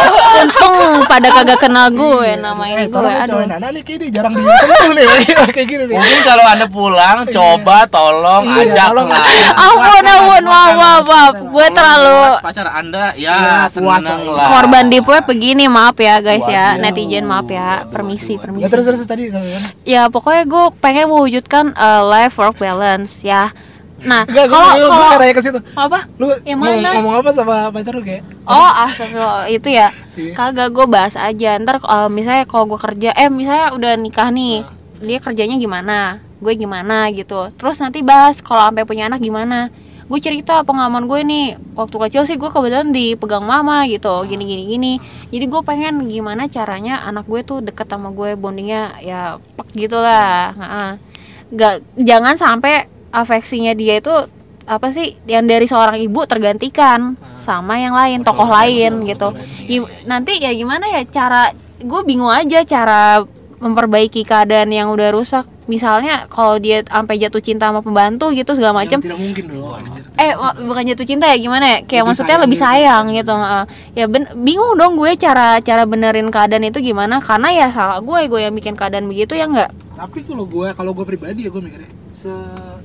untung 0.41 0.75
pada 1.05 1.29
kagak 1.31 1.59
kenal 1.59 1.87
gue 1.89 2.31
nama 2.37 2.63
ini 2.65 2.81
Eh, 2.81 2.87
gue 2.87 3.01
ya, 3.01 3.13
aduh 3.19 3.29
cowok 3.31 3.47
Nana 3.47 3.67
nih 3.71 3.83
kayak 3.83 3.99
dia 3.99 4.11
jarang 4.13 4.33
di 4.33 4.43
nih 4.43 5.07
kayak 5.57 5.67
gini 5.67 5.85
nih. 5.87 5.97
Mungkin 5.97 6.21
kalau 6.23 6.45
anda 6.45 6.67
pulang, 6.67 7.19
coba 7.27 7.77
tolong 7.87 8.43
Iya, 8.47 8.63
ajak 8.69 8.87
tolong. 8.89 9.09
lah. 9.09 9.23
ampun 9.65 10.05
ampun 10.05 10.43
maaf 10.45 10.73
maaf 10.75 11.05
maaf 11.05 11.35
gue 11.41 11.67
terlalu 11.71 12.19
pacar 12.41 12.67
anda, 12.69 13.05
ya 13.15 13.35
Iya, 13.37 13.57
seneng 13.69 14.03
lah. 14.27 14.49
korban 14.51 14.85
di 14.89 14.99
web 15.01 15.25
begini 15.25 15.65
maaf 15.67 15.97
ya 15.97 16.19
guys 16.19 16.45
ya 16.45 16.77
netizen 16.77 17.25
maaf 17.25 17.47
ya 17.47 17.85
permisi 17.87 18.35
Ya 18.35 18.41
permisi 18.41 18.69
terus 18.69 18.85
terus 18.87 19.01
tadi 19.03 19.29
sampai 19.29 19.51
mana? 19.53 19.69
ya 19.83 20.07
pokoknya 20.07 20.45
gue 20.45 20.65
pengen 20.79 21.09
mewujudkan 21.09 21.75
uh, 21.75 22.03
life 22.03 22.37
work 22.37 22.57
balance 22.57 23.21
ya 23.21 23.51
nah 24.01 24.25
kalau 24.25 24.81
kalau 24.89 25.19
nanya 25.21 25.35
ke 25.37 25.43
situ. 25.45 25.61
apa? 25.77 26.09
Lu 26.17 26.33
Yang 26.45 26.61
mana? 26.61 26.89
ngomong 26.97 27.15
apa 27.21 27.31
sama 27.37 27.55
pacar 27.69 27.93
lu 27.93 28.03
kayak? 28.05 28.23
oh 28.49 28.71
astagfirullah 28.89 29.47
itu 29.53 29.69
ya. 29.69 29.93
Iya. 30.17 30.33
kagak 30.35 30.73
gue 30.73 30.87
bahas 30.89 31.15
aja. 31.17 31.57
Ntar 31.61 31.81
uh, 31.85 32.09
misalnya 32.09 32.45
kalau 32.49 32.65
gue 32.69 32.81
kerja 32.81 33.11
eh 33.15 33.29
misalnya 33.29 33.73
udah 33.77 33.93
nikah 34.01 34.29
nih 34.33 34.65
dia 35.01 35.19
kerjanya 35.21 35.57
gimana? 35.57 36.21
Gue 36.41 36.57
gimana 36.57 37.09
gitu. 37.13 37.53
Terus 37.57 37.77
nanti 37.81 38.01
bahas 38.01 38.41
kalau 38.41 38.69
sampai 38.69 38.85
punya 38.89 39.09
anak 39.09 39.21
gimana. 39.21 39.69
Gue 40.11 40.19
cerita 40.19 40.67
pengalaman 40.67 41.07
gue 41.07 41.21
nih. 41.23 41.47
Waktu 41.79 41.97
kecil 42.09 42.23
sih 42.27 42.37
gue 42.37 42.51
kebetulan 42.51 42.91
dipegang 42.91 43.47
mama 43.47 43.87
gitu. 43.87 44.27
Gini 44.27 44.43
gini 44.45 44.63
gini. 44.67 44.93
Jadi 45.31 45.45
gue 45.47 45.61
pengen 45.63 46.05
gimana 46.11 46.51
caranya 46.51 47.05
anak 47.07 47.31
gue 47.31 47.41
tuh 47.47 47.63
deket 47.63 47.87
sama 47.87 48.11
gue 48.11 48.35
bondingnya 48.35 48.99
ya 49.01 49.39
pek 49.57 49.69
gitu 49.77 49.97
lah. 50.01 50.53
Nggak 51.53 51.75
jangan 51.97 52.35
sampai 52.35 52.91
afeksinya 53.11 53.73
dia 53.73 53.99
itu 53.99 54.13
apa 54.65 54.91
sih 54.91 55.19
yang 55.25 55.45
dari 55.45 55.67
seorang 55.67 55.99
ibu 55.99 56.23
tergantikan 56.25 57.19
sama 57.43 57.75
yang 57.77 57.91
lain 57.91 58.23
tokoh 58.23 58.47
lain 58.47 59.03
gitu 59.03 59.35
Gi- 59.61 59.83
nanti 60.05 60.39
ya 60.39 60.51
gimana 60.51 60.87
ya 60.89 61.03
cara 61.05 61.51
gue 61.77 62.01
bingung 62.05 62.31
aja 62.31 62.63
cara 62.63 63.25
memperbaiki 63.59 64.23
keadaan 64.23 64.71
yang 64.71 64.89
udah 64.89 65.11
rusak 65.11 65.45
misalnya 65.67 66.27
kalau 66.27 66.57
dia 66.57 66.83
sampai 66.83 67.15
jatuh 67.17 67.39
cinta 67.39 67.67
sama 67.67 67.79
pembantu 67.79 68.31
gitu 68.31 68.55
segala 68.55 68.81
macam 68.81 68.99
Tidak 68.99 69.15
mungkin 69.15 69.45
dong. 69.47 69.75
anjir. 69.77 70.03
eh 70.17 70.33
bukan 70.61 70.83
jatuh 70.87 71.07
cinta 71.07 71.27
ya 71.27 71.37
gimana 71.37 71.65
ya 71.67 71.79
kayak 71.81 71.91
Lebih 71.93 72.09
maksudnya 72.09 72.29
sayang 72.31 72.45
lebih 72.45 72.57
gitu. 72.57 72.67
sayang 72.67 73.05
gitu 73.13 73.33
heeh. 73.33 73.65
ya 73.95 74.05
ben- 74.07 74.33
bingung 74.37 74.73
dong 74.75 74.95
gue 74.95 75.11
cara 75.15 75.59
cara 75.59 75.83
benerin 75.85 76.29
keadaan 76.29 76.65
itu 76.65 76.79
gimana 76.81 77.19
karena 77.21 77.49
ya 77.51 77.67
salah 77.71 77.99
gue 77.99 78.21
gue 78.27 78.41
yang 78.41 78.53
bikin 78.53 78.75
keadaan 78.75 79.07
begitu 79.07 79.35
ya 79.35 79.45
enggak 79.45 79.71
Tapi 79.95 80.19
kalau 80.23 80.45
gue 80.45 80.69
kalau 80.73 80.91
gue 80.91 81.05
pribadi 81.05 81.45
ya 81.45 81.51
gue 81.51 81.61
mikirnya 81.61 81.91
se 82.13 82.33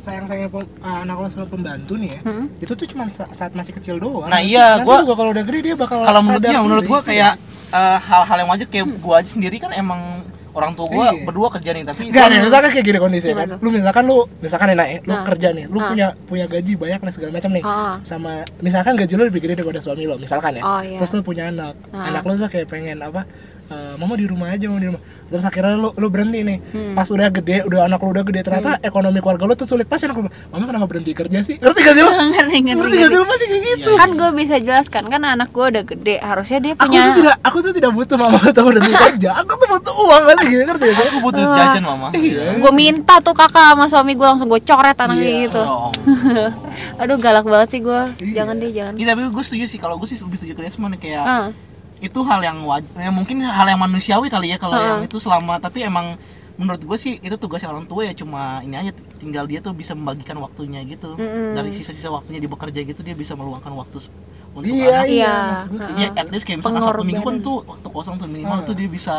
sayang 0.06 0.26
sayangnya 0.26 0.50
anak 0.80 1.16
lo 1.18 1.28
sama 1.28 1.46
pembantu 1.46 1.94
nih 1.96 2.10
ya 2.12 2.20
Hmm. 2.22 2.46
itu 2.56 2.72
tuh 2.72 2.86
cuma 2.86 3.10
sa- 3.10 3.32
saat 3.32 3.52
masih 3.52 3.74
kecil 3.74 3.98
doang. 3.98 4.30
Nah, 4.30 4.38
iya, 4.40 4.78
nanti 4.78 4.86
gua- 4.86 5.02
juga 5.02 5.16
kalau 5.16 5.32
udah 5.32 5.44
gede 5.44 5.60
dia 5.64 5.76
bakal 5.76 5.98
Kalau 6.00 6.22
menurut 6.22 6.42
dia, 6.42 6.60
menurut 6.60 6.86
gua 6.86 7.02
kayak 7.02 7.34
eh, 7.68 7.98
hal-hal 8.00 8.38
yang 8.38 8.48
wajar 8.48 8.68
kayak 8.68 8.86
gua 9.00 9.20
aja 9.20 9.28
sendiri 9.28 9.58
kan 9.58 9.74
emang 9.74 10.22
orang 10.54 10.72
tua 10.72 10.88
gua 10.88 11.06
Iya. 11.12 11.26
berdua 11.26 11.48
kerja 11.52 11.70
nih 11.74 11.84
tapi 11.84 12.08
Enggak 12.08 12.28
nih, 12.30 12.40
misalkan 12.40 12.70
kayak 12.72 12.86
gini 12.86 12.98
kondisinya 12.98 13.36
kan. 13.36 13.50
Lu 13.58 13.70
misalkan 13.70 14.04
lu 14.06 14.18
misalkan 14.40 14.68
enak 14.72 14.88
ya, 14.88 14.98
lu 15.02 15.12
Nah. 15.12 15.24
kerja 15.26 15.48
nih, 15.52 15.66
lu 15.68 15.78
Nah. 15.78 15.88
punya 15.90 16.08
punya 16.24 16.46
gaji 16.46 16.74
banyak 16.78 17.00
dan 17.02 17.12
segala 17.12 17.32
macam 17.34 17.52
nih. 17.52 17.64
Ah. 17.66 17.96
Sama 18.06 18.32
misalkan 18.62 18.94
gaji 18.96 19.14
lu 19.14 19.24
lebih 19.26 19.42
gede 19.42 19.54
daripada 19.60 19.84
suami 19.84 20.06
lo, 20.06 20.16
misalkan 20.16 20.56
ya. 20.56 20.64
Oh, 20.64 20.80
iya. 20.80 20.96
Terus 20.98 21.12
lu 21.12 21.22
punya 21.22 21.50
anak. 21.50 21.76
Nah. 21.90 22.08
Anak 22.08 22.24
lu 22.24 22.38
tuh 22.38 22.48
kayak 22.48 22.68
pengen 22.68 23.02
apa? 23.02 23.28
eh, 23.66 23.98
mama 23.98 24.14
di 24.14 24.30
rumah 24.30 24.48
aja, 24.48 24.70
mau 24.70 24.78
di 24.78 24.86
rumah. 24.86 25.02
Terus 25.26 25.42
akhirnya 25.42 25.74
lu 25.76 25.90
lu 25.92 26.08
berhenti 26.08 26.40
nih. 26.40 26.58
Hmm. 26.68 26.94
Pas 26.94 27.08
udah 27.08 27.28
gede, 27.30 27.66
udah 27.66 27.86
anak 27.86 27.98
lu 27.98 28.10
udah 28.12 28.24
gede 28.24 28.42
ternyata 28.42 28.78
ekonomi 28.80 29.18
keluarga 29.18 29.44
lu 29.44 29.54
tuh 29.54 29.66
sulit. 29.66 29.84
Pas 29.84 29.98
anak 30.00 30.16
lu, 30.16 30.24
mama 30.48 30.64
kenapa 30.64 30.86
berhenti 30.86 31.12
kerja 31.12 31.40
sih? 31.42 31.58
Ngerti 31.58 31.80
gak 31.82 31.94
sih 31.94 32.04
lu? 32.04 32.12
ngerti 32.32 32.58
ngerti, 32.62 32.78
Ngerti 32.78 32.96
gak 32.96 33.10
sih 33.10 33.18
lu 33.18 33.26
pasti 33.26 33.46
kayak 33.46 33.64
gitu. 33.68 33.92
kan 33.96 34.10
gue 34.12 34.30
bisa 34.32 34.56
jelaskan 34.58 35.04
kan 35.06 35.22
anak 35.24 35.50
gue 35.50 35.66
udah 35.66 35.84
gede 35.84 36.16
harusnya 36.20 36.58
dia 36.60 36.74
Aku 36.76 36.86
punya 36.86 37.02
tuh 37.02 37.16
tidak 37.18 37.36
aku 37.42 37.58
tuh 37.60 37.74
tidak 37.74 37.92
butuh 37.92 38.18
mama 38.18 38.38
tuh 38.48 38.64
berhenti 38.64 38.92
kerja. 38.94 39.30
Aku 39.36 39.52
tuh 39.56 39.68
butuh 39.68 39.94
uang 39.98 40.24
kan 40.26 40.38
gitu, 40.42 40.64
ngerti 40.64 40.86
gak? 40.88 41.06
aku 41.06 41.20
butuh 41.22 41.44
jajan 41.52 41.84
mama. 41.84 42.08
Iya. 42.12 42.44
gue 42.56 42.72
minta 42.72 43.16
tuh 43.20 43.34
kakak 43.34 43.66
sama 43.72 43.86
suami 43.88 44.14
gue 44.14 44.26
langsung 44.26 44.46
gue 44.46 44.62
coret 44.62 44.94
anaknya 44.96 45.26
Iya. 45.28 45.44
gitu 45.44 45.62
Oh. 45.62 45.90
aduh 47.02 47.18
galak 47.18 47.44
banget 47.44 47.70
sih 47.72 47.82
gue 47.82 48.02
Iya. 48.22 48.34
jangan 48.38 48.56
deh 48.56 48.72
jangan 48.72 48.94
Iya 48.94 49.06
tapi 49.10 49.22
gue 49.28 49.44
setuju 49.44 49.66
sih 49.66 49.78
kalau 49.78 49.96
gue 49.96 50.06
sih 50.06 50.18
lebih 50.18 50.38
setuju 50.38 50.54
ke 50.54 50.62
Desmond 50.64 50.96
kayak 50.96 51.22
ah 51.22 51.48
itu 52.06 52.20
hal 52.22 52.40
yang 52.40 52.58
waj- 52.64 52.86
ya 52.94 53.10
mungkin 53.10 53.42
hal 53.42 53.66
yang 53.66 53.78
manusiawi 53.78 54.28
kali 54.28 54.48
ya 54.48 54.58
kalau 54.58 54.74
Ha. 54.74 54.86
yang 54.88 55.02
itu 55.04 55.18
selama 55.18 55.58
tapi 55.58 55.82
emang 55.82 56.16
menurut 56.56 56.80
gue 56.80 56.96
sih 56.96 57.20
itu 57.20 57.36
tugasnya 57.36 57.68
orang 57.68 57.84
tua 57.84 58.06
ya 58.06 58.14
cuma 58.14 58.42
ini 58.60 58.78
aja 58.78 58.92
tinggal 59.18 59.44
dia 59.44 59.60
tuh 59.60 59.72
bisa 59.72 59.92
membagikan 59.92 60.38
waktunya 60.38 60.80
gitu 60.84 61.14
Mm-mm. 61.14 61.52
dari 61.52 61.70
sisa-sisa 61.70 62.08
waktunya 62.08 62.38
di 62.38 62.48
bekerja 62.48 62.80
gitu 62.82 63.02
dia 63.02 63.12
bisa 63.14 63.34
meluangkan 63.34 63.74
waktu 63.74 64.00
s- 64.00 64.08
untuk 64.52 64.72
Iya, 64.72 64.88
anak 64.96 65.06
iya. 65.06 65.12
Iya. 65.12 65.36
gue. 65.66 65.80
Ha. 65.82 65.88
ya 65.98 66.08
at 66.16 66.28
least 66.30 66.44
kayak 66.44 66.58
misalkan 66.60 66.80
satu 66.82 67.04
minggu 67.04 67.20
kan 67.20 67.36
Pengorbanan. 67.36 67.44
tuh 67.44 67.58
waktu 67.68 67.88
kosong 67.90 68.16
tuh 68.16 68.28
minimal 68.30 68.58
Hmm. 68.58 68.68
tuh 68.68 68.74
dia 68.74 68.88
bisa 68.88 69.16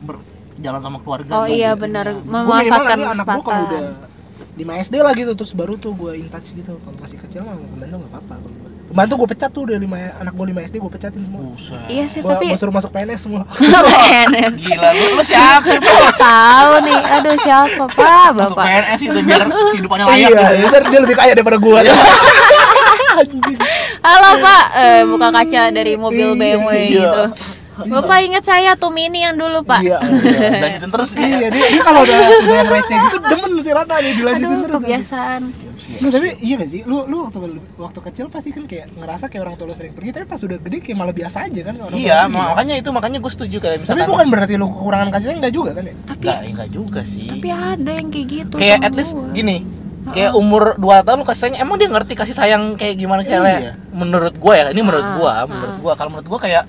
berjalan 0.00 0.80
sama 0.80 0.98
keluarga 0.98 1.32
oh 1.32 1.44
gitu. 1.44 1.54
iya 1.54 1.70
benar 1.74 2.06
memanfaatkan 2.18 2.98
anak 3.00 3.26
gue 3.26 3.42
kalau 3.42 3.62
udah 3.62 3.82
kesempatan 3.86 4.10
5 4.52 4.84
SD 4.84 4.94
lah 4.98 5.12
gitu 5.14 5.32
terus 5.32 5.52
baru 5.52 5.74
tuh 5.76 5.92
gue 5.92 6.12
in 6.14 6.26
touch 6.28 6.50
gitu 6.50 6.76
kalau 6.76 6.96
masih 6.98 7.16
kecil 7.16 7.40
mah 7.42 7.54
nggak 7.54 7.88
apa-apa 8.10 8.34
kalau 8.36 8.71
gua. 8.92 9.08
pembantu 9.08 9.12
gue 9.16 9.28
pecat 9.32 9.48
tuh 9.48 9.62
udah 9.64 9.76
lima 9.80 9.98
anak 10.20 10.32
gue 10.36 10.46
5 10.52 10.68
SD 10.68 10.74
gue 10.76 10.92
pecatin 10.92 11.20
semua. 11.24 11.40
Buset. 11.48 11.80
iya 11.88 12.04
sih 12.12 12.20
gue 12.20 12.28
tapi 12.28 12.46
suruh 12.60 12.74
masuk 12.76 12.90
PNS 12.92 13.20
semua. 13.24 13.42
PNS 13.88 14.52
gila 14.60 14.88
lu, 14.92 15.04
lu 15.16 15.22
siapa 15.24 15.72
bos? 15.80 16.16
Tahu 16.20 16.72
nih. 16.84 17.00
Aduh 17.16 17.36
siapa? 17.40 17.82
Pak 17.88 18.28
masuk 18.36 18.56
bapak 18.60 18.64
PNS 18.68 19.00
itu 19.00 19.20
biar 19.24 19.42
kehidupannya 19.48 20.04
layak 20.04 20.18
iya 20.20 20.28
gitu 20.28 20.44
ya. 20.44 20.68
ntar 20.68 20.82
dia 20.84 21.00
lebih 21.00 21.16
kaya 21.16 21.32
daripada 21.32 21.58
gue 21.58 21.78
anjing 23.12 23.58
halo 24.06 24.30
pak. 24.40 24.64
Eh, 24.76 25.00
buka 25.08 25.28
kaca 25.32 25.62
dari 25.72 25.92
mobil 25.96 26.28
Iya, 26.32 26.38
BMW 26.38 26.68
iya. 26.76 26.88
gitu 27.00 27.22
bapak 27.84 28.18
ingat 28.22 28.44
saya 28.44 28.70
tuh 28.74 28.90
mini 28.90 29.22
yang 29.22 29.34
dulu 29.34 29.62
pak 29.62 29.80
iya 29.80 29.98
lanjutin 30.00 30.90
terus 30.90 31.10
iya 31.20 31.48
dia, 31.48 31.66
dia 31.68 31.82
kalau 31.82 32.02
udah 32.02 32.16
udah 32.16 32.54
yang 32.54 32.68
receh 32.68 32.96
gitu 33.00 33.16
demen 33.20 33.52
si 33.58 33.70
Rata 33.70 33.94
nih 33.98 34.12
dilanjutin 34.14 34.50
aduh 34.52 34.64
terus 34.64 34.76
kebiasaan 34.80 35.42
Nah, 35.82 36.14
tapi 36.14 36.38
iya 36.38 36.62
gak 36.62 36.70
sih? 36.70 36.86
Lu 36.86 37.02
lu 37.10 37.26
waktu 37.26 37.42
waktu 37.74 38.00
kecil 38.06 38.30
pasti 38.30 38.54
kan 38.54 38.70
kayak 38.70 38.94
ngerasa 38.94 39.26
kayak 39.26 39.42
orang 39.42 39.54
tua 39.58 39.66
lu 39.66 39.74
sering 39.74 39.90
pergi, 39.90 40.14
tapi 40.14 40.24
pas 40.24 40.38
udah 40.38 40.58
gede 40.62 40.78
kayak 40.78 40.94
malah 40.94 41.10
biasa 41.10 41.50
aja 41.50 41.60
kan 41.60 41.74
orang 41.74 41.98
iya 41.98 42.18
tua 42.22 42.30
pergi. 42.30 42.38
makanya 42.38 42.74
itu 42.78 42.88
makanya 42.94 43.18
gue 43.18 43.32
setuju 43.34 43.56
kayak 43.58 43.72
Tapi 43.74 43.82
misalkan 43.82 44.06
bukan 44.06 44.26
berarti 44.30 44.54
lu 44.54 44.66
kekurangan 44.70 45.08
kasih 45.10 45.26
sayang 45.26 45.40
enggak 45.42 45.54
juga 45.54 45.70
kan 45.74 45.82
ya? 45.82 45.94
tapi 46.06 46.22
enggak 46.22 46.38
enggak 46.46 46.68
juga 46.70 47.00
sih 47.02 47.26
tapi 47.26 47.48
ada 47.50 47.90
yang 47.92 48.08
kayak 48.08 48.26
gitu 48.30 48.54
kayak 48.56 48.78
at 48.80 48.92
least 48.94 49.12
gua. 49.12 49.26
gini 49.34 49.56
kayak 50.04 50.32
umur 50.32 50.62
2 50.76 51.02
tahun 51.02 51.16
lu 51.18 51.26
kasih 51.26 51.40
sayang 51.40 51.56
emang 51.58 51.76
dia 51.76 51.88
ngerti 51.90 52.12
kasih 52.14 52.36
sayang 52.36 52.62
kayak 52.74 52.94
gimana 52.96 53.20
sih 53.22 53.34
Iya. 53.34 53.74
menurut 53.90 54.34
gua 54.38 54.52
ya 54.54 54.64
ini 54.70 54.80
menurut 54.80 55.02
Ah, 55.02 55.14
gua 55.18 55.32
ah. 55.34 55.44
menurut 55.44 55.76
gua 55.78 55.92
kalau 55.94 56.10
menurut 56.10 56.28
gua 56.30 56.40
kayak 56.40 56.62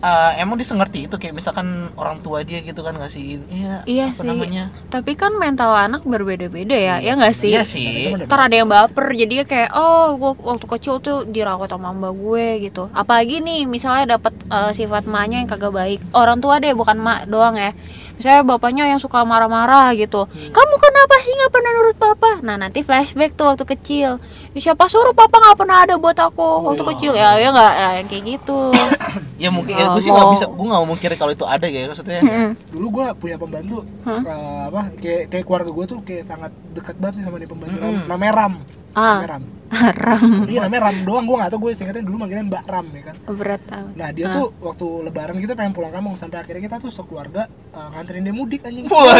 eh, 0.00 0.30
emang 0.40 0.56
dia 0.56 0.64
sengerti 0.64 0.98
itu 1.04 1.16
kayak 1.16 1.34
misalkan 1.34 1.66
orang 1.94 2.18
tua 2.20 2.40
dia 2.40 2.60
gitu 2.60 2.80
kan 2.80 2.96
ngasihin 2.96 3.40
iya 3.48 3.84
Iya 3.84 4.06
apa 4.10 4.22
sih. 4.22 4.28
namanya? 4.28 4.62
Tapi 4.88 5.12
kan 5.14 5.32
mental 5.36 5.72
anak 5.76 6.02
berbeda-beda 6.04 6.72
ya 6.74 6.94
ya 6.98 7.12
nggak 7.14 7.34
sih. 7.36 7.50
iya 7.50 7.62
sih. 7.64 8.16
Ntar 8.16 8.48
ada 8.48 8.56
yang 8.56 8.68
baper 8.68 9.12
jadi 9.12 9.44
kayak 9.44 9.70
oh 9.72 10.16
gua 10.16 10.32
waktu 10.36 10.66
kecil 10.66 10.94
tuh 11.00 11.24
dirawat 11.24 11.68
sama 11.68 11.92
mbak 11.92 12.12
gue 12.16 12.46
gitu. 12.66 12.88
Apalagi 12.92 13.40
nih 13.40 13.68
misalnya 13.68 14.16
dapat 14.16 14.32
eh, 14.48 14.72
sifat 14.72 15.04
emaknya 15.04 15.44
yang 15.44 15.50
kagak 15.50 15.72
baik. 15.72 16.00
Orang 16.12 16.40
tua 16.40 16.58
deh 16.58 16.72
bukan 16.72 16.96
mak 16.96 17.28
doang 17.28 17.56
ya 17.56 17.72
misalnya 18.20 18.44
bapaknya 18.44 18.84
yang 18.86 19.00
suka 19.00 19.24
marah-marah 19.24 19.96
gitu. 19.96 20.28
Hmm. 20.28 20.52
kamu 20.52 20.74
kenapa 20.76 21.14
sih 21.18 21.32
nggak 21.32 21.50
pernah 21.50 21.70
nurut 21.72 21.96
papa? 21.96 22.30
Nah 22.40 22.54
nanti 22.54 22.80
flashback 22.80 23.32
tuh 23.32 23.48
waktu 23.48 23.64
kecil. 23.66 24.20
"Ya, 24.52 24.58
siapa 24.60 24.84
suruh 24.86 25.10
papa 25.10 25.32
nggak 25.34 25.56
pernah 25.56 25.76
ada 25.80 25.96
buat 25.96 26.14
aku 26.14 26.44
waktu 26.62 26.84
kecil? 26.94 27.12
Ya 27.12 27.34
ya 27.34 27.48
nggak 27.48 27.72
ya, 27.72 27.88
kayak 28.04 28.24
gitu. 28.28 28.60
Ya 29.40 29.48
mungkin 29.48 29.72
Oh, 29.72 29.80
ya, 29.80 29.86
gue 29.88 30.02
sih 30.04 30.12
nggak 30.12 30.28
bisa 30.30 30.46
gue 30.46 30.66
nggak 30.68 30.82
mau 30.84 30.94
kira 30.94 31.16
kalau 31.16 31.32
itu 31.32 31.42
ada 31.42 31.64
kayak 31.64 31.88
maksudnya. 31.88 32.20
Mm-mm. 32.20 32.48
dulu 32.70 32.86
gue 32.92 33.06
punya 33.16 33.36
pembantu 33.40 33.88
Hah? 34.04 34.20
eh, 34.20 34.60
apa 34.68 34.80
kayak 35.00 35.22
kayak 35.32 35.44
keluarga 35.48 35.70
gue 35.72 35.84
tuh 35.88 35.98
kayak 36.04 36.24
sangat 36.28 36.52
dekat 36.70 37.00
banget 37.00 37.14
nih 37.16 37.24
sama 37.24 37.36
nih 37.40 37.48
pembantu. 37.48 37.80
Mm-mm. 37.80 38.04
namanya 38.04 38.32
Ram 38.36 38.54
ah 38.92 39.20
namanya 39.20 39.30
Ram. 39.30 39.44
Ram. 40.02 40.22
Iya 40.44 40.58
namanya 40.62 40.82
Ram 40.90 40.96
doang. 41.04 41.24
Gue 41.24 41.36
nggak 41.38 41.50
tahu 41.50 41.60
gue 41.62 41.70
singkatnya 41.72 42.02
dulu 42.02 42.16
manggilnya 42.18 42.46
Mbak 42.46 42.64
Ram 42.66 42.86
ya 42.90 43.02
kan? 43.06 43.16
Berat 43.30 43.62
amat. 43.70 43.92
nah 43.94 44.08
dia 44.10 44.24
Ah. 44.26 44.34
tuh 44.34 44.46
waktu 44.58 44.86
lebaran 45.06 45.36
kita 45.38 45.52
pengen 45.54 45.72
pulang 45.72 45.90
kampung 45.90 46.14
sampai 46.14 46.38
akhirnya 46.38 46.62
kita 46.64 46.76
tuh 46.78 46.90
sekeluarga 46.90 47.46
eh, 47.46 47.88
nganterin 47.94 48.22
dia 48.22 48.34
mudik 48.34 48.60
anjing. 48.62 48.86
Wah. 48.86 49.14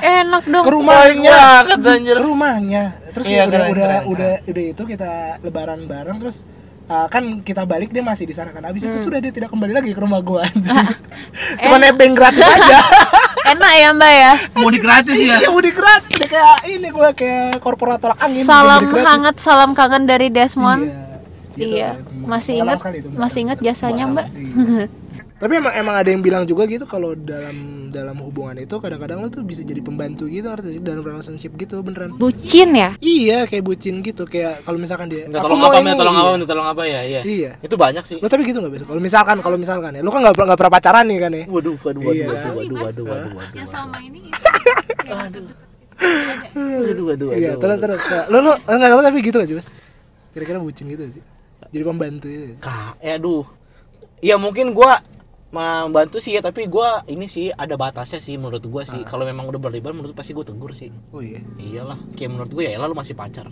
enak 0.00 0.44
dong. 0.44 0.64
Ke 0.64 0.70
rumahnya. 0.70 1.38
Ke 1.66 2.14
rumahnya. 2.14 2.84
Terus 3.08 3.24
Iya, 3.26 3.42
udah 3.44 3.58
keren, 3.58 3.68
udah 3.68 3.86
keren, 3.86 4.02
udah 4.06 4.32
udah 4.46 4.64
itu 4.68 4.82
kita 4.84 5.10
lebaran 5.40 5.80
bareng 5.84 6.16
terus 6.18 6.36
uh, 6.88 7.06
kan 7.06 7.40
kita 7.40 7.62
balik 7.62 7.92
dia 7.92 8.02
masih 8.02 8.24
di 8.24 8.34
sana 8.34 8.50
kan. 8.50 8.64
Habis 8.64 8.84
itu 8.84 8.96
Hmm. 8.96 9.04
sudah 9.04 9.18
dia 9.20 9.30
tidak 9.30 9.52
kembali 9.52 9.72
lagi 9.72 9.90
ke 9.92 10.00
rumah 10.00 10.20
gua. 10.20 10.44
Eh. 11.58 11.64
cuma 11.64 11.76
nebeng 11.78 12.16
gratis 12.16 12.42
aja. 12.42 12.80
Enak 13.52 13.72
ya 13.80 13.88
mbak 13.96 14.12
ya? 14.12 14.32
Mudik 14.56 14.82
gratis 14.84 15.16
ya? 15.16 15.36
Iya 15.40 15.48
mudik 15.48 15.76
gratis. 15.76 16.16
Dia 16.16 16.28
kayak 16.28 16.56
ini 16.68 16.88
gua 16.90 17.08
kayak 17.12 17.60
korporat 17.60 18.00
tolak 18.00 18.18
angin 18.20 18.44
salam 18.44 18.82
hangat 18.92 19.36
salam 19.40 19.72
kangen 19.72 20.04
dari 20.04 20.28
Desmond. 20.28 20.84
Iya, 20.88 21.08
Gitu, 21.58 21.74
Iya, 21.74 21.90
masih 22.22 22.62
ingat 22.62 22.78
itu, 22.94 23.10
masih 23.18 23.38
ingat 23.42 23.58
jasanya 23.58 24.04
mbak. 24.06 24.26
Iya. 24.30 24.86
tapi 25.38 25.52
emang 25.54 25.70
emang 25.70 25.94
ada 25.94 26.10
yang 26.10 26.18
bilang 26.18 26.42
juga 26.42 26.66
gitu 26.66 26.82
kalau 26.82 27.14
dalam 27.14 27.88
dalam 27.94 28.18
hubungan 28.26 28.58
itu 28.58 28.74
kadang-kadang 28.82 29.22
lo 29.22 29.30
tuh 29.30 29.46
bisa 29.46 29.62
jadi 29.62 29.78
pembantu 29.78 30.26
gitu 30.26 30.50
sih 30.66 30.82
dalam 30.82 31.06
relationship 31.06 31.54
gitu 31.54 31.78
beneran 31.78 32.18
bucin 32.18 32.74
ya 32.74 32.98
iya 32.98 33.46
kayak 33.46 33.62
bucin 33.62 34.02
gitu 34.02 34.26
kayak 34.26 34.66
kalau 34.66 34.82
misalkan 34.82 35.06
dia 35.06 35.30
minta 35.30 35.38
"Aku 35.38 35.54
tolong 35.54 35.62
apa 35.62 35.78
ini," 35.78 35.86
minta 35.86 36.02
tolong 36.02 36.16
iya. 36.18 36.22
apa 36.26 36.30
minta 36.34 36.48
tolong 36.50 36.68
apa 36.68 36.82
ya 36.90 37.00
iya 37.06 37.20
iya 37.22 37.50
itu 37.62 37.74
banyak 37.78 38.02
sih 38.02 38.18
Lo 38.18 38.26
tapi 38.26 38.42
gitu 38.50 38.58
nggak 38.58 38.72
biasa? 38.74 38.84
Kalau 38.90 38.98
misalkan, 38.98 39.36
kalau 39.38 39.54
misalkan 39.54 39.90
ya, 39.94 40.02
lo 40.02 40.10
kan 40.10 40.26
nggak 40.26 40.34
pernah 40.34 40.46
nggak 40.50 40.58
pernah 40.58 40.74
pacaran 40.74 41.04
nih 41.06 41.18
kan 41.22 41.30
ya? 41.30 41.44
waduh 41.46 41.76
waduh 41.78 42.02
Iya. 42.02 42.26
waduh 42.26 42.34
waduh 42.34 42.58
waduh 42.58 42.74
waduh 42.82 43.04
waduh 43.06 43.32
waduh 43.38 43.66
selama 43.70 43.98
ini 44.02 44.20
waduh 45.14 45.44
waduh 47.06 47.28
Iya, 47.34 47.54
waduh, 47.54 47.62
terus 47.62 47.78
waduh. 47.78 47.82
terus. 47.82 48.02
Lo 48.30 48.38
lo 48.42 48.52
nggak 48.66 48.90
lo 48.90 49.02
tapi 49.06 49.18
gitu 49.22 49.38
aja 49.38 49.52
mas? 49.54 49.66
Kira-kira 50.34 50.58
bucin 50.58 50.86
gitu 50.90 51.02
sih? 51.10 51.22
Jadi 51.74 51.82
pembantu 51.86 52.26
gitu. 52.30 52.54
Kak, 52.62 52.98
eh 53.02 53.18
aduh. 53.18 53.46
Ya 54.18 54.34
mungkin 54.38 54.74
gua 54.74 54.98
membantu 55.48 56.20
sih 56.20 56.36
ya, 56.36 56.44
tapi 56.44 56.68
gua 56.68 57.02
ini 57.08 57.24
sih 57.24 57.48
ada 57.48 57.74
batasnya 57.80 58.20
sih 58.20 58.36
menurut 58.36 58.64
gua 58.68 58.84
sih. 58.84 59.00
Kalau 59.08 59.24
memang 59.24 59.48
udah 59.48 59.60
berlebihan 59.60 59.96
menurut 59.96 60.12
pasti 60.12 60.36
gua 60.36 60.44
tegur 60.44 60.76
sih. 60.76 60.92
Oh 61.12 61.24
iya. 61.24 61.40
Iyalah, 61.56 61.96
kayak 62.12 62.30
menurut 62.36 62.52
gua 62.52 62.64
ya 62.68 62.76
elah 62.76 62.88
lu 62.88 62.96
masih 62.96 63.16
pacar. 63.16 63.48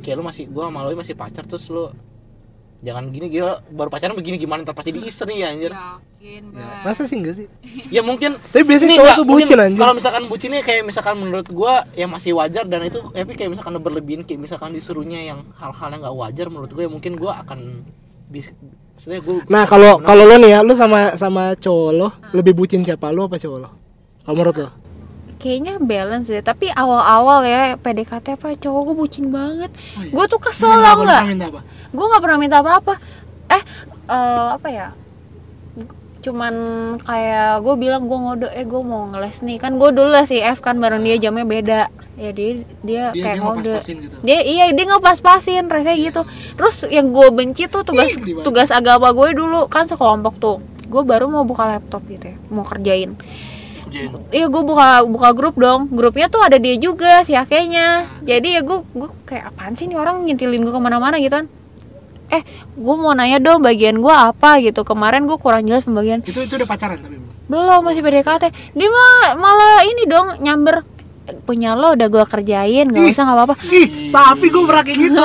Kayak 0.00 0.16
lu 0.18 0.24
masih 0.24 0.46
gua 0.46 0.70
malu 0.70 0.94
masih 0.94 1.18
pacar 1.18 1.42
terus 1.46 1.66
lu 1.68 1.90
jangan 2.80 3.12
gini 3.12 3.28
gila 3.28 3.60
baru 3.68 3.92
pacaran 3.92 4.16
begini 4.16 4.40
gimana 4.40 4.64
ntar 4.64 4.72
pasti 4.72 4.96
diiser 4.96 5.28
nih 5.28 5.36
ya 5.36 5.48
anjir. 5.52 5.72
yakin 6.20 6.44
Ya, 6.52 6.84
masa 6.84 7.08
sih 7.08 7.16
enggak 7.16 7.34
sih? 7.36 7.48
Ya 7.88 8.00
mungkin 8.04 8.36
Tapi 8.40 8.64
biasanya 8.64 8.96
cowok 8.96 9.04
nggak, 9.08 9.20
tuh 9.20 9.26
bucin 9.28 9.58
anjir. 9.60 9.80
Kalau 9.80 9.94
misalkan 9.96 10.22
bucinnya 10.28 10.60
kayak 10.64 10.82
misalkan 10.84 11.14
menurut 11.16 11.48
gua 11.48 11.84
yang 11.96 12.12
masih 12.12 12.36
wajar 12.36 12.64
dan 12.68 12.84
itu 12.84 13.00
tapi 13.12 13.32
kayak 13.36 13.56
misalkan 13.56 13.72
udah 13.76 13.84
berlebihan 13.84 14.22
kayak 14.24 14.40
misalkan 14.40 14.72
disuruhnya 14.76 15.20
yang 15.20 15.40
hal-hal 15.56 15.88
yang 15.92 16.00
nggak 16.04 16.16
wajar 16.16 16.46
menurut 16.52 16.70
gua 16.72 16.82
ya 16.84 16.90
mungkin 16.92 17.12
gua 17.16 17.32
akan 17.44 17.84
bis 18.28 18.52
maksudnya 19.00 19.20
gua 19.24 19.40
Nah 19.48 19.64
kalau 19.64 19.96
kalau 19.98 20.28
lo 20.28 20.36
nih 20.36 20.52
ya, 20.52 20.60
lo 20.60 20.76
sama 20.76 21.16
sama 21.16 21.56
cowok 21.56 21.90
lo 21.96 22.08
lebih 22.36 22.52
bucin 22.52 22.84
siapa 22.84 23.08
lo 23.08 23.24
apa 23.24 23.40
cowok 23.40 23.58
lo? 23.58 23.70
Kalau 24.20 24.36
menurut 24.36 24.56
lo? 24.60 24.70
kayaknya 25.40 25.80
balance 25.80 26.28
deh 26.28 26.44
tapi 26.44 26.68
awal-awal 26.68 27.48
ya 27.48 27.72
PDKT 27.80 28.36
apa 28.36 28.60
cowok 28.60 28.92
gue 28.92 28.96
bucin 29.00 29.32
banget 29.32 29.72
Oh, 29.96 30.04
iya. 30.04 30.12
gue 30.12 30.24
tuh 30.28 30.36
kesel 30.36 30.68
nggak 30.68 31.00
minta 31.00 31.48
apa? 31.48 31.60
gue 31.64 32.04
nggak 32.12 32.20
pernah 32.20 32.36
minta 32.36 32.56
apa-apa 32.60 32.94
eh 33.48 33.62
eh, 34.04 34.48
apa 34.52 34.68
ya 34.68 34.92
cuman 36.20 36.54
kayak 37.00 37.64
gue 37.64 37.74
bilang 37.74 38.04
gue 38.04 38.18
ngode 38.18 38.48
eh 38.52 38.64
gue 38.64 38.82
mau 38.84 39.08
ngeles 39.08 39.40
nih. 39.40 39.56
Kan 39.56 39.80
gue 39.80 39.88
dulu 39.88 40.12
lah 40.12 40.28
si 40.28 40.36
F 40.36 40.60
kan 40.60 40.76
bareng 40.76 41.00
dia 41.00 41.16
jamnya 41.16 41.44
beda. 41.44 41.80
Ya 42.20 42.30
dia 42.30 42.50
dia, 42.84 43.02
Dia 43.16 43.22
kayak 43.24 43.36
dia 43.36 43.42
ngode. 43.42 43.74
gitu. 43.80 44.16
dia 44.20 44.38
iya 44.44 44.64
dia 44.70 44.84
ngepas-pasin 44.84 45.64
rasanya 45.66 45.96
gitu. 45.96 46.22
Terus 46.54 46.76
yang 46.92 47.10
gue 47.10 47.28
benci 47.32 47.64
tuh 47.66 47.80
tugas 47.80 48.12
Ih, 48.12 48.44
tugas 48.44 48.68
agama 48.68 49.10
gue 49.10 49.32
dulu 49.32 49.66
kan 49.66 49.88
sekelompok 49.88 50.36
tuh. 50.36 50.56
Gue 50.86 51.02
baru 51.02 51.26
mau 51.26 51.42
buka 51.42 51.64
laptop 51.66 52.04
gitu 52.06 52.30
ya 52.32 52.36
mau 52.52 52.62
kerjain. 52.62 53.16
Kerjain. 53.88 54.10
iya 54.30 54.46
gue 54.46 54.62
buka 54.62 55.02
buka 55.08 55.28
grup 55.32 55.56
dong. 55.56 55.88
Grupnya 55.88 56.28
tuh 56.28 56.44
ada 56.44 56.60
dia 56.60 56.76
juga 56.76 57.24
si 57.24 57.32
akenya. 57.32 58.04
Jadi 58.20 58.54
ya 58.54 58.60
gue 58.60 58.84
gue 58.92 59.08
kayak 59.24 59.56
apaan 59.56 59.72
sih 59.72 59.88
nih 59.88 59.96
orang 59.96 60.28
ngintilin 60.28 60.60
gue 60.60 60.70
ke 60.70 60.82
mana-mana 60.82 61.16
gitu 61.16 61.32
kan 61.32 61.48
eh 62.30 62.42
gue 62.72 62.94
mau 62.96 63.10
nanya 63.10 63.38
dong 63.38 63.60
bagian 63.60 63.98
gue 63.98 64.14
apa 64.14 64.58
gitu? 64.58 64.80
Kemarin 64.80 65.24
gue 65.24 65.36
kurang 65.36 65.64
jelas 65.64 65.82
pembagian. 65.82 66.22
Itu 66.22 66.40
itu 66.40 66.54
udah 66.54 66.64
pacaran 66.64 66.96
tapi 66.96 67.16
belum. 67.16 67.30
belum 67.46 67.80
masih 67.82 68.00
PDKT. 68.00 68.44
Dia 68.70 68.88
mah 68.88 69.10
malah 69.36 69.82
ini 69.82 70.02
dong 70.04 70.38
nyamber. 70.38 70.86
"Eh, 71.20 71.36
punya 71.38 71.74
lo 71.74 71.92
udah 71.92 72.06
gue 72.06 72.24
kerjain 72.24 72.86
nggak 72.86 73.12
usah 73.12 73.22
nggak 73.22 73.36
apa-apa. 73.36 73.54
Ih, 73.68 73.86
tapi 74.08 74.46
gue 74.48 74.62
pernah 74.64 74.82
kayak 74.82 74.98
gitu. 75.00 75.22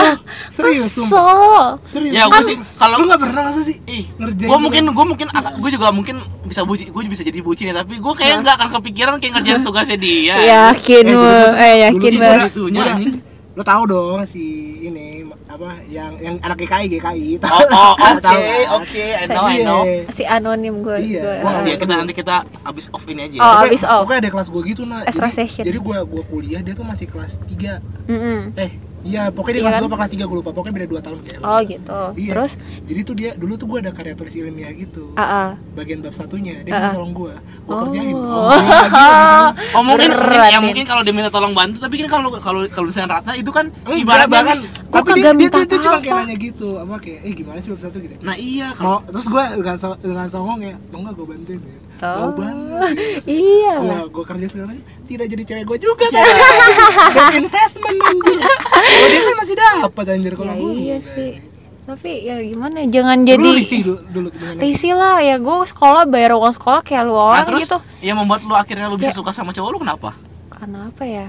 Serius, 0.52 0.92
sumpah. 0.92 1.80
so 1.80 1.88
Serius. 1.88 2.14
Ya 2.14 2.26
gue 2.26 2.42
sih 2.44 2.58
kalau 2.76 3.00
Lo 3.00 3.06
nggak 3.06 3.22
pernah 3.22 3.42
masa 3.46 3.62
sih? 3.62 3.78
ih 3.86 4.04
Ngerjain 4.16 4.46
gue 4.46 4.58
mungkin 4.60 4.84
gue 4.92 5.06
mungkin 5.08 5.28
gue 5.32 5.70
juga 5.72 5.90
mungkin 5.90 6.16
bisa 6.44 6.62
buci 6.62 6.90
gue 6.90 7.02
bisa 7.06 7.24
jadi 7.24 7.40
bucin 7.40 7.70
ya 7.70 7.80
tapi 7.80 7.98
gue 7.98 8.14
kayak 8.14 8.44
nggak 8.44 8.56
akan 8.56 8.70
kepikiran 8.76 9.14
kayak 9.18 9.34
ngerjain 9.40 9.62
tugasnya 9.68 9.98
dia. 9.98 10.36
Yakin 10.36 11.06
Eh, 11.08 11.50
eh 11.56 11.74
yakin 11.86 12.14
banget 12.18 12.52
Lo 13.56 13.64
tahu 13.64 13.84
dong 13.86 14.20
si 14.26 14.44
ini 14.84 15.24
apa 15.48 15.80
yang 15.88 16.20
yang 16.20 16.36
anak 16.40 16.60
GKI 16.60 16.92
GKI. 16.92 17.30
oh 17.40 17.64
oh 17.66 17.94
oke 17.96 18.20
Tahu 18.20 18.36
kan? 18.36 18.68
oke 18.76 19.04
I 19.16 19.26
know 19.26 19.44
I 19.46 19.58
know 19.62 19.82
Iya. 19.82 20.12
si 20.12 20.24
anonim 20.24 20.84
gue 20.84 20.98
Iya. 21.00 21.22
gue, 21.24 21.36
Wah, 21.40 21.54
eh. 21.58 21.72
ya 21.72 21.76
kita 21.78 21.94
nanti 21.94 22.12
kita 22.12 22.36
abis 22.62 22.92
off 22.92 23.08
ini 23.08 23.22
aja 23.22 23.32
ya. 23.32 23.40
Oh, 23.40 23.48
Pokoknya- 23.48 23.66
abis 23.66 23.84
off. 23.86 24.02
Pokoknya 24.04 24.20
ada 24.20 24.30
kelas 24.30 24.48
gue 24.50 24.62
gitu 24.68 24.82
nah. 24.84 25.02
Extra 25.02 25.28
jadi, 25.28 25.38
session. 25.38 25.64
Jadi 25.64 25.80
gue 25.80 25.98
gua 26.04 26.24
kuliah 26.26 26.60
dia 26.60 26.74
tuh 26.74 26.84
masih 26.84 27.08
kelas 27.08 27.40
3 27.42 27.80
Mm-mm. 28.06 28.40
Eh, 28.56 28.72
iya 29.06 29.30
pokoknya 29.30 29.54
dia 29.54 29.62
Iya 29.62 29.66
kelas 29.66 29.76
kan? 29.78 29.86
2 29.86 29.88
apa 29.88 29.98
kelas 29.98 30.12
3 30.12 30.26
gue 30.26 30.38
lupa. 30.42 30.50
Pokoknya 30.52 30.74
beda 30.76 30.88
2 30.90 31.06
tahun 31.06 31.20
kayak. 31.22 31.40
oh 31.40 31.60
gitu 31.62 32.00
Iya. 32.18 32.32
terus 32.34 32.52
Jadi 32.84 33.00
tuh 33.02 33.16
dia 33.16 33.32
dulu 33.34 33.54
tuh 33.56 33.68
gue 33.68 33.78
ada 33.80 33.92
karya 33.94 34.14
tulis 34.14 34.34
ilmiah 34.34 34.74
gitu. 34.74 35.14
ah 35.14 35.22
ah. 35.22 35.50
Bagian 35.72 36.02
bab 36.02 36.12
satunya 36.12 36.60
dia 36.60 36.74
minta 36.74 36.90
ah. 36.90 36.94
tolong 36.94 37.14
gue. 37.14 37.34
Gue 37.38 37.72
Oh. 37.72 37.80
kerjain. 37.88 38.16
Oh, 38.26 38.50
lagi, 38.50 38.70
Oh 39.72 39.84
mungkin, 39.84 40.10
Berat, 40.10 40.26
mungkin 40.26 40.52
ya 40.52 40.60
mungkin 40.60 40.84
kalau 40.84 41.02
dia 41.02 41.14
minta 41.14 41.30
tolong 41.30 41.54
bantu 41.54 41.78
tapi 41.78 41.96
kan 42.02 42.08
kalau 42.10 42.30
kalau 42.38 42.62
kalau 42.68 42.86
misalnya 42.90 43.16
Ratna 43.16 43.34
itu 43.36 43.50
kan 43.50 43.66
Enggak, 43.86 44.28
bahkan 44.28 44.58
Gua 44.86 45.02
tapi 45.02 45.20
dia, 45.20 45.32
kagak 45.32 45.36
dia, 45.36 45.50
dia, 45.52 45.66
dia 45.68 45.80
cuma 45.82 45.98
kayak 46.00 46.16
nanya 46.18 46.36
gitu 46.36 46.70
apa 46.76 46.96
kayak 46.98 47.20
eh 47.22 47.34
gimana 47.34 47.58
sih 47.60 47.70
bab 47.70 47.82
satu 47.82 47.98
gitu 48.00 48.14
nah 48.22 48.36
iya 48.36 48.68
kalau 48.72 49.04
terus 49.06 49.28
gue 49.28 49.44
dengan 49.56 49.76
so, 49.76 49.90
dengan 50.00 50.28
songong 50.28 50.60
ya 50.64 50.76
mau 50.90 51.00
nggak 51.04 51.14
gue 51.14 51.26
bantuin 51.28 51.62
ya 51.62 51.78
mau 51.98 52.28
Oh. 52.28 52.32
banget. 52.34 52.92
iya. 53.26 53.76
Wah, 53.80 54.04
gue 54.06 54.24
kerja 54.26 54.48
sekarang 54.50 54.78
tidak 55.06 55.26
jadi 55.30 55.44
cewek 55.44 55.64
gue 55.66 55.78
juga 55.80 56.06
kan? 56.08 56.22
Udah 56.22 57.36
investment 57.36 57.98
anjir 58.02 58.38
kalau 58.42 59.08
dia 59.08 59.22
kan 59.22 59.36
masih 59.38 59.56
dapat 59.56 60.06
anjir 60.12 60.34
kalau 60.34 60.52
ya 60.52 60.60
gue 60.60 60.72
iya 60.74 60.98
sih. 61.02 61.32
Tapi 61.86 62.26
ya 62.26 62.42
gimana 62.42 62.82
jangan 62.90 63.22
jadi 63.24 63.38
jadi 63.38 63.46
lu 63.46 63.60
risih 63.62 63.82
dulu, 63.86 64.00
dulu 64.10 64.28
dengan 64.34 64.54
risih 64.58 64.94
lah. 64.98 65.18
Ya 65.22 65.36
gue 65.38 65.56
sekolah 65.70 66.04
bayar 66.10 66.34
uang 66.34 66.54
sekolah 66.58 66.82
kayak 66.82 67.06
lu 67.06 67.14
nah, 67.14 67.24
orang 67.32 67.46
terus 67.46 67.62
gitu. 67.70 67.78
yang 68.02 68.18
membuat 68.18 68.42
lu 68.42 68.58
akhirnya 68.58 68.90
lu 68.90 68.98
bisa 68.98 69.14
Ya. 69.14 69.18
suka 69.18 69.30
sama 69.30 69.54
cowok 69.54 69.70
lu 69.70 69.80
kenapa? 69.86 70.18
Karena 70.50 70.90
apa 70.90 71.04
ya? 71.06 71.28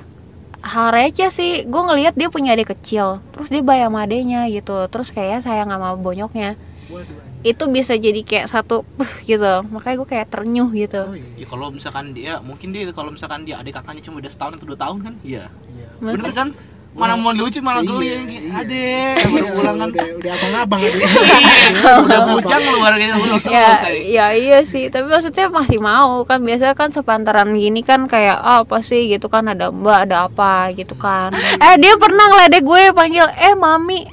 Hal 0.65 0.97
receh 0.97 1.29
sih. 1.29 1.53
Gue 1.69 1.83
ngelihat 1.85 2.17
dia 2.17 2.33
punya 2.33 2.57
adik 2.57 2.73
kecil. 2.73 3.21
Terus 3.37 3.53
dia 3.53 3.61
bayar 3.61 3.93
sama 3.93 4.09
gitu. 4.49 4.89
Terus 4.89 5.13
kayak 5.13 5.45
sayang 5.45 5.69
sama 5.69 5.93
bonyoknya. 5.95 6.57
Waduh. 6.89 7.26
Itu 7.43 7.65
bisa 7.67 7.93
jadi 7.93 8.21
kayak 8.23 8.47
satu 8.47 8.87
gitu. 9.25 9.65
Makanya 9.69 9.97
gue 9.99 10.09
kayak 10.09 10.29
ternyuh 10.31 10.71
gitu. 10.71 11.03
Oh, 11.03 11.17
iya. 11.17 11.43
ya 11.43 11.47
kalau 11.47 11.69
misalkan 11.69 12.13
dia 12.13 12.41
mungkin 12.41 12.71
dia 12.71 12.89
kalau 12.91 13.11
misalkan 13.11 13.45
dia 13.45 13.59
adik 13.59 13.75
kakaknya 13.75 14.01
cuma 14.01 14.21
beda 14.21 14.31
setahun 14.31 14.57
atau 14.57 14.67
dua 14.67 14.79
tahun 14.79 14.99
kan 15.03 15.15
iya. 15.21 15.51
Iya. 15.69 15.89
bener 16.01 16.33
kan? 16.33 16.51
Mana 16.97 17.13
mau 17.13 17.29
lucu 17.29 17.61
malah 17.61 17.85
geli 17.85 18.09
Iya, 18.09 18.15
yang 18.17 18.25
iya. 18.25 18.41
adek 18.57 19.17
baru 19.29 19.37
Iya, 19.37 19.53
pulang 19.53 19.77
kan. 19.77 19.89
udah 19.93 20.07
udah 20.17 20.33
abang-abang 20.33 20.81
Iya, 20.81 21.93
udah 22.09 22.21
bujang 22.33 22.63
lu 22.65 22.79
baru 22.81 22.97
gitu 22.97 23.13
lu 23.13 23.27
langsung 23.29 23.53
ya 23.53 23.67
selesai. 23.77 23.97
ya 24.09 24.27
iya 24.33 24.59
sih. 24.65 24.85
Tapi 24.89 25.05
maksudnya 25.05 25.47
masih 25.53 25.77
mau 25.77 26.25
kan. 26.25 26.41
Biasanya 26.41 26.73
kan 26.73 26.89
sepantaran 26.91 27.53
gini 27.53 27.85
kan 27.85 28.09
kayak 28.09 28.41
ah, 28.41 28.65
apa 28.65 28.81
sih? 28.81 29.13
Gitu 29.13 29.29
kan. 29.29 29.45
Ada 29.45 29.69
mbak 29.69 30.09
ada 30.09 30.25
apa 30.25 30.73
gitu 30.73 30.97
kan. 30.97 31.37
Eh 31.37 31.77
dia 31.77 32.01
pernah 32.01 32.33
ngeledek 32.33 32.65
gue 32.65 32.83
panggil 32.97 33.29
eh 33.29 33.53
mami 33.53 34.09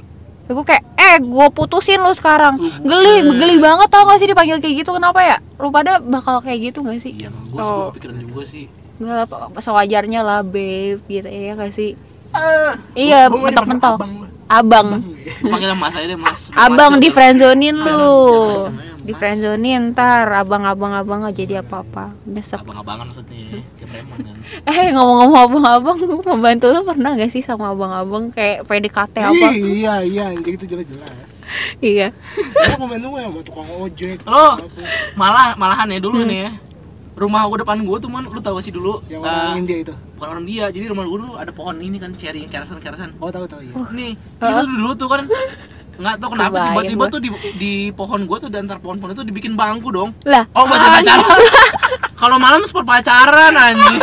gue 0.46 0.60
kayak 0.62 0.84
eh 0.94 1.16
gue 1.18 1.46
putusin 1.50 1.98
lu 1.98 2.12
sekarang. 2.12 2.60
Geli 2.78 3.14
geli 3.24 3.56
banget 3.56 3.88
tau 3.88 4.04
gak 4.04 4.18
sih 4.18 4.26
dipanggil 4.26 4.58
kayak 4.58 4.84
gitu? 4.84 4.92
Kenapa 4.92 5.20
ya? 5.20 5.36
Lu 5.56 5.68
pada 5.68 5.96
bakal 5.98 6.38
kayak 6.38 6.70
gitu 6.70 6.82
gak 6.82 7.00
sih? 7.00 7.16
Iya 7.16 7.32
gue 7.32 7.56
Oh. 7.56 7.88
pikiran 7.90 8.16
juga 8.18 8.44
sih. 8.44 8.68
Nggak 8.94 9.26
apa 9.26 9.58
sewajarnya 9.58 10.20
lah 10.20 10.40
babe 10.40 11.00
gitu 11.02 11.24
ya 11.24 11.52
gak 11.54 11.72
sih? 11.72 11.96
Ah. 12.30 12.76
Iya 12.92 13.26
mentok-mentok. 13.26 13.96
abang 13.96 14.12
abang. 14.44 14.88
Abang, 15.00 15.16
ya. 15.16 15.32
panggil 15.48 15.70
mas 15.72 15.94
aja 15.94 16.06
deh 16.06 16.20
mas. 16.20 16.40
Abang 16.52 16.92
di 16.98 17.08
friendzonin 17.08 17.74
Jangan- 17.74 17.88
lu 17.88 18.04
jangan- 18.04 18.64
jangan- 18.68 18.83
di 19.04 19.12
friendzone 19.12 19.92
ntar 19.92 20.32
abang-abang 20.32 20.96
abang 20.96 21.22
nggak 21.22 21.36
jadi 21.36 21.54
apa-apa. 21.60 22.16
Nyesek 22.24 22.56
abang-abangan 22.58 23.12
maksudnya 23.12 23.60
kayak 23.76 23.88
preman 23.92 24.18
kan 24.24 24.36
eh 24.72 24.88
ngomong-ngomong 24.90 25.42
abang-abang 25.44 25.96
pembantu 26.20 26.66
lo 26.72 26.80
pernah 26.82 27.12
gak 27.12 27.28
sih 27.28 27.40
sama 27.40 27.70
abang-abang? 27.70 28.32
Kayak 28.32 28.64
PDKT 28.64 29.16
apa? 29.20 29.46
Iya 29.52 29.94
iya 30.02 30.24
anjing 30.32 30.56
itu 30.56 30.64
jelas 30.64 30.88
jelas 30.88 31.28
iya 31.84 32.08
Gue 32.34 32.76
pembantu 32.80 33.06
gue 33.12 33.20
sama 33.20 33.40
tukang 33.44 33.68
ojek 33.78 34.18
Lo? 34.24 34.56
malah 35.14 35.52
malahan 35.54 35.86
ya 35.88 36.00
dulu 36.00 36.24
Hmm. 36.24 36.30
nih 36.32 36.40
ya. 36.40 36.52
Rumah 37.14 37.46
gua 37.46 37.62
depan 37.62 37.78
gua 37.86 38.02
tuh 38.02 38.10
man 38.10 38.26
lu 38.26 38.42
tahu 38.42 38.58
sih 38.58 38.74
dulu? 38.74 38.98
Yang 39.06 39.22
eh, 39.22 39.30
orang 39.30 39.54
India 39.54 39.76
itu? 39.86 39.94
bukan 40.18 40.28
orang 40.34 40.44
dia. 40.44 40.66
Jadi 40.66 40.90
rumah 40.90 41.06
gua 41.06 41.18
dulu 41.22 41.32
ada 41.38 41.52
pohon 41.54 41.78
ini 41.78 42.02
kan 42.02 42.10
cherry 42.18 42.42
yang 42.42 42.50
kerasan 42.50 42.82
kerasan 42.82 43.14
oh 43.22 43.30
tahu 43.30 43.46
tahu 43.46 43.62
iya. 43.62 43.74
Nih 43.94 44.12
Hah? 44.42 44.50
itu 44.50 44.62
dulu 44.66 44.90
tuh 44.98 45.06
kan 45.06 45.22
nggak 45.94 46.14
tahu 46.18 46.30
kenapa 46.34 46.56
tiba-tiba 46.70 47.04
tuh 47.08 47.20
di, 47.20 47.28
di 47.54 47.72
pohon 47.90 48.26
gua 48.26 48.38
tuh 48.38 48.50
di 48.50 48.56
antar 48.58 48.78
pohon-pohon 48.78 49.14
itu 49.14 49.22
dibikin 49.22 49.54
bangku 49.54 49.88
dong. 49.88 50.10
Lah 50.26 50.44
oh 50.52 50.64
buat 50.64 50.78
pacaran 50.78 51.22
kalau 52.20 52.36
malam 52.38 52.62
sport 52.64 52.84
pacaran 52.84 53.52
anjing. 53.52 53.98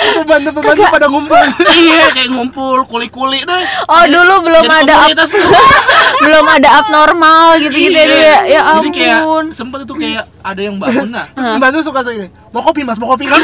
Pembantu 0.00 0.48
pembantu 0.56 0.82
pada 0.88 1.06
ngumpul. 1.06 1.36
Iya 1.70 2.08
kayak 2.10 2.30
ngumpul 2.32 2.78
kuli-kuli 2.88 3.44
deh. 3.44 3.64
Oh 3.86 4.04
dulu 4.08 4.34
belum 4.48 4.64
Jadi 4.64 4.92
ada 4.92 5.22
tuh. 5.28 5.44
belum 6.24 6.44
ada 6.46 6.68
abnormal 6.80 7.60
gitu 7.60 7.76
gitu 7.76 7.96
ya 7.96 8.04
Iya. 8.04 8.08
dia 8.08 8.32
ya. 8.48 8.60
Jadi 8.80 8.88
kayak 8.92 9.18
ampun. 9.20 9.44
sempet 9.52 9.78
itu 9.84 9.94
kayak 9.94 10.24
ada 10.40 10.60
yang 10.60 10.76
bangun 10.80 11.08
nah. 11.12 11.26
Terus 11.30 11.46
pembantu 11.52 11.78
suka 11.84 12.00
suka 12.00 12.12
ini 12.16 12.28
mau 12.50 12.62
kopi 12.64 12.80
mas? 12.82 12.96
Mau 12.96 13.08
kopi? 13.12 13.28
Kan. 13.28 13.40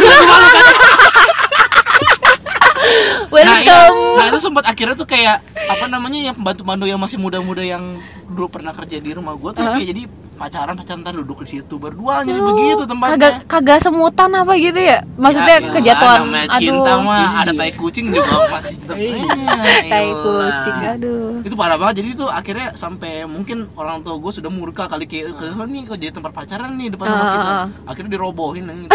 welcome 3.34 3.96
nah 4.16 4.24
itu 4.28 4.38
sempat 4.40 4.64
akhirnya 4.66 4.94
tuh 4.94 5.08
kayak 5.08 5.42
apa 5.56 5.84
namanya 5.86 6.30
yang 6.30 6.34
pembantu-pembantu 6.36 6.86
yang 6.86 7.00
masih 7.00 7.18
muda-muda 7.20 7.62
yang 7.62 8.00
dulu 8.26 8.48
pernah 8.50 8.72
kerja 8.74 8.98
di 8.98 9.10
rumah 9.14 9.34
gua 9.38 9.50
tuh 9.54 9.64
Hah? 9.64 9.76
kayak 9.76 9.88
jadi 9.94 10.02
pacaran 10.36 10.74
pacaran 10.74 11.00
ntar 11.00 11.14
duduk 11.14 11.42
di 11.42 11.56
situ 11.56 11.74
berdua 11.74 12.20
jadi 12.20 12.36
begitu 12.38 12.82
kagak 12.82 12.90
tempatnya. 12.90 13.30
kagak 13.44 13.78
semutan 13.80 14.30
apa 14.30 14.52
gitu 14.54 14.76
ya 14.78 14.98
maksudnya 15.16 15.44
Ya, 15.48 15.58
iya, 15.58 15.72
kejatuhan 15.72 16.20
aduh 16.22 16.56
cinta 16.56 16.92
mah 16.98 17.16
Iya. 17.16 17.40
ada 17.40 17.52
tai 17.52 17.72
kucing 17.72 18.06
juga 18.08 18.36
masih 18.54 18.74
tetap 18.76 18.96
Iya. 18.96 19.56
tai 19.82 20.08
kucing 20.14 20.76
aduh 20.86 21.26
itu 21.40 21.54
parah 21.54 21.76
banget 21.76 21.94
jadi 21.98 22.08
itu 22.12 22.24
akhirnya 22.26 22.68
sampai 22.74 23.12
mungkin 23.24 23.58
orang 23.72 24.00
tua 24.00 24.14
gue 24.16 24.32
sudah 24.32 24.48
murka 24.48 24.84
kali 24.84 25.04
kayak 25.04 25.32
ke 25.34 25.46
nih 25.56 25.82
kok 25.84 25.96
jadi 25.96 26.12
tempat 26.12 26.32
pacaran 26.32 26.70
nih 26.74 26.88
depan 26.90 27.06
rumah 27.06 27.16
Ah, 27.18 27.32
kita 27.32 27.42
ah, 27.42 27.56
ah. 27.56 27.66
akhirnya 27.86 28.10
dirobohin 28.12 28.64
yang 28.64 28.78
itu 28.84 28.92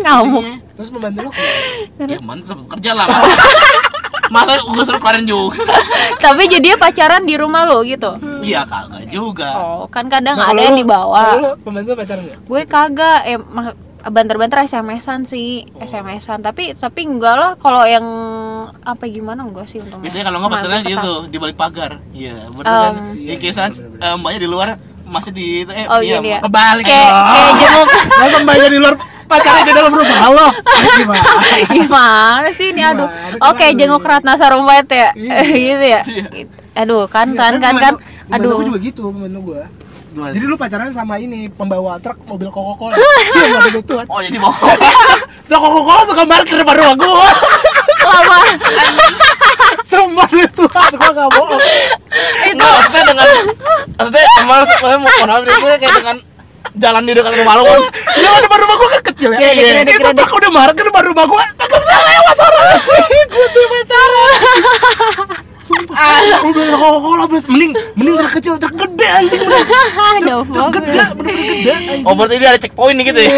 Ngamuk. 0.00 0.40
Kucingnya. 0.40 0.56
terus 0.74 0.88
pembantu 0.88 1.18
lo 1.20 1.30
ya 2.00 2.18
mantap 2.20 2.58
kerja 2.68 2.90
lah 2.92 3.06
masa 4.28 4.56
gue 4.58 4.82
suruh 4.82 4.98
keluarin 4.98 5.24
juga. 5.24 5.60
Tapi 6.24 6.42
jadinya 6.46 6.78
pacaran 6.78 7.22
di 7.22 7.34
rumah 7.34 7.64
lo 7.64 7.82
gitu? 7.82 8.16
Iya 8.40 8.64
kagak 8.64 9.08
juga. 9.08 9.48
Oh 9.54 9.84
kan 9.86 10.06
kadang 10.06 10.34
Nah, 10.34 10.48
ada 10.48 10.60
yang 10.62 10.74
lo- 10.74 10.80
di 10.80 10.86
bawah 10.86 11.24
kalau 11.30 11.42
lo 11.42 11.50
pembantu 11.58 11.88
pacaran 11.94 12.22
nggak? 12.22 12.38
Gue 12.42 12.62
kagak 12.64 13.18
eh 13.24 13.38
banter-banter 14.04 14.58
SMS-an 14.62 15.24
sih 15.24 15.64
SMS-an 15.74 16.38
tapi 16.38 16.76
tapi 16.76 17.00
enggak 17.02 17.34
lah 17.34 17.50
kalau 17.56 17.82
yang 17.82 18.04
apa 18.78 19.00
gimana 19.06 19.40
enggak 19.40 19.64
sih 19.64 19.80
untungnya 19.80 20.04
biasanya 20.04 20.24
kalau 20.24 20.36
nggak 20.38 20.50
Nah, 20.50 20.60
pacaran 20.60 20.80
dia 20.82 20.96
tuh 20.98 21.16
di 21.24 21.38
balik 21.38 21.56
pagar. 21.56 21.92
Iya 22.12 22.34
Um, 22.46 22.60
kan? 22.60 22.92
Ya 23.16 23.34
kiasan 23.34 23.70
eh, 23.96 24.14
mbaknya 24.14 24.40
di 24.40 24.48
luar 24.48 24.68
masih 25.04 25.30
di 25.30 25.62
itu 25.62 25.70
eh 25.70 25.84
Oh, 25.86 26.00
iya 26.00 26.16
gini 26.16 26.30
ya. 26.30 26.40
kebalik. 26.40 26.84
Kayak 26.84 27.12
oh. 27.12 27.24
kayak 27.24 27.52
jenguk. 27.60 27.88
Masa 28.14 28.36
mbaknya 28.40 28.68
di 28.68 28.78
luar 28.78 28.94
pacarnya 29.34 29.62
di 29.66 29.72
dalam 29.74 29.92
rumah. 29.92 30.18
Lo 30.30 30.48
gimana? 30.94 31.22
Gimana 31.74 32.48
sih 32.54 32.66
ini? 32.70 32.82
Aduh. 32.86 33.08
Oke 33.50 33.66
jenguk 33.74 34.06
Ratna 34.06 34.38
Sarumpait 34.38 34.86
ya? 34.86 35.10
Iya. 35.18 35.38
gitu 35.74 35.84
ya? 35.84 36.02
Aduh 36.78 37.10
kan 37.10 37.34
kan 37.34 37.58
kan 37.58 37.74
kan 37.78 37.94
Pembantu 38.24 38.46
gue 38.46 38.56
aduh. 38.56 38.68
juga 38.72 38.78
gitu 38.80 39.00
pembantu 39.12 39.40
gue 39.52 39.62
Gimana? 40.14 40.30
Jadi 40.30 40.44
lu 40.46 40.54
pacaran 40.54 40.94
sama 40.94 41.18
ini 41.18 41.50
pembawa 41.50 41.98
truk 41.98 42.14
mobil 42.30 42.46
Coca-Cola. 42.46 42.94
Sih 43.34 43.50
enggak 43.50 43.66
ada 43.66 43.70
gituan. 43.74 44.06
oh 44.06 44.22
jadi 44.22 44.38
mau. 44.38 44.54
Truk 45.50 45.58
Coca-Cola 45.58 46.02
suka 46.06 46.22
parkir 46.22 46.54
depan 46.62 46.74
rumah 46.78 46.94
gua. 46.94 47.30
lama. 48.06 48.38
Sumpah 49.90 50.30
itu 50.30 50.62
gua 50.70 50.86
enggak 51.10 51.28
bohong. 51.34 51.62
itu 52.46 52.62
maksudnya 52.62 53.02
dengan 53.10 53.26
maksudnya 53.98 54.22
emang 54.38 54.58
maksudnya 54.62 54.98
mau 55.02 55.38
nih, 55.42 55.54
gue 55.58 55.74
kayak 55.82 55.94
dengan 55.98 56.16
jalan 56.74 57.02
di 57.02 57.12
dekat 57.12 57.34
rumah 57.36 57.54
lo 57.54 57.62
kan 57.64 57.80
Ya 58.14 58.30
depan 58.36 58.58
rumah 58.60 58.76
gua 58.76 58.88
kan 58.90 59.02
kecil 59.06 59.30
ya. 59.30 59.38
Kredit, 59.38 59.62
kredit, 59.64 59.84
Itu 59.86 60.00
kredit. 60.00 60.16
truk 60.18 60.32
udah 60.34 60.50
parkir 60.52 60.84
depan 60.84 61.02
rumah 61.06 61.24
gua. 61.24 61.44
Kagak 61.54 61.80
bisa 61.80 61.96
lewat 61.96 62.36
orang. 62.40 62.66
Gua 63.28 63.46
tuh 63.48 63.64
pacaran. 63.66 64.30
Ah, 65.90 66.20
mobil 66.40 66.68
Coca-Cola 66.70 67.24
bos. 67.24 67.44
Mending 67.46 67.72
mending 67.94 68.14
truk 68.16 68.32
kecil, 68.34 68.54
truk 68.58 68.74
gede 68.76 69.06
anjing. 69.08 69.42
Truk 70.46 70.70
gede, 70.72 70.92
bener-bener 71.12 71.34
gede. 71.34 71.72
anjing. 71.72 72.02
oh 72.04 72.12
berarti 72.12 72.34
dia 72.36 72.48
ada 72.48 72.58
checkpoint 72.58 72.94
nih 72.94 73.04
gitu 73.06 73.20
ya 73.20 73.30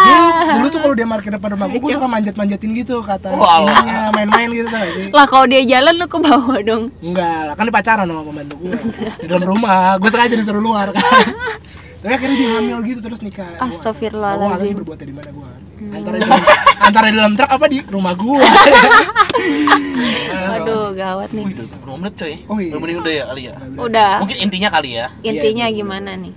Dulu, 0.00 0.26
dulu 0.50 0.66
tuh 0.68 0.80
kalau 0.80 0.94
dia 0.94 1.06
parkir 1.06 1.30
depan 1.30 1.48
rumah 1.54 1.66
gua, 1.66 1.78
gua 1.78 1.90
suka 1.92 2.06
manjat-manjatin 2.08 2.70
gitu 2.74 2.94
kata 3.00 3.28
Oh, 3.30 3.64
ininya 3.64 3.98
main-main 4.12 4.48
gitu 4.50 4.68
tau 4.68 4.88
sih? 4.90 5.06
lah 5.10 5.24
kalau 5.24 5.46
dia 5.46 5.62
jalan 5.64 5.94
lu 5.94 6.06
ke 6.06 6.18
bawah 6.18 6.58
dong 6.60 6.82
Enggak 7.00 7.38
lah, 7.44 7.54
kan 7.54 7.62
dia 7.62 7.74
pacaran 7.74 8.04
sama 8.04 8.22
pembantu 8.22 8.54
gue 8.58 8.74
Di 9.14 9.26
dalam 9.26 9.44
rumah, 9.46 9.78
gue 9.96 10.08
sengaja 10.08 10.34
disuruh 10.34 10.60
luar 10.60 10.86
kan 10.90 11.00
Tapi 12.00 12.12
akhirnya 12.16 12.36
dia 12.36 12.50
hamil 12.56 12.78
gitu 12.82 13.00
terus 13.04 13.20
nikah. 13.20 13.44
Gua- 13.50 13.68
Astagfirullahaladzim. 13.68 14.48
Gua 14.50 14.64
sih 14.64 14.76
berbuatnya 14.76 15.06
di 15.06 15.14
mana 15.14 15.30
gue 15.30 15.48
Antara 15.80 16.16
di 16.16 16.28
antara 16.80 17.06
di 17.08 17.16
dalam 17.16 17.32
truk 17.36 17.50
apa 17.50 17.66
di 17.68 17.78
rumah 17.88 18.12
gue 18.12 18.36
aduh. 20.56 20.92
Gawat 20.92 21.28
nih. 21.32 21.44
Wih, 21.44 21.54
udah 21.56 21.66
20 21.84 22.00
menit 22.00 22.14
coy? 22.16 22.34
Oh, 22.48 22.58
iya. 22.58 22.72
Udah 22.72 22.80
menit 22.80 22.96
udah 22.98 23.12
ya 23.12 23.24
kali 23.26 23.42
ya? 23.42 23.54
Udah 23.76 24.12
mungkin 24.20 24.36
intinya 24.40 24.68
kali 24.70 24.90
ya. 24.96 25.06
Intinya 25.20 25.66
Iya, 25.68 25.76
gimana 25.76 26.10
nih? 26.16 26.32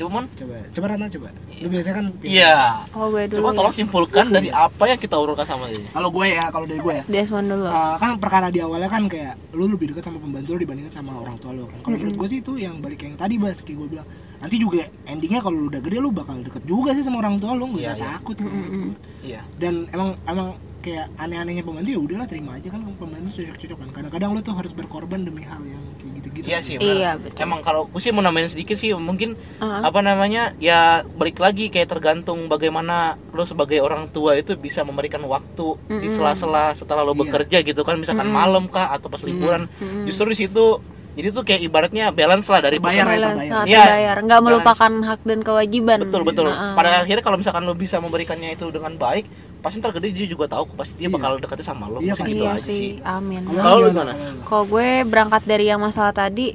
Cuman 0.00 0.24
Coba, 0.32 0.56
coba 0.72 0.86
Rana 0.96 1.06
coba. 1.12 1.28
Lu 1.60 1.68
biasanya 1.68 1.96
kan 2.00 2.06
iya. 2.24 2.56
Oh 2.96 3.12
gue 3.12 3.28
dulu 3.28 3.36
coba 3.44 3.48
ya. 3.52 3.56
tolong 3.60 3.74
simpulkan 3.76 4.26
dari 4.32 4.48
apa 4.48 4.84
yang 4.88 4.96
kita 4.96 5.12
urutkan 5.12 5.44
sama 5.44 5.68
dia. 5.68 5.84
Kalau 5.92 6.08
gue 6.08 6.24
ya, 6.24 6.44
kalau 6.48 6.64
dari 6.64 6.80
gue 6.80 6.94
ya. 6.96 7.04
Desmond 7.04 7.46
dulu. 7.52 7.68
Uh, 7.68 7.94
kan 8.00 8.16
perkara 8.16 8.48
di 8.48 8.64
awalnya 8.64 8.88
kan 8.88 9.04
kayak 9.06 9.36
lu 9.52 9.68
lebih 9.68 9.92
dekat 9.92 10.08
sama 10.08 10.16
pembantu 10.16 10.56
lu 10.56 10.64
dibandingkan 10.64 10.94
sama 10.96 11.20
orang 11.20 11.36
tua 11.36 11.52
lu. 11.52 11.68
Kan. 11.68 11.84
Kalau 11.84 11.96
menurut 12.00 12.16
gue 12.16 12.28
sih 12.32 12.38
itu 12.40 12.52
yang 12.56 12.80
balik 12.80 13.04
yang 13.04 13.14
tadi 13.20 13.34
bahas 13.36 13.60
kayak 13.60 13.76
gue 13.76 13.88
bilang. 13.92 14.08
Nanti 14.40 14.56
juga 14.56 14.80
endingnya 15.04 15.38
kalau 15.38 15.52
lu 15.54 15.66
udah 15.68 15.80
gede 15.80 15.96
lu 15.96 16.08
bakal 16.10 16.40
deket 16.40 16.64
juga 16.64 16.90
sih 16.90 17.04
sama 17.04 17.20
orang 17.20 17.36
tua 17.36 17.52
lu 17.52 17.68
nggak 17.70 17.82
Iya, 17.82 17.92
iya. 17.94 18.06
takut. 18.16 18.36
Mm-mm. 18.36 18.88
iya 19.20 19.40
Dan 19.54 19.84
emang 19.90 20.16
emang 20.24 20.48
kayak 20.80 21.12
aneh-anehnya 21.14 21.60
pembantu 21.60 21.92
ya 21.92 22.00
udahlah 22.00 22.24
terima 22.24 22.56
aja 22.56 22.72
kan 22.72 22.80
pembantu 22.96 23.28
cocok-cocok 23.36 23.76
kan. 23.76 23.88
Kadang-kadang 23.92 24.30
lu 24.32 24.40
tuh 24.40 24.56
harus 24.56 24.72
berkorban 24.72 25.20
demi 25.20 25.44
hal 25.44 25.60
yang 25.60 25.84
kayak 25.94 26.12
gitu-gitu. 26.16 26.46
iya 26.48 26.58
sih 26.58 26.80
Iya, 26.80 27.20
betul. 27.20 27.36
emang 27.36 27.60
kalau 27.60 27.84
gue 27.84 28.00
sih 28.00 28.08
mau 28.08 28.24
nambahin 28.24 28.48
sedikit 28.48 28.74
sih 28.74 28.96
mungkin 28.96 29.36
Ah. 29.58 29.84
apa 29.84 30.00
namanya 30.00 30.56
ya 30.56 30.80
balik 31.12 31.36
lagi 31.36 31.68
kayak 31.68 31.92
tergantung 31.92 32.48
bagaimana 32.48 32.96
lo 33.30 33.44
sebagai 33.44 33.76
orang 33.78 34.08
tua 34.08 34.34
itu 34.34 34.56
bisa 34.56 34.80
memberikan 34.80 35.20
waktu 35.22 35.76
di 35.84 36.00
Mm-mm. 36.00 36.08
sela-sela 36.10 36.72
setelah 36.72 37.04
lo 37.04 37.12
Iya. 37.12 37.20
bekerja 37.20 37.58
gitu 37.60 37.84
kan 37.84 38.00
misalkan 38.00 38.24
Mm-mm. 38.26 38.40
malam 38.40 38.64
kah 38.66 38.88
atau 38.88 39.12
pas 39.12 39.20
liburan 39.20 39.68
Mm-mm. 39.76 40.08
justru 40.08 40.32
di 40.32 40.38
situ 40.40 40.80
jadi 41.10 41.28
tuh 41.30 41.42
kayak 41.42 41.60
ibaratnya 41.60 42.04
balance 42.10 42.46
lah 42.46 42.60
dari 42.60 42.78
Bayar 42.78 43.04
ya, 43.04 43.18
terbayar. 43.20 43.34
ah, 43.52 43.64
Iya. 43.64 43.82
terbayar. 43.82 44.16
nggak 44.22 44.40
melupakan 44.40 44.92
hak 45.04 45.20
dan 45.22 45.38
kewajiban 45.40 45.98
betul 46.00 46.22
betul 46.22 46.46
Ah, 46.46 46.54
ah. 46.54 46.72
pada 46.72 46.88
akhirnya 47.00 47.20
kalau 47.20 47.36
misalkan 47.36 47.62
lo 47.62 47.74
bisa 47.74 47.96
memberikannya 47.96 48.52
itu 48.52 48.66
dengan 48.68 48.94
baik 48.94 49.26
pasti 49.58 49.76
ntar 49.76 49.92
gede 49.92 50.08
dia 50.10 50.26
juga 50.26 50.46
tahu 50.46 50.70
pasti 50.72 50.94
dia 50.96 51.06
Iya. 51.06 51.12
bakal 51.12 51.30
dekatnya 51.38 51.66
sama 51.66 51.84
lo 51.86 51.98
Iya, 51.98 52.12
Mungkin 52.12 52.22
pasti. 52.22 52.32
gitu 52.32 52.42
iya 52.42 52.52
aja 52.52 52.62
sih, 52.62 52.72
sih 52.72 52.90
amin 53.02 53.42
Kalau 53.52 53.78
lu 53.78 53.88
gimana? 53.90 54.12
kalau 54.42 54.64
gue 54.66 54.88
berangkat 55.04 55.42
dari 55.44 55.64
yang 55.66 55.80
masalah 55.80 56.12
tadi 56.12 56.54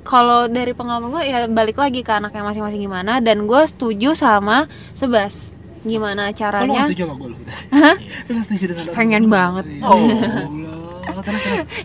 kalau 0.00 0.48
dari 0.48 0.72
pengalaman 0.72 1.12
gue 1.12 1.22
ya 1.22 1.38
balik 1.46 1.76
lagi 1.76 2.00
ke 2.00 2.10
anaknya 2.10 2.40
masing-masing 2.42 2.80
gimana 2.80 3.20
dan 3.20 3.44
gue 3.44 3.62
setuju 3.66 4.16
sama 4.16 4.64
Sebas 4.92 5.52
gimana 5.80 6.22
Oh, 6.22 6.28
lu 6.28 6.34
caranya 6.34 6.72
gak 6.74 6.88
setuju 6.88 7.02
sama 7.04 7.14
gue 7.16 7.28
lu? 7.28 7.36
Hah? 7.70 7.96
Setuju 8.42 8.64
dengan 8.66 8.84
Pengen 8.90 9.24
banget. 9.28 9.64
Ya 9.70 9.80
Oh. 9.82 10.00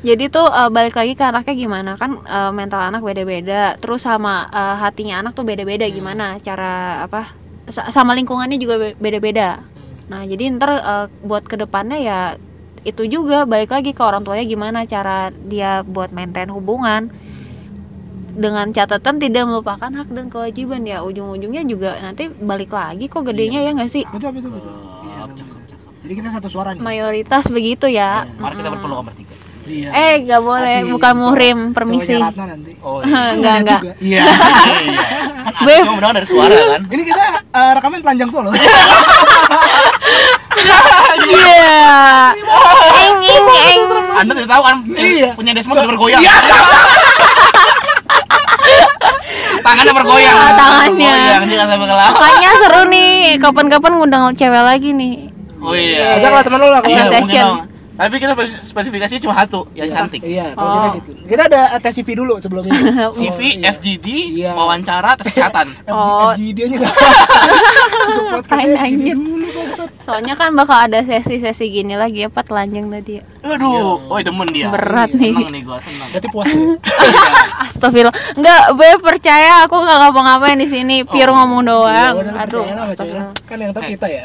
Jadi 0.07 0.23
tuh 0.33 0.45
eh, 0.49 0.69
balik 0.75 0.95
lagi 0.99 1.13
ke 1.19 1.23
anaknya 1.25 1.53
gimana? 1.55 1.91
Kan 2.01 2.11
eh, 2.25 2.51
mental 2.53 2.81
anak 2.89 3.01
beda-beda. 3.07 3.75
Terus 3.81 4.01
sama 4.07 4.47
eh, 4.51 4.75
hatinya 4.83 5.21
anak 5.21 5.31
tuh 5.37 5.45
beda-beda 5.47 5.85
gimana? 5.89 6.37
Cara 6.43 7.03
apa 7.05 7.35
sa- 7.69 7.89
sama 7.95 8.11
lingkungannya 8.17 8.57
juga 8.61 8.75
be- 8.81 8.97
beda-beda. 8.99 9.65
Nah 10.11 10.21
jadi 10.27 10.43
ntar 10.57 10.71
eh, 10.79 11.05
buat 11.25 11.43
ke 11.47 11.55
depannya 11.59 11.97
ya 12.01 12.19
itu 12.85 13.03
juga 13.09 13.49
balik 13.49 13.73
lagi 13.73 13.91
ke 13.97 14.01
orang 14.05 14.21
tuanya 14.21 14.45
gimana 14.45 14.79
cara 14.85 15.33
dia 15.33 15.81
buat 15.85 16.09
maintain 16.13 16.49
hubungan. 16.53 17.09
Dengan 18.35 18.67
catatan 18.75 19.15
tidak 19.23 19.47
melupakan 19.47 19.87
hak 19.87 20.11
dan 20.11 20.27
kewajiban. 20.27 20.83
Ya 20.83 20.99
ujung-ujungnya 21.07 21.63
juga 21.71 21.95
nanti 22.03 22.27
balik 22.35 22.75
lagi 22.75 23.07
kok 23.07 23.23
gedenya 23.23 23.63
ya 23.63 23.71
nggak 23.71 23.91
sih? 23.95 24.03
Betul, 24.11 24.31
betul, 24.35 24.51
betul. 24.59 24.75
Iya, 25.07 25.23
Cakep, 25.23 25.29
betul. 25.31 25.45
cakep, 25.47 25.67
cakep. 25.71 25.94
Jadi 26.05 26.13
kita 26.15 26.29
satu 26.31 26.47
suara 26.47 26.69
nih. 26.71 26.79
mayoritas 26.79 27.43
begitu 27.47 27.85
ya 27.85 28.29
mari 28.37 28.55
kita 28.55 28.69
berpeluang 28.69 29.03
bertiga 29.03 29.33
Iya. 29.65 29.89
eh 29.89 30.13
nggak 30.21 30.41
boleh 30.41 30.77
Kasih 30.77 30.91
bukan 30.93 31.09
cowok- 31.09 31.23
muhrim 31.25 31.57
permisi 31.73 32.13
Ratna 32.13 32.45
nanti. 32.47 32.77
oh 32.79 33.01
enggak 33.33 33.33
Lihat 33.33 33.57
enggak 33.57 33.79
juga. 33.81 33.93
Iya. 34.05 34.21
iya 34.85 35.01
kan 35.01 35.25
asli 35.49 35.73
cuma 35.75 35.91
mendengar 35.91 36.13
dari 36.13 36.27
suara 36.27 36.53
kan 36.53 36.81
Ini 36.85 37.03
kita 37.03 37.25
eh, 37.49 37.71
rekaman 37.73 37.99
telanjang 37.99 38.29
solo. 38.29 38.49
Iya. 41.17 41.73
Eng 42.95 43.17
eng 43.25 43.47
eng. 43.49 43.81
anda 44.15 44.31
tidak 44.33 44.49
tahu 44.51 44.61
kan 44.63 44.77
Iya. 44.91 45.29
punya 45.33 45.51
Desmond 45.51 45.75
sudah 45.75 45.89
bergoyang 45.89 46.21
tangannya 49.57 49.93
bergoyang. 49.95 50.37
Tangannya. 50.53 51.09
Bergoyang, 51.09 51.43
dia 51.49 51.57
kata. 51.57 52.05
Makanya 52.13 52.51
seru 52.55 52.81
nih, 52.85 53.11
kapan-kapan 53.41 53.91
ngundang 53.93 54.23
cewek 54.31 54.61
lagi 54.61 54.93
nih. 54.93 55.33
Oh 55.65 55.73
iya. 55.73 56.15
Ajak 56.15 56.29
lah 56.29 56.41
teman 56.41 56.59
lu 56.59 56.67
lah 56.67 56.81
Iya, 56.81 57.03
Session. 57.11 57.51
Tapi 57.95 58.19
kita 58.19 58.35
spes- 58.35 58.59
spesifikasinya 58.67 59.21
cuma 59.23 59.35
satu, 59.37 59.71
yang 59.71 59.87
cantik. 59.87 60.19
Iya, 60.19 60.51
kalau 60.51 60.67
Oh. 60.67 60.75
kita 60.75 60.87
gitu. 60.99 61.09
Kita 61.25 61.41
ada 61.47 61.61
tes 61.79 61.95
CV 61.95 62.09
dulu 62.13 62.35
sebelum 62.37 62.67
ini. 62.67 62.75
CV, 63.23 63.39
iya. 63.55 63.71
FGD, 63.71 64.07
Iya. 64.35 64.51
wawancara, 64.51 65.15
tes 65.15 65.31
kesehatan. 65.31 65.71
Oh. 65.87 66.29
FG 66.29 66.41
dia 66.51 66.67
juga. 66.67 66.91
Ngapain 68.35 68.75
anjir? 68.75 69.15
Soalnya 70.05 70.37
kan 70.37 70.53
bakal 70.53 70.77
ada 70.77 71.01
sesi-sesi 71.01 71.65
gini 71.67 71.97
lagi 71.97 72.21
apa 72.21 72.39
telanjang 72.39 72.87
tadi 72.87 73.17
ya. 73.17 73.23
Waduh, 73.41 74.05
oh 74.05 74.17
demen 74.21 74.47
dia. 74.49 74.69
Berat 74.69 75.09
Ih, 75.11 75.17
nih. 75.17 75.33
Seneng 75.33 75.49
nih 75.49 75.61
gua, 75.65 75.77
seneng. 75.81 76.09
Berarti 76.13 76.27
puas 76.29 76.45
ya? 76.45 76.61
Astagfirullah. 77.65 78.15
Enggak, 78.33 78.63
gue 78.71 78.91
percaya 79.01 79.65
aku 79.65 79.75
nggak 79.75 79.97
ngapa-ngapain 79.99 80.57
di 80.57 80.67
sini, 80.69 81.01
pure 81.01 81.25
Oh. 81.25 81.35
ngomong 81.35 81.61
doang. 81.65 82.13
Iya, 82.13 82.21
udah 82.21 82.31
lu 82.31 82.39
Aduh, 82.39 82.63
astagfirullah. 82.85 83.33
Kan 83.43 83.57
yang 83.57 83.71
tahu 83.73 83.81
Eh. 83.81 83.89
kita 83.97 84.07
ya. 84.07 84.21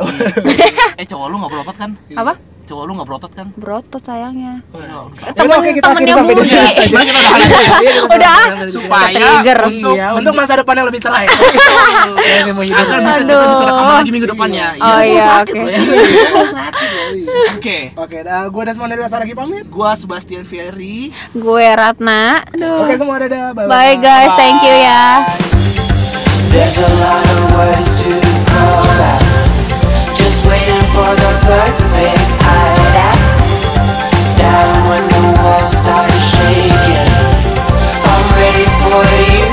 Eh 1.01 1.07
cowok 1.07 1.27
lu 1.27 1.37
nggak 1.41 1.51
berotot 1.51 1.77
kan? 1.77 1.91
Apa? 2.13 2.33
Cowok 2.71 2.87
lu 2.87 2.93
nggak 2.95 3.09
berotot 3.11 3.33
kan? 3.35 3.47
Brotot 3.53 3.99
sayangnya. 3.99 4.63
Oh, 4.71 4.79
Ya 4.79 4.95
udah, 5.03 5.35
Temen- 5.35 5.59
oke, 5.59 5.71
kita 5.75 5.87
akhiri 5.91 6.07
temennya 6.07 6.15
sampai 6.15 6.31
di 6.31 6.39
Budi. 6.39 6.51
kita 6.55 6.63
udah 6.63 7.03
Iya, 7.75 7.91
kita 7.91 8.15
Udah. 8.15 8.39
supaya 8.71 9.11
Trigger. 9.11 9.59
untuk 9.67 9.95
Iya, 9.99 10.07
untuk 10.15 10.33
masa 10.33 10.53
depan 10.55 10.75
yang 10.79 10.87
lebih 10.87 11.01
cerah 11.01 11.21
ya. 11.21 11.31
Ini 12.41 12.53
mau 12.53 12.63
hidup. 12.63 12.79
akan 12.79 12.99
bisa 13.01 13.19
kita 13.19 13.27
Aduh. 13.27 13.51
bisa 13.51 13.65
lagi 13.91 14.11
minggu 14.15 14.29
depannya. 14.31 14.67
Oh 14.79 15.01
Iya. 15.03 15.11
iya, 15.11 15.27
oke. 15.43 15.59
iya. 15.59 15.81
Oke. 17.51 17.79
Oke, 17.93 18.19
gue 18.23 18.63
Desmond 18.65 18.89
dari 18.89 19.03
Saragi 19.05 19.35
pamit. 19.35 19.67
Gua 19.67 19.91
Sebastian 19.93 20.47
Ferry. 20.47 21.11
Gue 21.33 21.67
Ratna. 21.67 22.39
Oke 22.55 22.95
semua 22.95 23.19
dadah. 23.19 23.51
Bye 23.51 23.67
Bye 23.67 23.95
guys, 23.99 24.31
thank 24.39 24.63
you 24.63 24.71
ya. 24.73 25.27
There's 26.51 26.79
a 26.79 26.87
lot 26.89 27.27
of 27.27 27.41
words 27.51 27.99
to 28.01 28.15
call 28.47 28.87
out. 29.01 29.30
waiting 30.51 30.87
for 30.91 31.11
the 31.23 31.33
perfect 31.47 32.27
hideout 32.43 33.19
Down 34.37 34.71
when 34.89 35.05
the 35.15 35.23
walls 35.39 35.71
start 35.71 36.11
shaking. 36.11 37.11
I'm 38.11 38.25
ready 38.35 38.67
for 38.83 39.01
you. 39.31 39.50